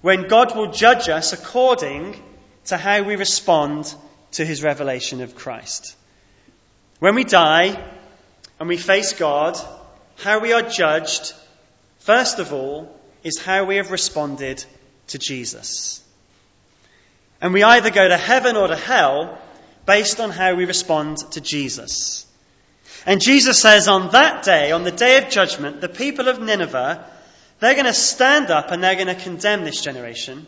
when 0.00 0.28
God 0.28 0.56
will 0.56 0.72
judge 0.72 1.10
us 1.10 1.34
according 1.34 2.20
to 2.66 2.78
how 2.78 3.02
we 3.02 3.16
respond 3.16 3.94
to 4.32 4.46
his 4.46 4.62
revelation 4.62 5.20
of 5.20 5.34
Christ. 5.34 5.94
When 7.00 7.14
we 7.14 7.24
die 7.24 7.78
and 8.58 8.68
we 8.68 8.78
face 8.78 9.12
God, 9.12 9.58
how 10.16 10.38
we 10.40 10.54
are 10.54 10.62
judged, 10.62 11.34
first 11.98 12.38
of 12.38 12.54
all, 12.54 12.98
is 13.22 13.38
how 13.38 13.64
we 13.64 13.76
have 13.76 13.90
responded 13.90 14.64
to 15.08 15.18
Jesus. 15.18 16.02
And 17.42 17.52
we 17.52 17.62
either 17.62 17.90
go 17.90 18.08
to 18.08 18.16
heaven 18.16 18.56
or 18.56 18.68
to 18.68 18.76
hell 18.76 19.38
based 19.84 20.18
on 20.18 20.30
how 20.30 20.54
we 20.54 20.64
respond 20.64 21.18
to 21.32 21.42
Jesus. 21.42 22.26
And 23.06 23.20
Jesus 23.20 23.60
says 23.60 23.88
on 23.88 24.10
that 24.10 24.44
day, 24.44 24.72
on 24.72 24.84
the 24.84 24.90
day 24.90 25.18
of 25.18 25.30
judgment, 25.30 25.80
the 25.80 25.88
people 25.88 26.28
of 26.28 26.40
Nineveh, 26.40 27.04
they're 27.60 27.74
going 27.74 27.86
to 27.86 27.92
stand 27.92 28.50
up 28.50 28.70
and 28.70 28.82
they're 28.82 28.94
going 28.94 29.06
to 29.06 29.14
condemn 29.14 29.64
this 29.64 29.80
generation 29.80 30.46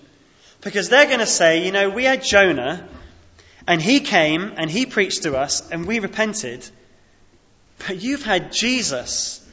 because 0.60 0.88
they're 0.88 1.06
going 1.06 1.20
to 1.20 1.26
say, 1.26 1.64
you 1.64 1.72
know, 1.72 1.90
we 1.90 2.04
had 2.04 2.22
Jonah 2.22 2.88
and 3.66 3.80
he 3.80 4.00
came 4.00 4.52
and 4.56 4.70
he 4.70 4.86
preached 4.86 5.22
to 5.22 5.36
us 5.36 5.68
and 5.70 5.86
we 5.86 5.98
repented. 5.98 6.68
But 7.86 8.02
you've 8.02 8.24
had 8.24 8.52
Jesus, 8.52 9.46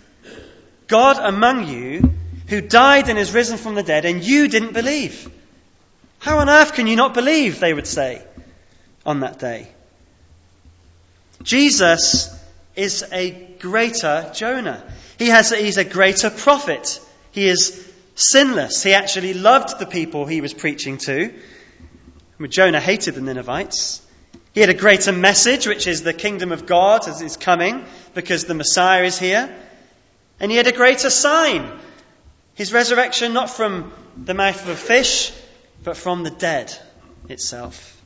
God 0.87 1.17
among 1.17 1.67
you, 1.67 2.13
who 2.47 2.61
died 2.61 3.09
and 3.09 3.19
is 3.19 3.33
risen 3.33 3.57
from 3.57 3.75
the 3.75 3.83
dead, 3.83 4.05
and 4.05 4.23
you 4.23 4.47
didn't 4.47 4.73
believe. 4.73 5.29
How 6.17 6.39
on 6.39 6.49
earth 6.49 6.73
can 6.73 6.87
you 6.87 6.95
not 6.95 7.13
believe, 7.13 7.59
they 7.59 7.73
would 7.73 7.87
say 7.87 8.23
on 9.05 9.19
that 9.21 9.39
day? 9.39 9.67
Jesus 11.43 12.35
is 12.79 13.03
a 13.11 13.31
greater 13.59 14.31
Jonah. 14.33 14.81
He 15.17 15.27
has, 15.27 15.51
he's 15.51 15.77
a 15.77 15.83
greater 15.83 16.29
prophet. 16.29 17.01
He 17.31 17.47
is 17.47 17.85
sinless. 18.15 18.83
He 18.83 18.93
actually 18.93 19.33
loved 19.33 19.79
the 19.79 19.85
people 19.85 20.25
he 20.25 20.39
was 20.39 20.53
preaching 20.53 20.97
to. 20.99 21.33
Jonah 22.47 22.79
hated 22.79 23.15
the 23.15 23.21
Ninevites. 23.21 24.01
He 24.53 24.61
had 24.61 24.69
a 24.69 24.73
greater 24.73 25.11
message, 25.11 25.67
which 25.67 25.87
is 25.87 26.03
the 26.03 26.13
kingdom 26.13 26.53
of 26.53 26.65
God 26.65 27.05
is 27.07 27.35
coming 27.35 27.85
because 28.13 28.45
the 28.45 28.53
Messiah 28.53 29.03
is 29.03 29.19
here. 29.19 29.53
And 30.39 30.49
he 30.49 30.57
had 30.57 30.67
a 30.67 30.71
greater 30.71 31.09
sign. 31.09 31.69
His 32.55 32.71
resurrection, 32.71 33.33
not 33.33 33.49
from 33.49 33.91
the 34.15 34.33
mouth 34.33 34.61
of 34.63 34.69
a 34.69 34.75
fish, 34.75 35.33
but 35.83 35.97
from 35.97 36.23
the 36.23 36.31
dead 36.31 36.73
itself. 37.27 37.98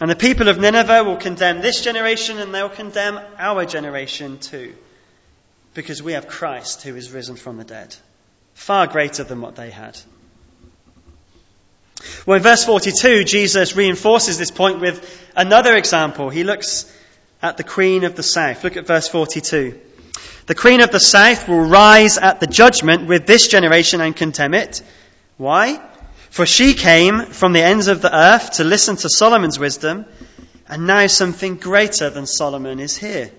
And 0.00 0.10
the 0.10 0.16
people 0.16 0.48
of 0.48 0.58
Nineveh 0.58 1.04
will 1.04 1.16
condemn 1.16 1.60
this 1.60 1.80
generation 1.80 2.38
and 2.38 2.52
they'll 2.54 2.68
condemn 2.68 3.20
our 3.38 3.64
generation 3.64 4.38
too. 4.38 4.74
Because 5.74 6.02
we 6.02 6.12
have 6.12 6.28
Christ 6.28 6.82
who 6.82 6.96
is 6.96 7.12
risen 7.12 7.36
from 7.36 7.56
the 7.56 7.64
dead. 7.64 7.94
Far 8.54 8.86
greater 8.86 9.24
than 9.24 9.40
what 9.40 9.56
they 9.56 9.70
had. 9.70 9.98
Well, 12.26 12.36
in 12.36 12.42
verse 12.42 12.64
42, 12.64 13.24
Jesus 13.24 13.76
reinforces 13.76 14.38
this 14.38 14.50
point 14.50 14.80
with 14.80 15.22
another 15.36 15.76
example. 15.76 16.28
He 16.28 16.44
looks 16.44 16.92
at 17.42 17.56
the 17.56 17.64
Queen 17.64 18.04
of 18.04 18.16
the 18.16 18.22
South. 18.22 18.64
Look 18.64 18.76
at 18.76 18.86
verse 18.86 19.08
42. 19.08 19.80
The 20.46 20.54
Queen 20.54 20.80
of 20.80 20.90
the 20.90 21.00
South 21.00 21.48
will 21.48 21.60
rise 21.60 22.18
at 22.18 22.40
the 22.40 22.46
judgment 22.46 23.06
with 23.06 23.26
this 23.26 23.48
generation 23.48 24.00
and 24.00 24.14
condemn 24.14 24.54
it. 24.54 24.82
Why? 25.36 25.80
For 26.34 26.46
she 26.46 26.74
came 26.74 27.26
from 27.26 27.52
the 27.52 27.62
ends 27.62 27.86
of 27.86 28.02
the 28.02 28.12
earth 28.12 28.54
to 28.54 28.64
listen 28.64 28.96
to 28.96 29.08
Solomon's 29.08 29.56
wisdom, 29.56 30.04
and 30.68 30.84
now 30.84 31.06
something 31.06 31.54
greater 31.54 32.10
than 32.10 32.26
Solomon 32.26 32.80
is 32.80 32.96
here. 32.96 33.30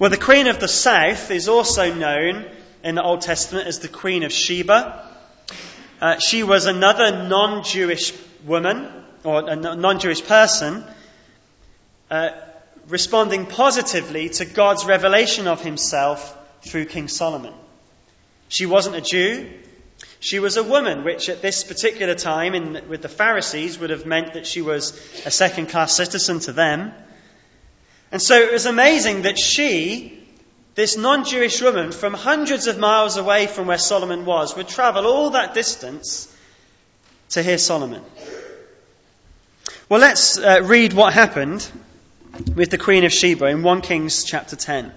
Well, 0.00 0.10
the 0.10 0.16
Queen 0.16 0.48
of 0.48 0.58
the 0.58 0.66
South 0.66 1.30
is 1.30 1.46
also 1.46 1.94
known 1.94 2.44
in 2.82 2.96
the 2.96 3.04
Old 3.04 3.20
Testament 3.20 3.68
as 3.68 3.78
the 3.78 3.86
Queen 3.86 4.24
of 4.24 4.32
Sheba. 4.32 5.08
Uh, 6.00 6.18
she 6.18 6.42
was 6.42 6.66
another 6.66 7.28
non 7.28 7.62
Jewish 7.62 8.12
woman, 8.44 8.90
or 9.22 9.48
a 9.48 9.54
non 9.54 10.00
Jewish 10.00 10.24
person, 10.24 10.82
uh, 12.10 12.30
responding 12.88 13.46
positively 13.46 14.28
to 14.30 14.44
God's 14.44 14.84
revelation 14.86 15.46
of 15.46 15.62
himself 15.62 16.36
through 16.62 16.86
King 16.86 17.06
Solomon. 17.06 17.54
She 18.48 18.66
wasn't 18.66 18.96
a 18.96 19.00
Jew. 19.00 19.52
She 20.20 20.38
was 20.38 20.56
a 20.56 20.64
woman, 20.64 21.04
which 21.04 21.28
at 21.28 21.42
this 21.42 21.62
particular 21.64 22.14
time 22.14 22.54
in, 22.54 22.88
with 22.88 23.02
the 23.02 23.08
Pharisees 23.08 23.78
would 23.78 23.90
have 23.90 24.04
meant 24.04 24.34
that 24.34 24.46
she 24.46 24.62
was 24.62 24.92
a 25.24 25.30
second 25.30 25.66
class 25.66 25.94
citizen 25.94 26.40
to 26.40 26.52
them. 26.52 26.92
And 28.10 28.20
so 28.20 28.40
it 28.40 28.52
was 28.52 28.66
amazing 28.66 29.22
that 29.22 29.38
she 29.38 30.18
this 30.78 30.96
non 30.96 31.24
Jewish 31.24 31.60
woman 31.60 31.90
from 31.90 32.14
hundreds 32.14 32.68
of 32.68 32.78
miles 32.78 33.16
away 33.16 33.48
from 33.48 33.66
where 33.66 33.78
Solomon 33.78 34.24
was 34.24 34.54
would 34.54 34.68
travel 34.68 35.06
all 35.06 35.30
that 35.30 35.52
distance 35.52 36.32
to 37.30 37.42
hear 37.42 37.58
Solomon. 37.58 38.02
Well, 39.88 40.00
let's 40.00 40.38
uh, 40.38 40.60
read 40.62 40.92
what 40.92 41.12
happened 41.12 41.68
with 42.54 42.70
the 42.70 42.78
Queen 42.78 43.04
of 43.04 43.12
Sheba 43.12 43.46
in 43.46 43.64
1 43.64 43.80
Kings 43.80 44.22
chapter 44.22 44.54
10. 44.54 44.92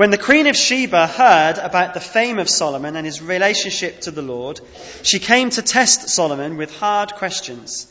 When 0.00 0.10
the 0.10 0.16
Queen 0.16 0.46
of 0.46 0.56
Sheba 0.56 1.06
heard 1.06 1.58
about 1.58 1.92
the 1.92 2.00
fame 2.00 2.38
of 2.38 2.48
Solomon 2.48 2.96
and 2.96 3.04
his 3.04 3.20
relationship 3.20 4.00
to 4.00 4.10
the 4.10 4.22
Lord, 4.22 4.58
she 5.02 5.18
came 5.18 5.50
to 5.50 5.60
test 5.60 6.08
Solomon 6.08 6.56
with 6.56 6.74
hard 6.74 7.12
questions. 7.16 7.86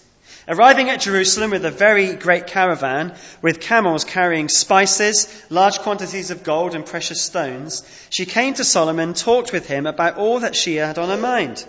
Arriving 0.48 0.90
at 0.90 1.02
Jerusalem 1.02 1.52
with 1.52 1.64
a 1.66 1.70
very 1.70 2.16
great 2.16 2.48
caravan, 2.48 3.14
with 3.44 3.60
camels 3.60 4.06
carrying 4.06 4.50
spices, 4.50 5.28
large 5.52 5.78
quantities 5.82 6.32
of 6.32 6.44
gold, 6.44 6.74
and 6.74 6.84
precious 6.84 7.22
stones, 7.22 7.84
she 8.10 8.26
came 8.26 8.56
to 8.56 8.64
Solomon 8.64 9.10
and 9.10 9.16
talked 9.16 9.54
with 9.54 9.68
him 9.68 9.86
about 9.86 10.18
all 10.18 10.40
that 10.40 10.56
she 10.56 10.78
had 10.78 10.98
on 10.98 11.10
her 11.10 11.18
mind. 11.18 11.64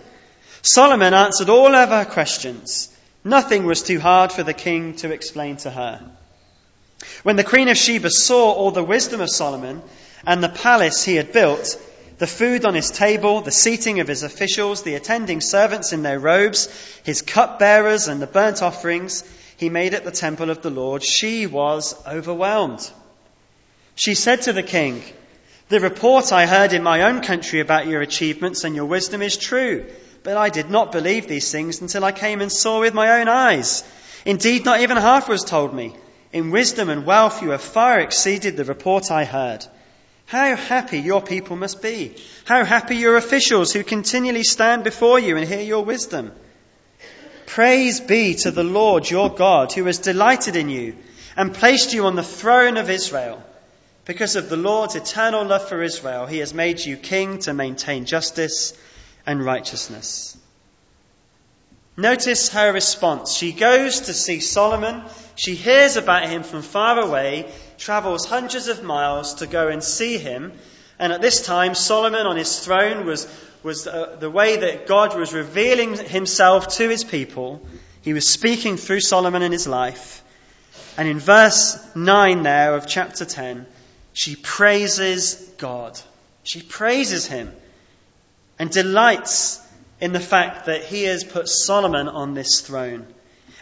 Solomon 0.63 1.13
answered 1.13 1.49
all 1.49 1.75
of 1.75 1.89
her 1.89 2.05
questions. 2.05 2.89
Nothing 3.23 3.67
was 3.67 3.83
too 3.83 3.99
hard 3.99 4.31
for 4.31 4.41
the 4.41 4.55
king 4.55 4.95
to 4.95 5.11
explain 5.11 5.57
to 5.57 5.69
her. 5.69 6.01
When 7.23 7.35
the 7.35 7.43
queen 7.43 7.67
of 7.67 7.77
Sheba 7.77 8.09
saw 8.09 8.51
all 8.51 8.71
the 8.71 8.83
wisdom 8.83 9.21
of 9.21 9.29
Solomon 9.29 9.81
and 10.25 10.43
the 10.43 10.49
palace 10.49 11.03
he 11.03 11.15
had 11.15 11.31
built, 11.31 11.77
the 12.17 12.27
food 12.27 12.65
on 12.65 12.75
his 12.75 12.91
table, 12.91 13.41
the 13.41 13.51
seating 13.51 13.99
of 13.99 14.07
his 14.07 14.23
officials, 14.23 14.83
the 14.83 14.95
attending 14.95 15.41
servants 15.41 15.91
in 15.91 16.03
their 16.03 16.19
robes, 16.19 16.67
his 17.03 17.21
cupbearers, 17.21 18.07
and 18.07 18.21
the 18.21 18.27
burnt 18.27 18.61
offerings 18.61 19.23
he 19.57 19.69
made 19.69 19.93
at 19.93 20.03
the 20.03 20.11
temple 20.11 20.49
of 20.49 20.61
the 20.61 20.69
Lord, 20.69 21.03
she 21.03 21.47
was 21.47 21.95
overwhelmed. 22.07 22.89
She 23.95 24.13
said 24.13 24.43
to 24.43 24.53
the 24.53 24.63
king, 24.63 25.03
The 25.69 25.79
report 25.79 26.31
I 26.31 26.45
heard 26.45 26.73
in 26.73 26.83
my 26.83 27.03
own 27.03 27.21
country 27.21 27.59
about 27.59 27.87
your 27.87 28.01
achievements 28.01 28.63
and 28.63 28.75
your 28.75 28.85
wisdom 28.85 29.21
is 29.21 29.37
true, 29.37 29.85
but 30.23 30.37
I 30.37 30.49
did 30.49 30.69
not 30.69 30.91
believe 30.91 31.27
these 31.27 31.51
things 31.51 31.81
until 31.81 32.03
I 32.03 32.11
came 32.11 32.41
and 32.41 32.51
saw 32.51 32.79
with 32.79 32.93
my 32.93 33.19
own 33.19 33.27
eyes. 33.27 33.83
Indeed, 34.25 34.65
not 34.65 34.81
even 34.81 34.97
half 34.97 35.27
was 35.27 35.43
told 35.43 35.73
me. 35.73 35.95
In 36.33 36.51
wisdom 36.51 36.89
and 36.89 37.05
wealth 37.05 37.41
you 37.41 37.49
have 37.49 37.61
far 37.61 37.99
exceeded 37.99 38.55
the 38.55 38.63
report 38.63 39.11
I 39.11 39.25
heard. 39.25 39.65
How 40.25 40.55
happy 40.55 40.99
your 40.99 41.21
people 41.21 41.57
must 41.57 41.81
be. 41.81 42.15
How 42.45 42.63
happy 42.63 42.95
your 42.95 43.17
officials 43.17 43.73
who 43.73 43.83
continually 43.83 44.43
stand 44.43 44.85
before 44.85 45.19
you 45.19 45.35
and 45.35 45.45
hear 45.45 45.61
your 45.61 45.83
wisdom. 45.83 46.31
Praise 47.47 47.99
be 47.99 48.35
to 48.35 48.51
the 48.51 48.63
Lord 48.63 49.09
your 49.09 49.29
God 49.29 49.73
who 49.73 49.83
has 49.85 49.99
delighted 49.99 50.55
in 50.55 50.69
you 50.69 50.95
and 51.35 51.53
placed 51.53 51.93
you 51.93 52.05
on 52.05 52.15
the 52.15 52.23
throne 52.23 52.77
of 52.77 52.89
Israel. 52.89 53.43
Because 54.05 54.37
of 54.37 54.49
the 54.49 54.57
Lord's 54.57 54.95
eternal 54.95 55.45
love 55.45 55.67
for 55.67 55.83
Israel, 55.83 56.25
he 56.25 56.37
has 56.37 56.53
made 56.53 56.79
you 56.79 56.95
king 56.95 57.39
to 57.39 57.53
maintain 57.53 58.05
justice 58.05 58.73
and 59.25 59.43
righteousness. 59.43 60.37
Notice 61.97 62.49
her 62.49 62.71
response. 62.71 63.33
She 63.33 63.51
goes 63.51 64.01
to 64.01 64.13
see 64.13 64.39
Solomon. 64.39 65.03
She 65.35 65.55
hears 65.55 65.97
about 65.97 66.29
him 66.29 66.43
from 66.43 66.61
far 66.61 66.99
away, 66.99 67.51
travels 67.77 68.25
hundreds 68.25 68.67
of 68.67 68.83
miles 68.83 69.35
to 69.35 69.47
go 69.47 69.67
and 69.67 69.83
see 69.83 70.17
him. 70.17 70.53
And 70.97 71.11
at 71.11 71.21
this 71.21 71.45
time, 71.45 71.75
Solomon 71.75 72.27
on 72.27 72.37
his 72.37 72.59
throne 72.59 73.05
was, 73.05 73.27
was 73.63 73.87
uh, 73.87 74.15
the 74.19 74.29
way 74.29 74.57
that 74.57 74.87
God 74.87 75.17
was 75.17 75.33
revealing 75.33 75.97
himself 75.97 76.69
to 76.77 76.87
his 76.87 77.03
people. 77.03 77.65
He 78.01 78.13
was 78.13 78.27
speaking 78.27 78.77
through 78.77 79.01
Solomon 79.01 79.41
in 79.41 79.51
his 79.51 79.67
life. 79.67 80.23
And 80.97 81.07
in 81.07 81.19
verse 81.19 81.77
9 81.95 82.43
there 82.43 82.75
of 82.75 82.87
chapter 82.87 83.25
10, 83.25 83.65
she 84.13 84.35
praises 84.35 85.35
God. 85.57 85.99
She 86.43 86.61
praises 86.61 87.25
him 87.25 87.51
and 88.57 88.69
delights 88.69 89.60
in 90.01 90.11
the 90.11 90.19
fact 90.19 90.65
that 90.65 90.83
he 90.83 91.03
has 91.03 91.23
put 91.23 91.47
Solomon 91.47 92.07
on 92.07 92.33
this 92.33 92.59
throne. 92.61 93.05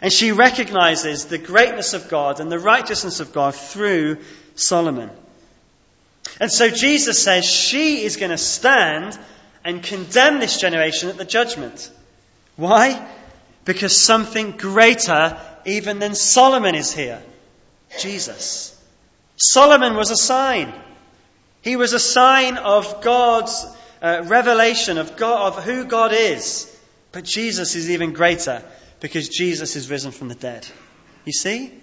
And 0.02 0.12
she 0.12 0.32
recognizes 0.32 1.26
the 1.26 1.38
greatness 1.38 1.94
of 1.94 2.10
God 2.10 2.40
and 2.40 2.50
the 2.50 2.58
righteousness 2.58 3.20
of 3.20 3.34
God 3.34 3.54
through 3.54 4.20
Solomon. 4.56 5.10
And 6.40 6.50
so 6.50 6.70
Jesus 6.70 7.22
says 7.22 7.44
she 7.44 8.04
is 8.04 8.16
going 8.16 8.32
to 8.32 8.38
stand 8.38 9.20
and 9.66 9.84
condemn 9.84 10.40
this 10.40 10.60
generation 10.60 11.10
at 11.10 11.18
the 11.18 11.26
judgment. 11.26 11.92
Why? 12.56 13.06
Because 13.66 14.02
something 14.02 14.52
greater 14.52 15.38
even 15.66 16.00
than 16.00 16.16
Solomon 16.16 16.76
is 16.76 16.94
here. 16.94 17.22
Jesus. 18.00 18.76
Solomon 19.36 19.96
was 19.96 20.12
a 20.12 20.16
sign. 20.16 20.74
He 21.62 21.76
was 21.76 21.92
a 21.92 22.00
sign 22.00 22.58
of 22.58 23.02
God's 23.02 23.66
uh, 24.02 24.24
revelation 24.26 24.98
of, 24.98 25.18
God, 25.18 25.54
of 25.54 25.64
who 25.64 25.86
God 25.86 26.14
is. 26.14 26.76
But 27.12 27.24
Jesus 27.24 27.76
is 27.76 27.90
even 27.90 28.14
greater 28.14 28.64
because 29.00 29.30
Jesus 29.30 29.76
is 29.76 29.90
risen 29.90 30.12
from 30.12 30.28
the 30.28 30.36
dead. 30.36 30.68
You 31.26 31.34
see? 31.34 31.74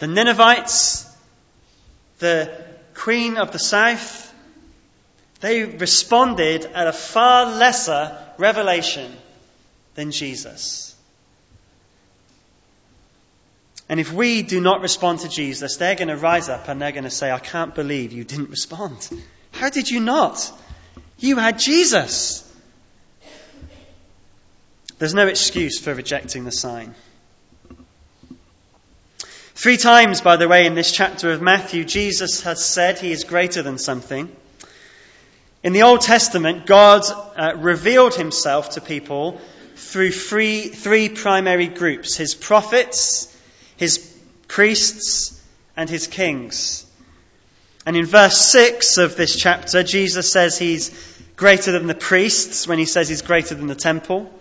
The 0.00 0.06
Ninevites, 0.06 1.10
the 2.18 2.64
queen 2.94 3.36
of 3.36 3.52
the 3.52 3.58
south, 3.58 4.32
they 5.40 5.64
responded 5.64 6.64
at 6.64 6.86
a 6.86 6.92
far 6.92 7.46
lesser 7.46 8.16
revelation 8.38 9.12
than 9.94 10.10
Jesus. 10.10 10.94
And 13.88 14.00
if 14.00 14.12
we 14.12 14.42
do 14.42 14.60
not 14.60 14.80
respond 14.80 15.20
to 15.20 15.28
Jesus, 15.28 15.76
they're 15.76 15.94
going 15.94 16.08
to 16.08 16.16
rise 16.16 16.48
up 16.48 16.68
and 16.68 16.80
they're 16.80 16.92
going 16.92 17.04
to 17.04 17.10
say, 17.10 17.30
I 17.30 17.38
can't 17.38 17.74
believe 17.74 18.12
you 18.12 18.24
didn't 18.24 18.50
respond. 18.50 19.08
How 19.52 19.68
did 19.68 19.90
you 19.90 20.00
not? 20.00 20.50
You 21.24 21.38
had 21.38 21.58
Jesus. 21.58 22.42
There's 24.98 25.14
no 25.14 25.26
excuse 25.26 25.80
for 25.80 25.94
rejecting 25.94 26.44
the 26.44 26.52
sign. 26.52 26.94
Three 29.54 29.78
times, 29.78 30.20
by 30.20 30.36
the 30.36 30.48
way, 30.48 30.66
in 30.66 30.74
this 30.74 30.92
chapter 30.92 31.32
of 31.32 31.40
Matthew, 31.40 31.86
Jesus 31.86 32.42
has 32.42 32.62
said 32.62 32.98
he 32.98 33.10
is 33.10 33.24
greater 33.24 33.62
than 33.62 33.78
something. 33.78 34.36
In 35.62 35.72
the 35.72 35.84
Old 35.84 36.02
Testament, 36.02 36.66
God 36.66 37.04
uh, 37.08 37.54
revealed 37.56 38.14
himself 38.14 38.72
to 38.72 38.82
people 38.82 39.40
through 39.76 40.10
three, 40.10 40.68
three 40.68 41.08
primary 41.08 41.68
groups 41.68 42.16
his 42.16 42.34
prophets, 42.34 43.34
his 43.78 43.96
priests 44.46 45.42
and 45.74 45.88
his 45.88 46.06
kings. 46.06 46.84
And 47.86 47.96
in 47.96 48.06
verse 48.06 48.38
6 48.38 48.98
of 48.98 49.16
this 49.16 49.36
chapter, 49.36 49.82
Jesus 49.82 50.30
says 50.30 50.58
he's 50.58 51.13
greater 51.36 51.72
than 51.72 51.86
the 51.86 51.94
priests 51.94 52.66
when 52.66 52.78
he 52.78 52.84
says 52.84 53.08
he's 53.08 53.22
greater 53.22 53.54
than 53.54 53.66
the 53.66 53.74
temple. 53.74 54.32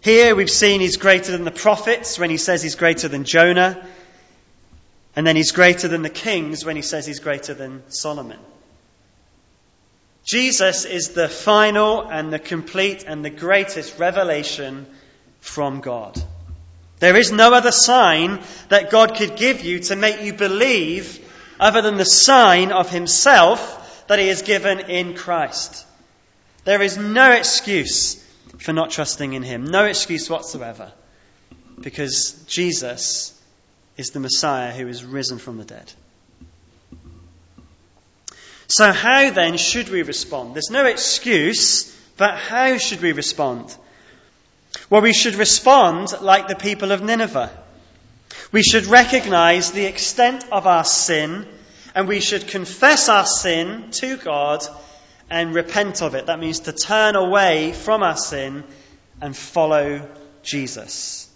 Here 0.00 0.36
we've 0.36 0.50
seen 0.50 0.80
he's 0.80 0.96
greater 0.96 1.32
than 1.32 1.44
the 1.44 1.50
prophets 1.50 2.18
when 2.18 2.30
he 2.30 2.36
says 2.36 2.62
he's 2.62 2.76
greater 2.76 3.08
than 3.08 3.24
Jonah. 3.24 3.84
And 5.16 5.26
then 5.26 5.34
he's 5.34 5.52
greater 5.52 5.88
than 5.88 6.02
the 6.02 6.10
kings 6.10 6.64
when 6.64 6.76
he 6.76 6.82
says 6.82 7.06
he's 7.06 7.20
greater 7.20 7.54
than 7.54 7.82
Solomon. 7.88 8.38
Jesus 10.24 10.84
is 10.84 11.10
the 11.10 11.28
final 11.28 12.02
and 12.02 12.32
the 12.32 12.38
complete 12.38 13.04
and 13.06 13.24
the 13.24 13.30
greatest 13.30 13.98
revelation 13.98 14.86
from 15.40 15.80
God. 15.80 16.20
There 16.98 17.16
is 17.16 17.30
no 17.30 17.52
other 17.52 17.72
sign 17.72 18.40
that 18.68 18.90
God 18.90 19.16
could 19.16 19.36
give 19.36 19.64
you 19.64 19.80
to 19.80 19.96
make 19.96 20.22
you 20.22 20.32
believe 20.32 21.20
other 21.60 21.80
than 21.80 21.96
the 21.96 22.04
sign 22.04 22.72
of 22.72 22.90
Himself 22.90 23.82
that 24.08 24.18
He 24.18 24.28
has 24.28 24.42
given 24.42 24.80
in 24.80 25.14
Christ. 25.14 25.86
There 26.64 26.82
is 26.82 26.98
no 26.98 27.32
excuse 27.32 28.22
for 28.58 28.72
not 28.72 28.90
trusting 28.90 29.32
in 29.32 29.42
Him, 29.42 29.64
no 29.64 29.84
excuse 29.84 30.28
whatsoever, 30.28 30.92
because 31.80 32.32
Jesus 32.46 33.40
is 33.96 34.10
the 34.10 34.20
Messiah 34.20 34.72
who 34.72 34.88
is 34.88 35.04
risen 35.04 35.38
from 35.38 35.58
the 35.58 35.64
dead. 35.64 35.92
So, 38.68 38.92
how 38.92 39.30
then 39.30 39.56
should 39.58 39.88
we 39.88 40.02
respond? 40.02 40.54
There's 40.54 40.70
no 40.70 40.86
excuse, 40.86 41.96
but 42.16 42.36
how 42.36 42.78
should 42.78 43.00
we 43.00 43.12
respond? 43.12 43.74
Well, 44.90 45.02
we 45.02 45.12
should 45.12 45.36
respond 45.36 46.08
like 46.20 46.48
the 46.48 46.56
people 46.56 46.92
of 46.92 47.02
Nineveh. 47.02 47.50
We 48.52 48.62
should 48.62 48.86
recognize 48.86 49.70
the 49.70 49.86
extent 49.86 50.44
of 50.50 50.66
our 50.66 50.84
sin, 50.84 51.46
and 51.96 52.06
we 52.06 52.20
should 52.20 52.46
confess 52.46 53.08
our 53.08 53.24
sin 53.24 53.90
to 53.90 54.18
God 54.18 54.62
and 55.30 55.54
repent 55.54 56.02
of 56.02 56.14
it. 56.14 56.26
That 56.26 56.38
means 56.38 56.60
to 56.60 56.72
turn 56.72 57.16
away 57.16 57.72
from 57.72 58.02
our 58.02 58.18
sin 58.18 58.64
and 59.22 59.34
follow 59.34 60.06
Jesus. 60.42 61.26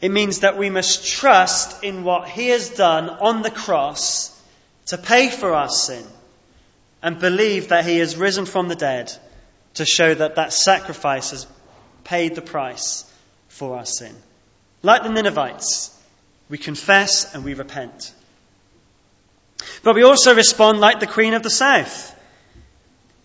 It 0.00 0.08
means 0.08 0.40
that 0.40 0.56
we 0.56 0.70
must 0.70 1.06
trust 1.06 1.84
in 1.84 2.04
what 2.04 2.26
He 2.26 2.48
has 2.48 2.70
done 2.70 3.10
on 3.10 3.42
the 3.42 3.50
cross 3.50 4.30
to 4.86 4.96
pay 4.96 5.28
for 5.28 5.52
our 5.52 5.68
sin 5.68 6.06
and 7.02 7.18
believe 7.18 7.68
that 7.68 7.84
He 7.84 7.98
has 7.98 8.16
risen 8.16 8.46
from 8.46 8.68
the 8.68 8.74
dead 8.74 9.12
to 9.74 9.84
show 9.84 10.14
that 10.14 10.36
that 10.36 10.54
sacrifice 10.54 11.32
has 11.32 11.46
paid 12.02 12.34
the 12.34 12.42
price 12.42 13.04
for 13.48 13.76
our 13.76 13.84
sin. 13.84 14.14
Like 14.82 15.02
the 15.02 15.10
Ninevites, 15.10 15.93
we 16.48 16.58
confess 16.58 17.34
and 17.34 17.44
we 17.44 17.54
repent. 17.54 18.12
But 19.82 19.94
we 19.94 20.02
also 20.02 20.34
respond 20.34 20.80
like 20.80 21.00
the 21.00 21.06
Queen 21.06 21.34
of 21.34 21.42
the 21.42 21.50
South, 21.50 22.14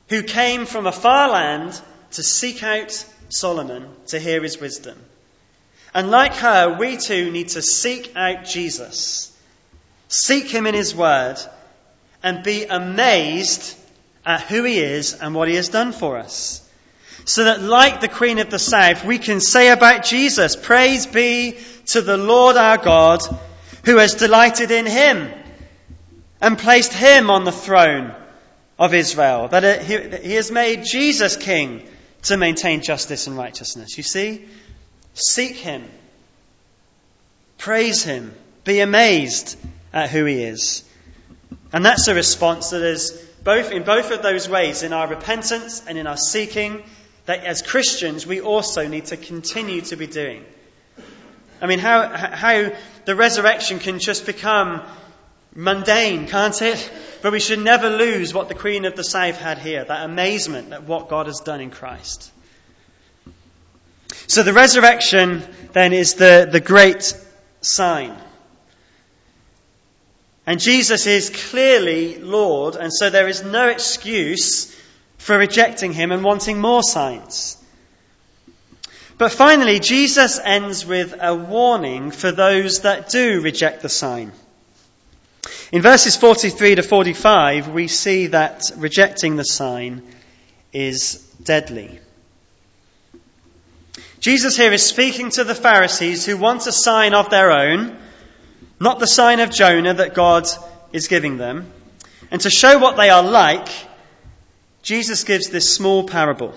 who 0.09 0.23
came 0.23 0.65
from 0.65 0.87
a 0.87 0.91
far 0.91 1.29
land 1.29 1.79
to 2.11 2.23
seek 2.23 2.63
out 2.63 3.05
Solomon 3.29 3.89
to 4.07 4.19
hear 4.19 4.41
his 4.41 4.59
wisdom. 4.59 4.97
And 5.93 6.11
like 6.11 6.35
her, 6.35 6.77
we 6.77 6.97
too 6.97 7.31
need 7.31 7.49
to 7.49 7.61
seek 7.61 8.15
out 8.15 8.45
Jesus, 8.45 9.35
seek 10.07 10.47
him 10.47 10.67
in 10.67 10.75
his 10.75 10.95
word, 10.95 11.37
and 12.21 12.43
be 12.43 12.65
amazed 12.65 13.75
at 14.25 14.41
who 14.41 14.63
he 14.63 14.79
is 14.79 15.13
and 15.13 15.33
what 15.33 15.47
he 15.47 15.55
has 15.55 15.69
done 15.69 15.91
for 15.91 16.17
us. 16.17 16.68
So 17.29 17.43
that, 17.43 17.61
like 17.61 18.01
the 18.01 18.07
Queen 18.07 18.39
of 18.39 18.49
the 18.49 18.57
South, 18.57 19.05
we 19.05 19.19
can 19.19 19.39
say 19.39 19.69
about 19.69 20.03
Jesus, 20.03 20.55
Praise 20.55 21.05
be 21.05 21.59
to 21.85 22.01
the 22.01 22.17
Lord 22.17 22.57
our 22.57 22.79
God, 22.79 23.21
who 23.85 23.97
has 23.97 24.15
delighted 24.15 24.71
in 24.71 24.87
him 24.87 25.31
and 26.41 26.57
placed 26.57 26.91
him 26.91 27.29
on 27.29 27.43
the 27.43 27.51
throne 27.51 28.15
of 28.79 28.95
Israel. 28.95 29.47
That 29.47 29.83
he 29.83 30.33
has 30.33 30.49
made 30.49 30.85
Jesus 30.85 31.37
king 31.37 31.87
to 32.23 32.35
maintain 32.35 32.81
justice 32.81 33.27
and 33.27 33.37
righteousness. 33.37 33.95
You 33.95 34.03
see? 34.03 34.47
Seek 35.13 35.55
Him. 35.55 35.87
Praise 37.59 38.03
Him. 38.03 38.33
Be 38.63 38.79
amazed 38.79 39.55
at 39.93 40.09
who 40.09 40.25
He 40.25 40.41
is. 40.41 40.83
And 41.71 41.85
that's 41.85 42.07
a 42.07 42.15
response 42.15 42.71
that 42.71 42.81
is 42.81 43.11
both 43.43 43.71
in 43.71 43.83
both 43.83 44.09
of 44.09 44.23
those 44.23 44.49
ways, 44.49 44.81
in 44.81 44.93
our 44.93 45.07
repentance 45.07 45.85
and 45.87 45.95
in 45.95 46.07
our 46.07 46.17
seeking, 46.17 46.83
that 47.29 47.45
as 47.45 47.61
Christians 47.61 48.25
we 48.25 48.41
also 48.41 48.87
need 48.87 49.05
to 49.05 49.15
continue 49.15 49.81
to 49.81 49.95
be 49.95 50.07
doing. 50.07 50.43
I 51.61 51.67
mean, 51.67 51.77
how, 51.77 52.07
how 52.09 52.71
the 53.05 53.15
resurrection 53.15 53.77
can 53.77 53.99
just 53.99 54.25
become 54.25 54.81
mundane, 55.53 56.25
can't 56.25 56.59
it? 56.59 56.91
But 57.21 57.31
we 57.31 57.39
should 57.39 57.59
never 57.59 57.91
lose 57.91 58.33
what 58.33 58.49
the 58.49 58.55
Queen 58.55 58.83
of 58.85 58.95
the 58.95 59.03
South 59.03 59.37
had 59.37 59.59
here 59.59 59.83
that 59.83 60.05
amazement 60.05 60.73
at 60.73 60.85
what 60.85 61.07
God 61.07 61.27
has 61.27 61.39
done 61.41 61.61
in 61.61 61.69
Christ. 61.69 62.31
So 64.25 64.41
the 64.41 64.53
resurrection 64.53 65.43
then 65.73 65.93
is 65.93 66.15
the, 66.15 66.49
the 66.51 66.59
great 66.59 67.13
sign. 67.61 68.17
And 70.47 70.59
Jesus 70.59 71.05
is 71.05 71.29
clearly 71.29 72.17
Lord, 72.17 72.75
and 72.75 72.91
so 72.91 73.11
there 73.11 73.27
is 73.27 73.43
no 73.43 73.67
excuse 73.67 74.75
for 75.19 75.37
rejecting 75.37 75.93
him 75.93 76.11
and 76.11 76.23
wanting 76.23 76.59
more 76.59 76.81
signs. 76.81 77.57
But 79.19 79.33
finally, 79.33 79.79
Jesus 79.79 80.39
ends 80.43 80.85
with 80.85 81.13
a 81.21 81.35
warning 81.35 82.11
for 82.11 82.31
those 82.31 82.81
that 82.81 83.09
do 83.09 83.41
reject 83.41 83.81
the 83.81 83.89
sign. 83.89 84.31
In 85.73 85.81
verses 85.81 86.15
43 86.15 86.75
to 86.75 86.83
45, 86.83 87.67
we 87.67 87.89
see 87.89 88.27
that 88.27 88.71
rejecting 88.77 89.35
the 89.35 89.43
sign 89.43 90.01
is 90.71 91.15
deadly. 91.43 91.99
Jesus 94.21 94.55
here 94.55 94.71
is 94.71 94.83
speaking 94.83 95.29
to 95.31 95.43
the 95.43 95.53
Pharisees 95.53 96.25
who 96.25 96.37
want 96.37 96.65
a 96.65 96.71
sign 96.71 97.13
of 97.13 97.29
their 97.29 97.51
own, 97.51 97.97
not 98.79 98.99
the 98.99 99.07
sign 99.07 99.41
of 99.41 99.51
Jonah 99.51 99.95
that 99.95 100.13
God 100.13 100.47
is 100.93 101.09
giving 101.09 101.37
them. 101.37 101.71
And 102.31 102.39
to 102.41 102.49
show 102.49 102.79
what 102.79 102.95
they 102.95 103.09
are 103.09 103.23
like, 103.23 103.67
Jesus 104.81 105.23
gives 105.23 105.49
this 105.49 105.73
small 105.73 106.03
parable 106.03 106.53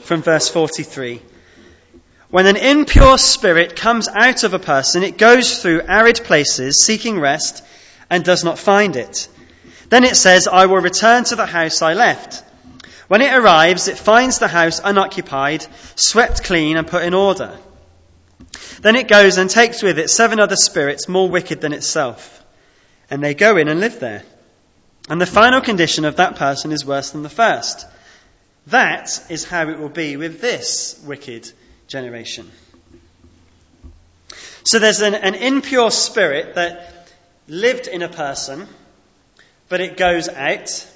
from 0.00 0.22
verse 0.22 0.48
43. 0.48 1.20
When 2.30 2.46
an 2.46 2.56
impure 2.56 3.18
spirit 3.18 3.76
comes 3.76 4.08
out 4.08 4.42
of 4.44 4.54
a 4.54 4.58
person, 4.58 5.02
it 5.02 5.18
goes 5.18 5.60
through 5.62 5.82
arid 5.82 6.22
places 6.24 6.82
seeking 6.82 7.20
rest 7.20 7.62
and 8.10 8.24
does 8.24 8.44
not 8.44 8.58
find 8.58 8.96
it. 8.96 9.28
Then 9.88 10.04
it 10.04 10.16
says, 10.16 10.48
I 10.48 10.66
will 10.66 10.80
return 10.80 11.24
to 11.24 11.36
the 11.36 11.46
house 11.46 11.82
I 11.82 11.94
left. 11.94 12.42
When 13.08 13.22
it 13.22 13.32
arrives, 13.32 13.86
it 13.86 13.98
finds 13.98 14.38
the 14.38 14.48
house 14.48 14.80
unoccupied, 14.82 15.64
swept 15.94 16.42
clean, 16.42 16.76
and 16.76 16.88
put 16.88 17.04
in 17.04 17.14
order. 17.14 17.56
Then 18.80 18.96
it 18.96 19.06
goes 19.06 19.38
and 19.38 19.48
takes 19.48 19.82
with 19.82 19.98
it 19.98 20.10
seven 20.10 20.40
other 20.40 20.56
spirits 20.56 21.08
more 21.08 21.28
wicked 21.28 21.60
than 21.60 21.72
itself, 21.72 22.44
and 23.08 23.22
they 23.22 23.34
go 23.34 23.56
in 23.56 23.68
and 23.68 23.78
live 23.78 24.00
there. 24.00 24.24
And 25.08 25.20
the 25.20 25.26
final 25.26 25.60
condition 25.60 26.04
of 26.04 26.16
that 26.16 26.36
person 26.36 26.72
is 26.72 26.84
worse 26.84 27.10
than 27.10 27.22
the 27.22 27.28
first. 27.28 27.86
That 28.68 29.24
is 29.30 29.44
how 29.44 29.68
it 29.68 29.78
will 29.78 29.88
be 29.88 30.16
with 30.16 30.40
this 30.40 31.00
wicked 31.06 31.50
generation. 31.86 32.50
So 34.64 34.80
there's 34.80 35.00
an, 35.00 35.14
an 35.14 35.36
impure 35.36 35.92
spirit 35.92 36.56
that 36.56 37.08
lived 37.46 37.86
in 37.86 38.02
a 38.02 38.08
person, 38.08 38.66
but 39.68 39.80
it 39.80 39.96
goes 39.96 40.28
out 40.28 40.92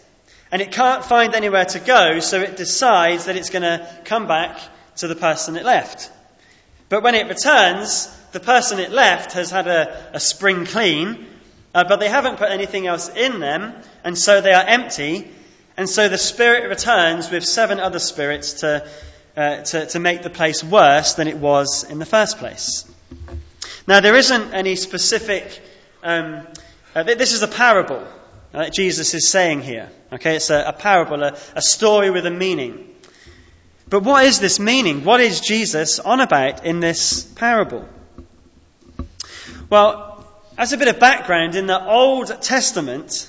and 0.51 0.61
it 0.61 0.73
can't 0.73 1.05
find 1.05 1.35
anywhere 1.37 1.65
to 1.65 1.79
go, 1.79 2.19
so 2.19 2.41
it 2.41 2.57
decides 2.57 3.27
that 3.27 3.37
it's 3.37 3.51
going 3.51 3.63
to 3.63 3.89
come 4.05 4.27
back 4.27 4.59
to 4.97 5.07
the 5.07 5.15
person 5.15 5.57
it 5.57 5.65
left. 5.65 6.11
But 6.89 7.05
when 7.05 7.15
it 7.15 7.29
returns, 7.29 8.09
the 8.33 8.41
person 8.41 8.81
it 8.81 8.91
left 8.91 9.35
has 9.35 9.53
had 9.53 9.69
a, 9.69 10.11
a 10.13 10.19
spring 10.19 10.67
clean, 10.67 11.27
uh, 11.75 11.85
but 11.85 12.01
they 12.01 12.09
haven't 12.09 12.37
put 12.37 12.51
anything 12.51 12.87
else 12.87 13.09
in 13.09 13.41
them, 13.41 13.75
and 14.05 14.17
so 14.17 14.41
they 14.41 14.53
are 14.53 14.65
empty. 14.65 15.31
And 15.77 15.89
so 15.89 16.09
the 16.09 16.19
spirit 16.19 16.69
returns 16.69 17.31
with 17.31 17.45
seven 17.45 17.81
other 17.81 17.99
spirits 17.99 18.55
to, 18.61 18.87
uh, 19.37 19.63
to, 19.63 19.87
to 19.87 19.99
make 19.99 20.23
the 20.23 20.31
place 20.31 20.63
worse 20.63 21.15
than 21.15 21.29
it 21.29 21.37
was 21.37 21.85
in 21.85 21.99
the 21.99 22.07
first 22.07 22.39
place. 22.39 22.85
Now, 23.87 24.01
there 24.01 24.17
isn't 24.17 24.53
any 24.53 24.77
specific. 24.77 25.63
Um, 26.03 26.47
uh, 26.95 27.05
this 27.05 27.33
is 27.33 27.43
a 27.43 27.49
parable 27.49 28.07
that 28.53 28.67
uh, 28.67 28.71
Jesus 28.71 29.15
is 29.15 29.29
saying 29.29 29.63
here. 29.63 29.91
Okay, 30.13 30.37
it's 30.37 30.51
a, 30.51 30.65
a 30.67 30.73
parable, 30.73 31.23
a, 31.23 31.37
a 31.55 31.63
story 31.63 32.11
with 32.11 32.27
a 32.27 32.31
meaning. 32.31 32.89
But 33.89 34.03
what 34.03 34.25
is 34.25 34.39
this 34.39 34.59
meaning? 34.61 35.05
What 35.05 35.21
is 35.21 35.41
Jesus 35.41 35.99
on 35.99 36.21
about 36.21 36.65
in 36.65 36.81
this 36.81 37.23
parable? 37.23 37.89
Well, 39.69 40.10
as 40.61 40.75
a 40.75 40.77
bit 40.77 40.89
of 40.89 41.01
background, 41.01 41.55
in 41.55 41.67
the 41.67 41.83
Old 41.83 42.43
Testament, 42.43 43.27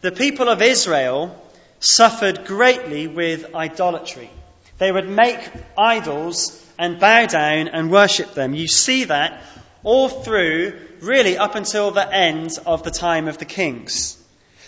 the 0.00 0.12
people 0.12 0.48
of 0.48 0.62
Israel 0.62 1.36
suffered 1.80 2.44
greatly 2.44 3.08
with 3.08 3.52
idolatry. 3.52 4.30
They 4.78 4.92
would 4.92 5.08
make 5.08 5.40
idols 5.76 6.64
and 6.78 7.00
bow 7.00 7.26
down 7.26 7.66
and 7.66 7.90
worship 7.90 8.34
them. 8.34 8.54
You 8.54 8.68
see 8.68 9.02
that 9.04 9.42
all 9.82 10.08
through, 10.08 10.78
really, 11.00 11.36
up 11.36 11.56
until 11.56 11.90
the 11.90 12.08
end 12.14 12.56
of 12.64 12.84
the 12.84 12.92
time 12.92 13.26
of 13.26 13.38
the 13.38 13.44
kings. 13.44 14.16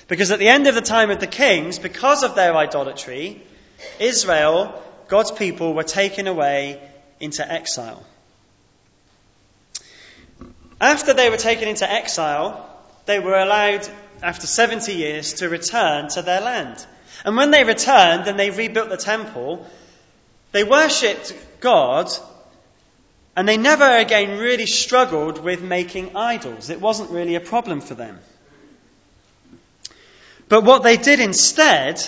Because 0.09 0.33
at 0.33 0.41
the 0.41 0.49
end 0.49 0.67
of 0.67 0.75
the 0.75 0.81
time 0.81 1.13
of 1.13 1.21
the 1.21 1.29
kings, 1.29 1.79
because 1.79 2.25
of 2.25 2.35
their 2.35 2.57
idolatry, 2.57 3.41
Israel, 4.01 4.83
God's 5.07 5.31
people, 5.31 5.75
were 5.75 5.85
taken 5.85 6.27
away 6.27 6.83
into 7.21 7.49
exile. 7.49 8.05
After 10.81 11.13
they 11.13 11.31
were 11.31 11.37
taken 11.37 11.69
into 11.69 11.91
exile, 11.91 12.65
they 13.07 13.19
were 13.19 13.39
allowed, 13.39 13.89
after 14.23 14.47
70 14.47 14.93
years, 14.93 15.35
to 15.35 15.49
return 15.49 16.09
to 16.11 16.23
their 16.23 16.41
land. 16.41 16.85
And 17.25 17.37
when 17.37 17.51
they 17.51 17.65
returned 17.65 18.29
and 18.29 18.39
they 18.39 18.51
rebuilt 18.51 18.89
the 18.89 18.97
temple, 18.97 19.67
they 20.53 20.65
worshipped 20.65 21.35
God 21.61 22.11
and 23.39 23.49
they 23.49 23.57
never 23.57 23.97
again 23.99 24.39
really 24.39 24.67
struggled 24.67 25.43
with 25.43 25.63
making 25.63 26.17
idols. 26.17 26.71
It 26.71 26.81
wasn't 26.81 27.11
really 27.11 27.37
a 27.37 27.41
problem 27.41 27.81
for 27.81 27.95
them. 27.95 28.19
But 30.49 30.65
what 30.65 30.83
they 30.83 30.97
did 30.97 31.21
instead, 31.21 32.03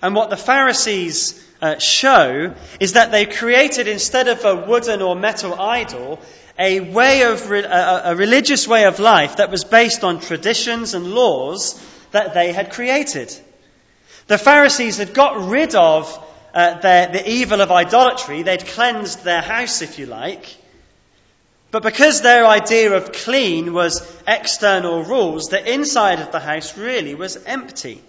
and 0.00 0.14
what 0.14 0.30
the 0.30 0.36
Pharisees 0.36 1.44
uh, 1.60 1.78
show, 1.78 2.54
is 2.78 2.92
that 2.92 3.10
they 3.10 3.26
created, 3.26 3.88
instead 3.88 4.28
of 4.28 4.44
a 4.44 4.54
wooden 4.54 5.02
or 5.02 5.16
metal 5.16 5.58
idol, 5.58 6.20
a 6.62 6.78
way 6.78 7.22
of 7.24 7.50
re- 7.50 7.64
a, 7.64 8.12
a 8.12 8.14
religious 8.14 8.68
way 8.68 8.84
of 8.84 9.00
life 9.00 9.36
that 9.38 9.50
was 9.50 9.64
based 9.64 10.04
on 10.04 10.20
traditions 10.20 10.94
and 10.94 11.12
laws 11.12 11.74
that 12.12 12.34
they 12.34 12.52
had 12.52 12.72
created. 12.72 13.34
The 14.28 14.38
Pharisees 14.38 14.98
had 14.98 15.12
got 15.12 15.48
rid 15.48 15.74
of 15.74 16.06
uh, 16.54 16.78
their, 16.78 17.08
the 17.08 17.28
evil 17.28 17.60
of 17.60 17.72
idolatry. 17.72 18.42
They'd 18.42 18.64
cleansed 18.64 19.24
their 19.24 19.42
house, 19.42 19.82
if 19.82 19.98
you 19.98 20.06
like. 20.06 20.56
But 21.72 21.82
because 21.82 22.20
their 22.20 22.46
idea 22.46 22.92
of 22.92 23.10
clean 23.10 23.72
was 23.72 24.00
external 24.28 25.02
rules, 25.02 25.48
the 25.48 25.72
inside 25.72 26.20
of 26.20 26.30
the 26.30 26.38
house 26.38 26.78
really 26.78 27.16
was 27.16 27.42
empty. 27.44 28.00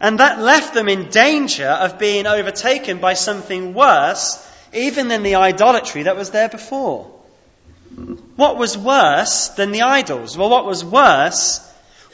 And 0.00 0.20
that 0.20 0.40
left 0.40 0.72
them 0.72 0.88
in 0.88 1.10
danger 1.10 1.68
of 1.68 1.98
being 1.98 2.26
overtaken 2.26 2.98
by 2.98 3.14
something 3.14 3.74
worse, 3.74 4.42
even 4.72 5.08
than 5.08 5.22
the 5.22 5.34
idolatry 5.34 6.04
that 6.04 6.16
was 6.16 6.30
there 6.30 6.48
before. 6.48 7.15
What 8.36 8.58
was 8.58 8.76
worse 8.76 9.48
than 9.48 9.72
the 9.72 9.82
idols? 9.82 10.36
Well, 10.36 10.50
what 10.50 10.66
was 10.66 10.84
worse 10.84 11.60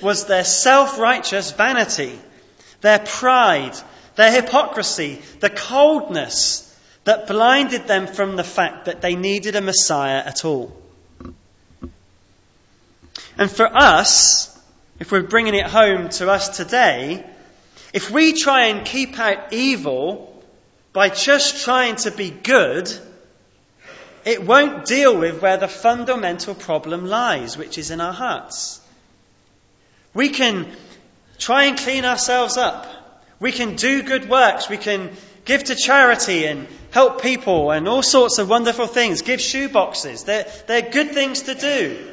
was 0.01 0.26
their 0.26 0.45
self 0.45 0.99
righteous 0.99 1.51
vanity, 1.53 2.18
their 2.80 3.01
pride, 3.01 3.76
their 4.16 4.30
hypocrisy, 4.30 5.20
the 5.41 5.51
coldness 5.51 6.68
that 7.05 7.26
blinded 7.26 7.87
them 7.87 8.07
from 8.07 8.37
the 8.37 8.45
fact 8.45 8.85
that 8.85 9.01
they 9.01 9.16
needed 9.16 9.57
a 9.57 9.61
Messiah 9.61 10.22
at 10.24 10.45
all. 10.45 10.76
And 13.37 13.51
for 13.51 13.66
us, 13.66 14.49
if 15.01 15.11
we're 15.11 15.22
bringing 15.22 15.55
it 15.55 15.66
home 15.66 16.11
to 16.11 16.30
us 16.30 16.57
today, 16.57 17.26
if 17.93 18.11
we 18.11 18.35
try 18.35 18.66
and 18.66 18.87
keep 18.87 19.18
out 19.18 19.53
evil 19.53 20.43
by 20.93 21.09
just 21.09 21.64
trying 21.64 21.97
to 21.97 22.11
be 22.11 22.30
good, 22.30 22.93
it 24.25 24.45
won't 24.45 24.85
deal 24.85 25.16
with 25.16 25.43
where 25.43 25.57
the 25.57 25.68
fundamental 25.68 26.55
problem 26.55 27.07
lies, 27.07 27.57
which 27.57 27.79
is 27.79 27.91
in 27.91 28.01
our 28.01 28.12
hearts. 28.12 28.81
We 30.14 30.29
can 30.29 30.70
try 31.39 31.64
and 31.64 31.79
clean 31.79 32.05
ourselves 32.05 32.57
up. 32.57 32.87
We 33.41 33.53
can 33.53 33.77
do 33.77 34.03
good 34.03 34.29
works. 34.29 34.68
We 34.68 34.77
can 34.77 35.11
give 35.45 35.64
to 35.64 35.75
charity 35.75 36.47
and 36.47 36.68
help 36.93 37.23
people 37.23 37.70
and 37.73 37.89
all 37.89 38.03
sorts 38.03 38.39
of 38.39 38.49
wonderful 38.49 38.87
things. 38.87 39.23
Give 39.23 39.41
shoe 39.41 39.68
boxes. 39.68 40.25
They're, 40.25 40.47
they're 40.66 40.91
good 40.91 41.11
things 41.11 41.43
to 41.43 41.55
do. 41.55 42.12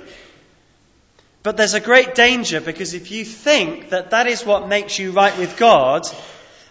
But 1.44 1.58
there's 1.58 1.74
a 1.74 1.80
great 1.80 2.16
danger 2.16 2.60
because 2.60 2.94
if 2.94 3.12
you 3.12 3.24
think 3.24 3.90
that 3.92 4.12
that 4.12 4.28
is 4.28 4.46
what 4.46 4.68
makes 4.68 5.00
you 5.00 5.12
right 5.12 5.38
with 5.38 5.58
God 5.58 6.08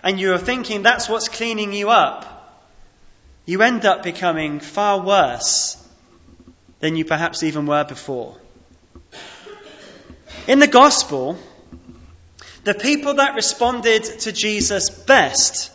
and 0.02 0.20
you're 0.20 0.38
thinking 0.38 0.82
that's 0.82 1.08
what's 1.08 1.28
cleaning 1.28 1.72
you 1.72 1.90
up, 1.90 2.37
you 3.48 3.62
end 3.62 3.86
up 3.86 4.02
becoming 4.02 4.60
far 4.60 5.00
worse 5.00 5.82
than 6.80 6.96
you 6.96 7.06
perhaps 7.06 7.42
even 7.42 7.64
were 7.64 7.82
before. 7.82 8.36
In 10.46 10.58
the 10.58 10.66
gospel, 10.66 11.38
the 12.64 12.74
people 12.74 13.14
that 13.14 13.36
responded 13.36 14.04
to 14.04 14.32
Jesus 14.32 14.90
best 14.90 15.70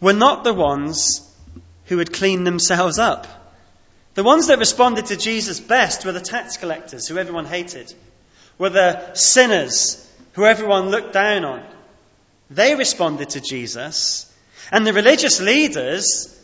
were 0.00 0.14
not 0.14 0.42
the 0.42 0.54
ones 0.54 1.20
who 1.84 1.98
had 1.98 2.14
cleaned 2.14 2.46
themselves 2.46 2.98
up. 2.98 3.26
The 4.14 4.24
ones 4.24 4.46
that 4.46 4.58
responded 4.58 5.04
to 5.06 5.18
Jesus 5.18 5.60
best 5.60 6.06
were 6.06 6.12
the 6.12 6.20
tax 6.20 6.56
collectors, 6.56 7.06
who 7.06 7.18
everyone 7.18 7.44
hated, 7.44 7.92
were 8.56 8.70
the 8.70 9.12
sinners, 9.12 10.10
who 10.32 10.46
everyone 10.46 10.88
looked 10.88 11.12
down 11.12 11.44
on. 11.44 11.62
They 12.48 12.74
responded 12.74 13.28
to 13.30 13.42
Jesus, 13.42 14.34
and 14.72 14.86
the 14.86 14.94
religious 14.94 15.42
leaders, 15.42 16.38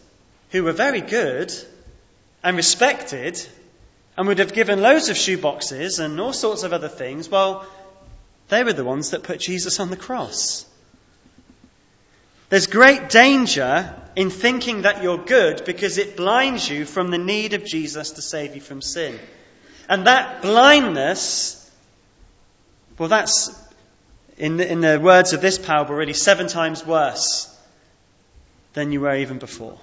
who 0.50 0.64
were 0.64 0.72
very 0.72 1.00
good 1.00 1.52
and 2.42 2.56
respected, 2.56 3.44
and 4.16 4.28
would 4.28 4.38
have 4.38 4.52
given 4.52 4.80
loads 4.80 5.08
of 5.08 5.16
shoeboxes 5.16 5.98
and 6.00 6.20
all 6.20 6.32
sorts 6.32 6.62
of 6.62 6.72
other 6.72 6.88
things, 6.88 7.28
well, 7.28 7.66
they 8.48 8.64
were 8.64 8.72
the 8.72 8.84
ones 8.84 9.10
that 9.10 9.22
put 9.22 9.40
Jesus 9.40 9.80
on 9.80 9.90
the 9.90 9.96
cross. 9.96 10.64
There's 12.48 12.68
great 12.68 13.08
danger 13.08 13.92
in 14.14 14.30
thinking 14.30 14.82
that 14.82 15.02
you're 15.02 15.18
good 15.18 15.64
because 15.66 15.98
it 15.98 16.16
blinds 16.16 16.68
you 16.68 16.84
from 16.84 17.10
the 17.10 17.18
need 17.18 17.54
of 17.54 17.64
Jesus 17.64 18.12
to 18.12 18.22
save 18.22 18.54
you 18.54 18.60
from 18.60 18.80
sin. 18.80 19.18
And 19.88 20.06
that 20.06 20.42
blindness, 20.42 21.70
well, 22.98 23.08
that's, 23.08 23.50
in 24.38 24.56
the, 24.56 24.70
in 24.70 24.80
the 24.80 25.00
words 25.00 25.32
of 25.32 25.40
this 25.40 25.58
parable, 25.58 25.96
really 25.96 26.12
seven 26.12 26.46
times 26.46 26.86
worse 26.86 27.52
than 28.74 28.92
you 28.92 29.00
were 29.00 29.16
even 29.16 29.38
before. 29.38 29.78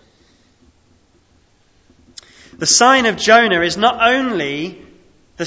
The 2.64 2.68
sign 2.68 3.08
of 3.08 3.18
Jonah 3.18 3.60
is 3.60 3.76
not 3.76 4.02
only 4.02 4.82
the, 5.36 5.44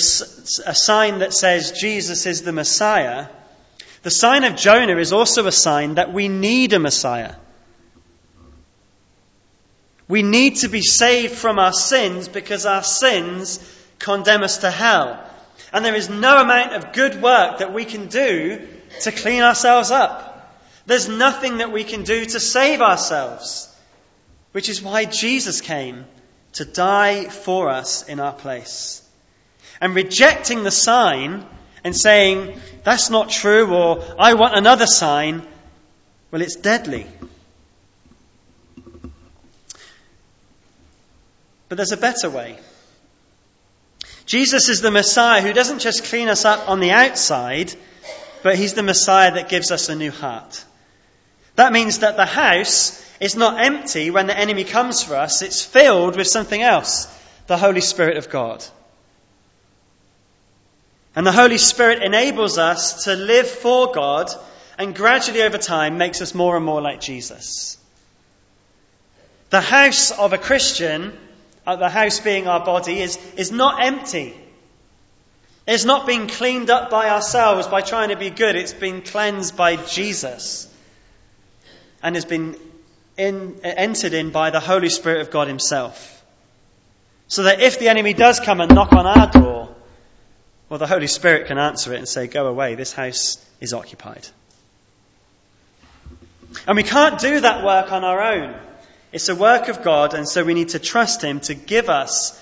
a 0.66 0.74
sign 0.74 1.20
that 1.20 1.32
says 1.32 1.72
Jesus 1.72 2.26
is 2.26 2.42
the 2.42 2.52
Messiah, 2.52 3.28
the 4.02 4.10
sign 4.10 4.44
of 4.44 4.54
Jonah 4.54 4.98
is 4.98 5.14
also 5.14 5.46
a 5.46 5.50
sign 5.50 5.94
that 5.94 6.12
we 6.12 6.28
need 6.28 6.74
a 6.74 6.78
Messiah. 6.78 7.34
We 10.08 10.22
need 10.22 10.56
to 10.56 10.68
be 10.68 10.82
saved 10.82 11.36
from 11.36 11.58
our 11.58 11.72
sins 11.72 12.28
because 12.28 12.66
our 12.66 12.82
sins 12.82 13.60
condemn 13.98 14.42
us 14.42 14.58
to 14.58 14.70
hell. 14.70 15.18
And 15.72 15.86
there 15.86 15.94
is 15.94 16.10
no 16.10 16.42
amount 16.42 16.74
of 16.74 16.92
good 16.92 17.22
work 17.22 17.60
that 17.60 17.72
we 17.72 17.86
can 17.86 18.08
do 18.08 18.68
to 19.04 19.10
clean 19.10 19.40
ourselves 19.40 19.90
up. 19.90 20.54
There's 20.84 21.08
nothing 21.08 21.56
that 21.58 21.72
we 21.72 21.82
can 21.84 22.02
do 22.02 22.26
to 22.26 22.38
save 22.38 22.82
ourselves, 22.82 23.74
which 24.52 24.68
is 24.68 24.82
why 24.82 25.06
Jesus 25.06 25.62
came 25.62 26.04
to 26.56 26.64
die 26.64 27.28
for 27.28 27.68
us 27.68 28.08
in 28.08 28.18
our 28.18 28.32
place. 28.32 29.02
And 29.80 29.94
rejecting 29.94 30.64
the 30.64 30.70
sign 30.70 31.44
and 31.84 31.94
saying, 31.94 32.58
that's 32.82 33.10
not 33.10 33.28
true, 33.28 33.72
or 33.74 34.02
I 34.18 34.34
want 34.34 34.56
another 34.56 34.86
sign, 34.86 35.46
well, 36.30 36.40
it's 36.40 36.56
deadly. 36.56 37.06
But 41.68 41.76
there's 41.76 41.92
a 41.92 41.98
better 41.98 42.30
way. 42.30 42.58
Jesus 44.24 44.70
is 44.70 44.80
the 44.80 44.90
Messiah 44.90 45.42
who 45.42 45.52
doesn't 45.52 45.80
just 45.80 46.04
clean 46.04 46.28
us 46.28 46.46
up 46.46 46.70
on 46.70 46.80
the 46.80 46.90
outside, 46.90 47.72
but 48.42 48.56
he's 48.56 48.72
the 48.72 48.82
Messiah 48.82 49.34
that 49.34 49.50
gives 49.50 49.70
us 49.70 49.90
a 49.90 49.94
new 49.94 50.10
heart. 50.10 50.64
That 51.56 51.72
means 51.72 51.98
that 52.00 52.16
the 52.16 52.26
house 52.26 53.02
is 53.18 53.34
not 53.34 53.64
empty 53.64 54.10
when 54.10 54.26
the 54.26 54.38
enemy 54.38 54.64
comes 54.64 55.02
for 55.02 55.16
us, 55.16 55.42
it's 55.42 55.62
filled 55.62 56.16
with 56.16 56.28
something 56.28 56.62
else 56.62 57.12
the 57.46 57.56
Holy 57.56 57.80
Spirit 57.80 58.16
of 58.16 58.28
God. 58.28 58.64
And 61.14 61.26
the 61.26 61.32
Holy 61.32 61.58
Spirit 61.58 62.02
enables 62.02 62.58
us 62.58 63.04
to 63.04 63.14
live 63.14 63.48
for 63.48 63.92
God 63.92 64.30
and 64.78 64.94
gradually 64.94 65.42
over 65.42 65.56
time 65.56 65.96
makes 65.96 66.20
us 66.20 66.34
more 66.34 66.56
and 66.56 66.64
more 66.64 66.82
like 66.82 67.00
Jesus. 67.00 67.78
The 69.48 69.62
house 69.62 70.10
of 70.10 70.34
a 70.34 70.38
Christian, 70.38 71.16
uh, 71.66 71.76
the 71.76 71.88
house 71.88 72.20
being 72.20 72.46
our 72.48 72.62
body, 72.62 73.00
is, 73.00 73.16
is 73.36 73.50
not 73.50 73.82
empty. 73.82 74.36
It's 75.66 75.86
not 75.86 76.06
being 76.06 76.26
cleaned 76.26 76.68
up 76.68 76.90
by 76.90 77.08
ourselves 77.08 77.66
by 77.66 77.80
trying 77.80 78.10
to 78.10 78.16
be 78.16 78.28
good. 78.28 78.56
It's 78.56 78.74
been 78.74 79.00
cleansed 79.00 79.56
by 79.56 79.76
Jesus 79.76 80.70
and 82.06 82.14
has 82.14 82.24
been 82.24 82.56
in, 83.16 83.58
entered 83.64 84.14
in 84.14 84.30
by 84.30 84.50
the 84.50 84.60
Holy 84.60 84.90
Spirit 84.90 85.22
of 85.22 85.32
God 85.32 85.48
Himself. 85.48 86.24
So 87.26 87.42
that 87.42 87.60
if 87.60 87.80
the 87.80 87.88
enemy 87.88 88.14
does 88.14 88.38
come 88.38 88.60
and 88.60 88.72
knock 88.72 88.92
on 88.92 89.06
our 89.06 89.28
door, 89.28 89.74
well, 90.68 90.78
the 90.78 90.86
Holy 90.86 91.08
Spirit 91.08 91.48
can 91.48 91.58
answer 91.58 91.92
it 91.92 91.98
and 91.98 92.06
say, 92.06 92.28
Go 92.28 92.46
away, 92.46 92.76
this 92.76 92.92
house 92.92 93.44
is 93.60 93.72
occupied. 93.72 94.24
And 96.68 96.76
we 96.76 96.84
can't 96.84 97.18
do 97.18 97.40
that 97.40 97.64
work 97.64 97.90
on 97.90 98.04
our 98.04 98.22
own. 98.22 98.54
It's 99.10 99.28
a 99.28 99.34
work 99.34 99.66
of 99.66 99.82
God, 99.82 100.14
and 100.14 100.28
so 100.28 100.44
we 100.44 100.54
need 100.54 100.68
to 100.70 100.78
trust 100.78 101.22
Him 101.22 101.40
to 101.40 101.54
give 101.54 101.88
us 101.88 102.40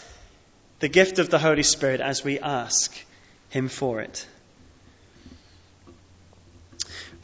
the 0.81 0.89
gift 0.89 1.19
of 1.19 1.31
the 1.31 1.39
Holy 1.39 1.63
Spirit 1.63 2.03
as 2.03 2.23
we 2.23 2.39
ask 2.39 2.95
Him 3.49 3.69
for 3.71 4.03
it. 4.03 4.27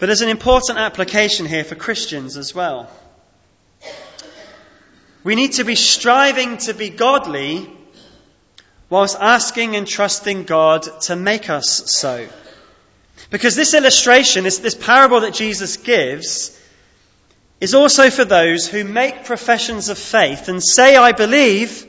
But 0.01 0.07
there's 0.07 0.23
an 0.23 0.31
important 0.31 0.79
application 0.79 1.45
here 1.45 1.63
for 1.63 1.75
Christians 1.75 2.39
as 2.39 2.55
well. 2.55 2.89
We 5.23 5.35
need 5.35 5.53
to 5.53 5.65
be 5.65 5.75
striving 5.75 6.57
to 6.59 6.73
be 6.73 6.89
godly 6.89 7.71
whilst 8.89 9.19
asking 9.21 9.77
and 9.77 9.87
trusting 9.87 10.45
God 10.45 10.87
to 11.03 11.17
make 11.17 11.51
us 11.51 11.93
so. 11.93 12.27
Because 13.29 13.55
this 13.55 13.75
illustration, 13.75 14.45
this, 14.45 14.59
this 14.59 14.75
parable 14.75 15.21
that 15.21 15.35
Jesus 15.35 15.77
gives, 15.77 16.59
is 17.61 17.75
also 17.75 18.09
for 18.09 18.25
those 18.25 18.67
who 18.67 18.85
make 18.85 19.27
professions 19.27 19.91
of 19.91 19.99
faith 19.99 20.49
and 20.49 20.65
say, 20.65 20.97
I 20.97 21.13
believe, 21.13 21.87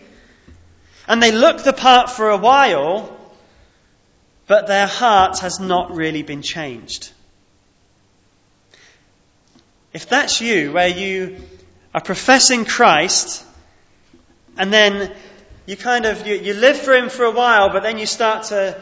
and 1.07 1.23
they 1.23 1.31
look 1.31 1.63
the 1.63 1.71
part 1.71 2.09
for 2.09 2.29
a 2.29 2.37
while, 2.37 3.17
but 4.47 4.67
their 4.67 4.85
heart 4.85 5.39
has 5.39 5.61
not 5.61 5.95
really 5.95 6.23
been 6.23 6.41
changed. 6.41 7.13
If 9.93 10.07
that's 10.07 10.41
you, 10.41 10.71
where 10.71 10.87
you 10.87 11.41
are 11.93 12.01
professing 12.01 12.65
Christ, 12.65 13.45
and 14.57 14.71
then 14.71 15.13
you 15.65 15.75
kind 15.75 16.05
of 16.05 16.25
you, 16.25 16.35
you 16.35 16.53
live 16.53 16.77
for 16.77 16.93
him 16.93 17.09
for 17.09 17.25
a 17.25 17.31
while, 17.31 17.69
but 17.69 17.83
then 17.83 17.97
you 17.97 18.05
start 18.05 18.45
to, 18.45 18.81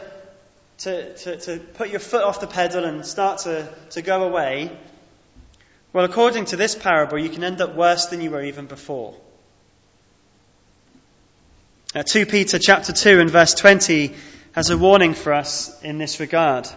to, 0.78 1.14
to, 1.14 1.36
to 1.40 1.58
put 1.58 1.90
your 1.90 2.00
foot 2.00 2.22
off 2.22 2.40
the 2.40 2.46
pedal 2.46 2.84
and 2.84 3.04
start 3.04 3.38
to, 3.40 3.68
to 3.90 4.02
go 4.02 4.24
away, 4.24 4.70
well, 5.92 6.04
according 6.04 6.44
to 6.46 6.56
this 6.56 6.76
parable, 6.76 7.18
you 7.18 7.28
can 7.28 7.42
end 7.42 7.60
up 7.60 7.74
worse 7.74 8.06
than 8.06 8.20
you 8.20 8.30
were 8.30 8.44
even 8.44 8.66
before. 8.66 9.14
Uh, 11.92 12.04
2 12.04 12.26
Peter 12.26 12.60
chapter 12.60 12.92
2 12.92 13.18
and 13.18 13.28
verse 13.28 13.54
20 13.54 14.14
has 14.52 14.70
a 14.70 14.78
warning 14.78 15.14
for 15.14 15.32
us 15.32 15.82
in 15.82 15.98
this 15.98 16.20
regard. 16.20 16.68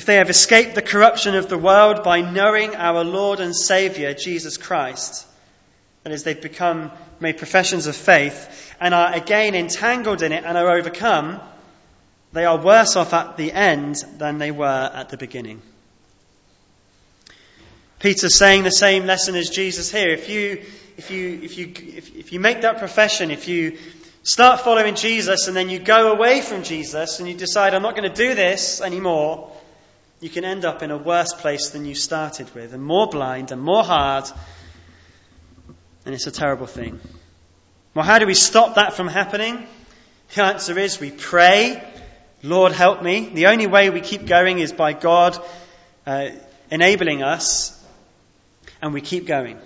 If 0.00 0.06
they 0.06 0.14
have 0.14 0.30
escaped 0.30 0.74
the 0.74 0.80
corruption 0.80 1.34
of 1.34 1.50
the 1.50 1.58
world 1.58 2.02
by 2.04 2.22
knowing 2.22 2.74
our 2.74 3.04
Lord 3.04 3.38
and 3.38 3.54
Saviour, 3.54 4.14
Jesus 4.14 4.56
Christ, 4.56 5.26
that 6.04 6.12
is, 6.14 6.24
they've 6.24 6.40
become, 6.40 6.90
made 7.20 7.36
professions 7.36 7.86
of 7.86 7.94
faith, 7.94 8.74
and 8.80 8.94
are 8.94 9.12
again 9.12 9.54
entangled 9.54 10.22
in 10.22 10.32
it 10.32 10.42
and 10.42 10.56
are 10.56 10.70
overcome, 10.70 11.38
they 12.32 12.46
are 12.46 12.56
worse 12.56 12.96
off 12.96 13.12
at 13.12 13.36
the 13.36 13.52
end 13.52 13.96
than 14.16 14.38
they 14.38 14.50
were 14.50 14.90
at 14.94 15.10
the 15.10 15.18
beginning. 15.18 15.60
Peter's 17.98 18.36
saying 18.36 18.62
the 18.62 18.70
same 18.70 19.04
lesson 19.04 19.34
as 19.34 19.50
Jesus 19.50 19.92
here. 19.92 20.08
If 20.08 20.30
you, 20.30 20.64
if 20.96 21.10
you, 21.10 21.40
if 21.42 21.58
you, 21.58 21.74
if, 21.76 22.16
if 22.16 22.32
you 22.32 22.40
make 22.40 22.62
that 22.62 22.78
profession, 22.78 23.30
if 23.30 23.48
you 23.48 23.76
start 24.22 24.62
following 24.62 24.94
Jesus 24.94 25.46
and 25.46 25.54
then 25.54 25.68
you 25.68 25.78
go 25.78 26.10
away 26.10 26.40
from 26.40 26.62
Jesus 26.62 27.18
and 27.18 27.28
you 27.28 27.34
decide, 27.34 27.74
I'm 27.74 27.82
not 27.82 27.94
going 27.94 28.10
to 28.10 28.16
do 28.16 28.34
this 28.34 28.80
anymore, 28.80 29.52
you 30.20 30.28
can 30.28 30.44
end 30.44 30.64
up 30.64 30.82
in 30.82 30.90
a 30.90 30.98
worse 30.98 31.32
place 31.32 31.70
than 31.70 31.86
you 31.86 31.94
started 31.94 32.54
with, 32.54 32.74
and 32.74 32.82
more 32.82 33.08
blind 33.08 33.52
and 33.52 33.60
more 33.60 33.82
hard, 33.82 34.24
and 36.04 36.14
it's 36.14 36.26
a 36.26 36.30
terrible 36.30 36.66
thing. 36.66 37.00
Well, 37.94 38.04
how 38.04 38.18
do 38.18 38.26
we 38.26 38.34
stop 38.34 38.76
that 38.76 38.94
from 38.94 39.08
happening? 39.08 39.66
The 40.34 40.44
answer 40.44 40.78
is 40.78 41.00
we 41.00 41.10
pray, 41.10 41.82
Lord, 42.42 42.72
help 42.72 43.02
me. 43.02 43.30
The 43.34 43.48
only 43.48 43.66
way 43.66 43.90
we 43.90 44.00
keep 44.00 44.26
going 44.26 44.60
is 44.60 44.72
by 44.72 44.92
God 44.92 45.36
uh, 46.06 46.28
enabling 46.70 47.22
us 47.22 47.76
and 48.80 48.94
we 48.94 49.00
keep 49.00 49.26
going. 49.26 49.58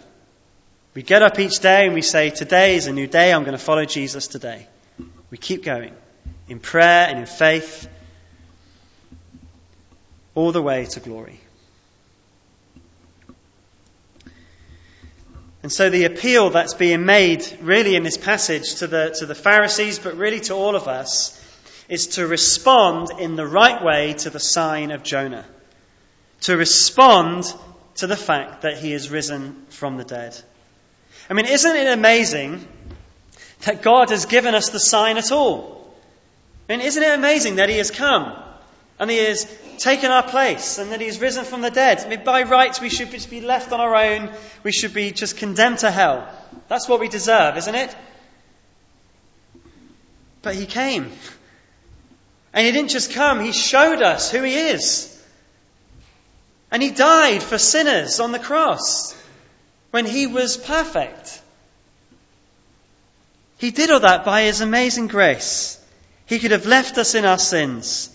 We 0.95 1.03
get 1.03 1.23
up 1.23 1.39
each 1.39 1.61
day 1.61 1.85
and 1.85 1.95
we 1.95 2.03
say, 2.03 2.31
Today 2.31 2.77
is 2.77 2.87
a 2.87 2.93
new 2.93 3.07
day. 3.07 3.33
I'm 3.33 3.43
going 3.43 3.59
to 3.59 3.63
follow 3.63 3.85
Jesus 3.85 4.27
today. 4.27 4.67
We 5.31 5.39
keep 5.39 5.65
going 5.65 5.93
in 6.49 6.61
prayer 6.61 7.09
and 7.09 7.19
in 7.19 7.27
faith 7.27 7.89
all 10.35 10.53
the 10.53 10.63
way 10.63 10.85
to 10.87 11.01
glory. 11.01 11.41
And 15.63 15.73
so 15.73 15.89
the 15.89 16.05
appeal 16.05 16.51
that's 16.51 16.75
being 16.75 17.07
made 17.07 17.43
really 17.63 17.97
in 17.97 18.03
this 18.03 18.19
passage 18.19 18.77
to 18.77 18.87
the, 18.87 19.17
to 19.19 19.27
the 19.27 19.35
Pharisees, 19.35 19.99
but 19.99 20.15
really 20.17 20.41
to 20.41 20.53
all 20.53 20.77
of 20.77 20.89
us, 20.89 21.41
is 21.89 22.09
to 22.09 22.27
respond 22.27 23.09
in 23.19 23.35
the 23.35 23.47
right 23.47 23.83
way 23.83 24.13
to 24.13 24.29
the 24.29 24.39
sign 24.39 24.91
of 24.91 25.03
Jonah. 25.03 25.47
To 26.43 26.57
respond 26.59 27.45
to 27.95 28.07
the 28.07 28.17
fact 28.17 28.63
that 28.63 28.77
he 28.77 28.93
is 28.93 29.11
risen 29.11 29.65
from 29.71 29.97
the 29.97 30.05
dead. 30.05 30.39
I 31.31 31.33
mean, 31.33 31.47
isn't 31.47 31.77
it 31.77 31.91
amazing 31.91 32.69
that 33.63 33.81
God 33.81 34.11
has 34.11 34.27
given 34.27 34.55
us 34.55 34.69
the 34.69 34.81
sign 34.81 35.17
at 35.17 35.33
all? 35.33 35.97
I 36.69 36.77
mean, 36.77 36.85
isn't 36.85 37.03
it 37.03 37.19
amazing 37.19 37.57
that 37.57 37.71
he 37.71 37.79
has 37.79 37.91
come 37.91 38.44
and 38.99 39.11
he 39.11 39.19
has 39.19 39.47
taken 39.79 40.11
our 40.11 40.23
place 40.23 40.79
and 40.79 40.93
that 40.93 41.01
he 41.01 41.07
has 41.07 41.21
risen 41.21 41.45
from 41.45 41.63
the 41.63 41.71
dead? 41.71 42.01
I 42.05 42.09
mean, 42.09 42.25
by 42.25 42.45
rights, 42.45 42.81
we 42.81 42.89
should 42.89 43.11
be 43.31 43.41
left 43.41 43.73
on 43.73 43.81
our 43.81 43.95
own. 43.95 44.31
We 44.63 44.73
should 44.73 44.95
be 44.95 45.11
just 45.11 45.37
condemned 45.37 45.79
to 45.79 45.91
hell. 45.91 46.29
That's 46.69 46.89
what 46.89 47.01
we 47.01 47.09
deserve, 47.09 47.57
isn't 47.57 47.75
it? 47.75 47.95
But 50.43 50.55
he 50.55 50.67
came. 50.67 51.11
And 52.53 52.65
he 52.65 52.73
didn't 52.73 52.91
just 52.91 53.13
come, 53.13 53.41
he 53.41 53.53
showed 53.53 54.01
us 54.01 54.31
who 54.31 54.43
he 54.43 54.55
is. 54.55 55.11
And 56.71 56.83
he 56.83 56.91
died 56.91 57.43
for 57.43 57.59
sinners 57.59 58.21
on 58.21 58.33
the 58.33 58.39
cross 58.39 59.15
when 59.91 60.07
he 60.07 60.27
was 60.27 60.57
perfect. 60.57 61.41
He 63.59 63.71
did 63.71 63.91
all 63.91 64.01
that 64.01 64.25
by 64.25 64.43
his 64.43 64.61
amazing 64.61 65.09
grace. 65.09 65.81
He 66.27 66.39
could 66.39 66.51
have 66.51 66.67
left 66.67 66.99
us 66.99 67.15
in 67.15 67.25
our 67.25 67.39
sins, 67.39 68.14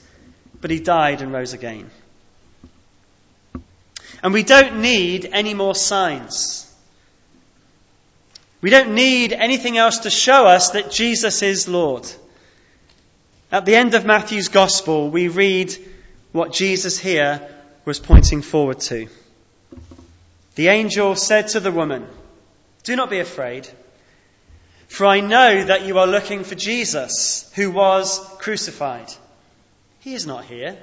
but 0.62 0.72
he 0.72 0.80
died 0.80 1.22
and 1.22 1.32
rose 1.32 1.54
again. 1.54 1.90
And 4.22 4.34
we 4.34 4.44
don't 4.44 4.82
need 4.82 5.30
any 5.32 5.54
more 5.54 5.76
signs. 5.76 6.66
We 8.62 8.70
don't 8.70 8.94
need 8.94 9.32
anything 9.32 9.78
else 9.78 10.00
to 10.00 10.10
show 10.10 10.46
us 10.46 10.72
that 10.72 10.92
Jesus 10.92 11.42
is 11.42 11.70
Lord. 11.70 12.06
At 13.52 13.66
the 13.66 13.76
end 13.76 13.94
of 13.94 14.06
Matthew's 14.06 14.50
Gospel, 14.50 15.10
we 15.10 15.30
read 15.30 15.74
what 16.34 16.52
Jesus 16.52 17.00
here 17.00 17.48
was 17.86 18.00
pointing 18.00 18.42
forward 18.42 18.82
to. 18.82 19.08
The 20.56 20.68
angel 20.68 21.16
said 21.16 21.48
to 21.50 21.62
the 21.62 21.72
woman, 21.72 22.06
Do 22.84 22.98
not 22.98 23.10
be 23.10 23.20
afraid, 23.20 23.68
for 24.90 25.06
I 25.06 25.22
know 25.22 25.64
that 25.64 25.86
you 25.86 25.98
are 25.98 26.06
looking 26.06 26.44
for 26.44 26.56
Jesus, 26.56 27.50
who 27.56 27.72
was 27.72 28.20
crucified. 28.40 29.10
He 30.00 30.14
is 30.14 30.26
not 30.26 30.46
here. 30.46 30.78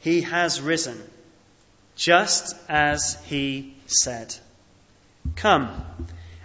He 0.00 0.22
has 0.22 0.60
risen, 0.60 1.00
just 1.96 2.56
as 2.68 3.22
he 3.24 3.74
said. 3.86 4.34
Come 5.36 5.70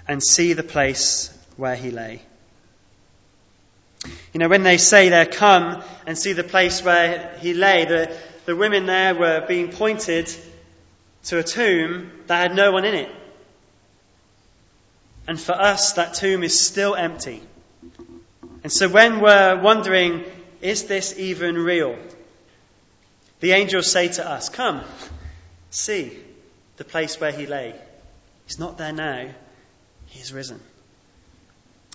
and 0.07 0.23
see 0.23 0.53
the 0.53 0.63
place 0.63 1.38
where 1.57 1.75
he 1.75 1.91
lay. 1.91 2.21
You 4.34 4.39
know, 4.39 4.47
when 4.47 4.63
they 4.63 4.77
say 4.77 5.09
there, 5.09 5.25
come 5.25 5.84
and 6.05 6.17
see 6.17 6.34
the 6.34 6.43
place 6.43 6.84
where 6.84 7.36
he 7.39 7.53
lay, 7.53 7.86
the, 7.86 8.15
the 8.45 8.55
women 8.55 8.86
there 8.86 9.15
were 9.15 9.45
being 9.47 9.71
pointed 9.71 10.34
to 11.25 11.39
a 11.39 11.43
tomb 11.43 12.11
that 12.27 12.49
had 12.49 12.55
no 12.55 12.71
one 12.71 12.86
in 12.86 12.95
it. 12.95 13.11
And 15.27 15.39
for 15.39 15.53
us, 15.53 15.93
that 15.93 16.13
tomb 16.13 16.43
is 16.43 16.59
still 16.59 16.95
empty. 16.95 17.41
And 18.63 18.71
so 18.71 18.89
when 18.89 19.19
we're 19.19 19.61
wondering, 19.61 20.25
is 20.62 20.86
this 20.86 21.18
even 21.18 21.55
real? 21.55 21.97
The 23.39 23.51
angels 23.51 23.91
say 23.91 24.10
to 24.10 24.30
us, 24.30 24.49
Come, 24.49 24.84
see 25.70 26.18
the 26.78 26.84
place 26.84 27.20
where 27.20 27.32
he 27.32 27.45
lay. 27.45 27.76
He's 28.45 28.60
not 28.60 28.78
there 28.78 28.93
now, 28.93 29.30
he's 30.07 30.34
risen. 30.34 30.60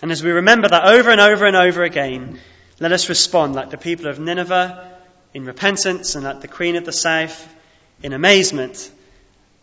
And 0.03 0.13
as 0.13 0.23
we 0.23 0.31
remember 0.31 0.69
that 0.69 0.87
over 0.87 1.11
and 1.11 1.21
over 1.21 1.47
and 1.47 1.57
over 1.57 1.83
again, 1.83 2.39
let 2.81 2.93
us 2.93 3.09
respond 3.09 3.55
like 3.55 3.71
the 3.71 3.79
people 3.79 4.07
of 4.07 4.19
Nineveh 4.19 4.91
in 5.33 5.45
repentance 5.45 6.15
and 6.15 6.25
like 6.25 6.41
the 6.41 6.49
Queen 6.49 6.77
of 6.77 6.85
the 6.85 6.93
South 6.93 7.53
in 8.03 8.13
amazement 8.13 8.91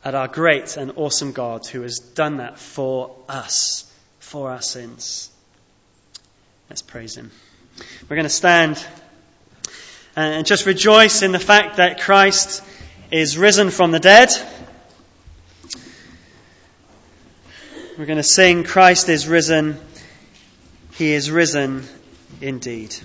at 0.03 0.15
our 0.15 0.27
great 0.27 0.77
and 0.77 0.93
awesome 0.95 1.31
God 1.31 1.65
who 1.67 1.81
has 1.81 1.99
done 1.99 2.37
that 2.37 2.57
for 2.57 3.15
us, 3.29 3.91
for 4.19 4.51
our 4.51 4.61
sins. 4.61 5.29
Let's 6.69 6.81
praise 6.81 7.15
Him. 7.15 7.31
We're 8.09 8.15
going 8.15 8.23
to 8.23 8.29
stand 8.29 8.83
and 10.15 10.45
just 10.45 10.65
rejoice 10.65 11.21
in 11.21 11.31
the 11.31 11.39
fact 11.39 11.77
that 11.77 12.01
Christ 12.01 12.63
is 13.11 13.37
risen 13.37 13.69
from 13.69 13.91
the 13.91 13.99
dead. 13.99 14.29
We're 17.97 18.05
going 18.05 18.17
to 18.17 18.23
sing, 18.23 18.63
Christ 18.63 19.09
is 19.09 19.27
risen. 19.27 19.77
He 20.93 21.13
is 21.13 21.29
risen 21.29 21.83
indeed. 22.41 22.95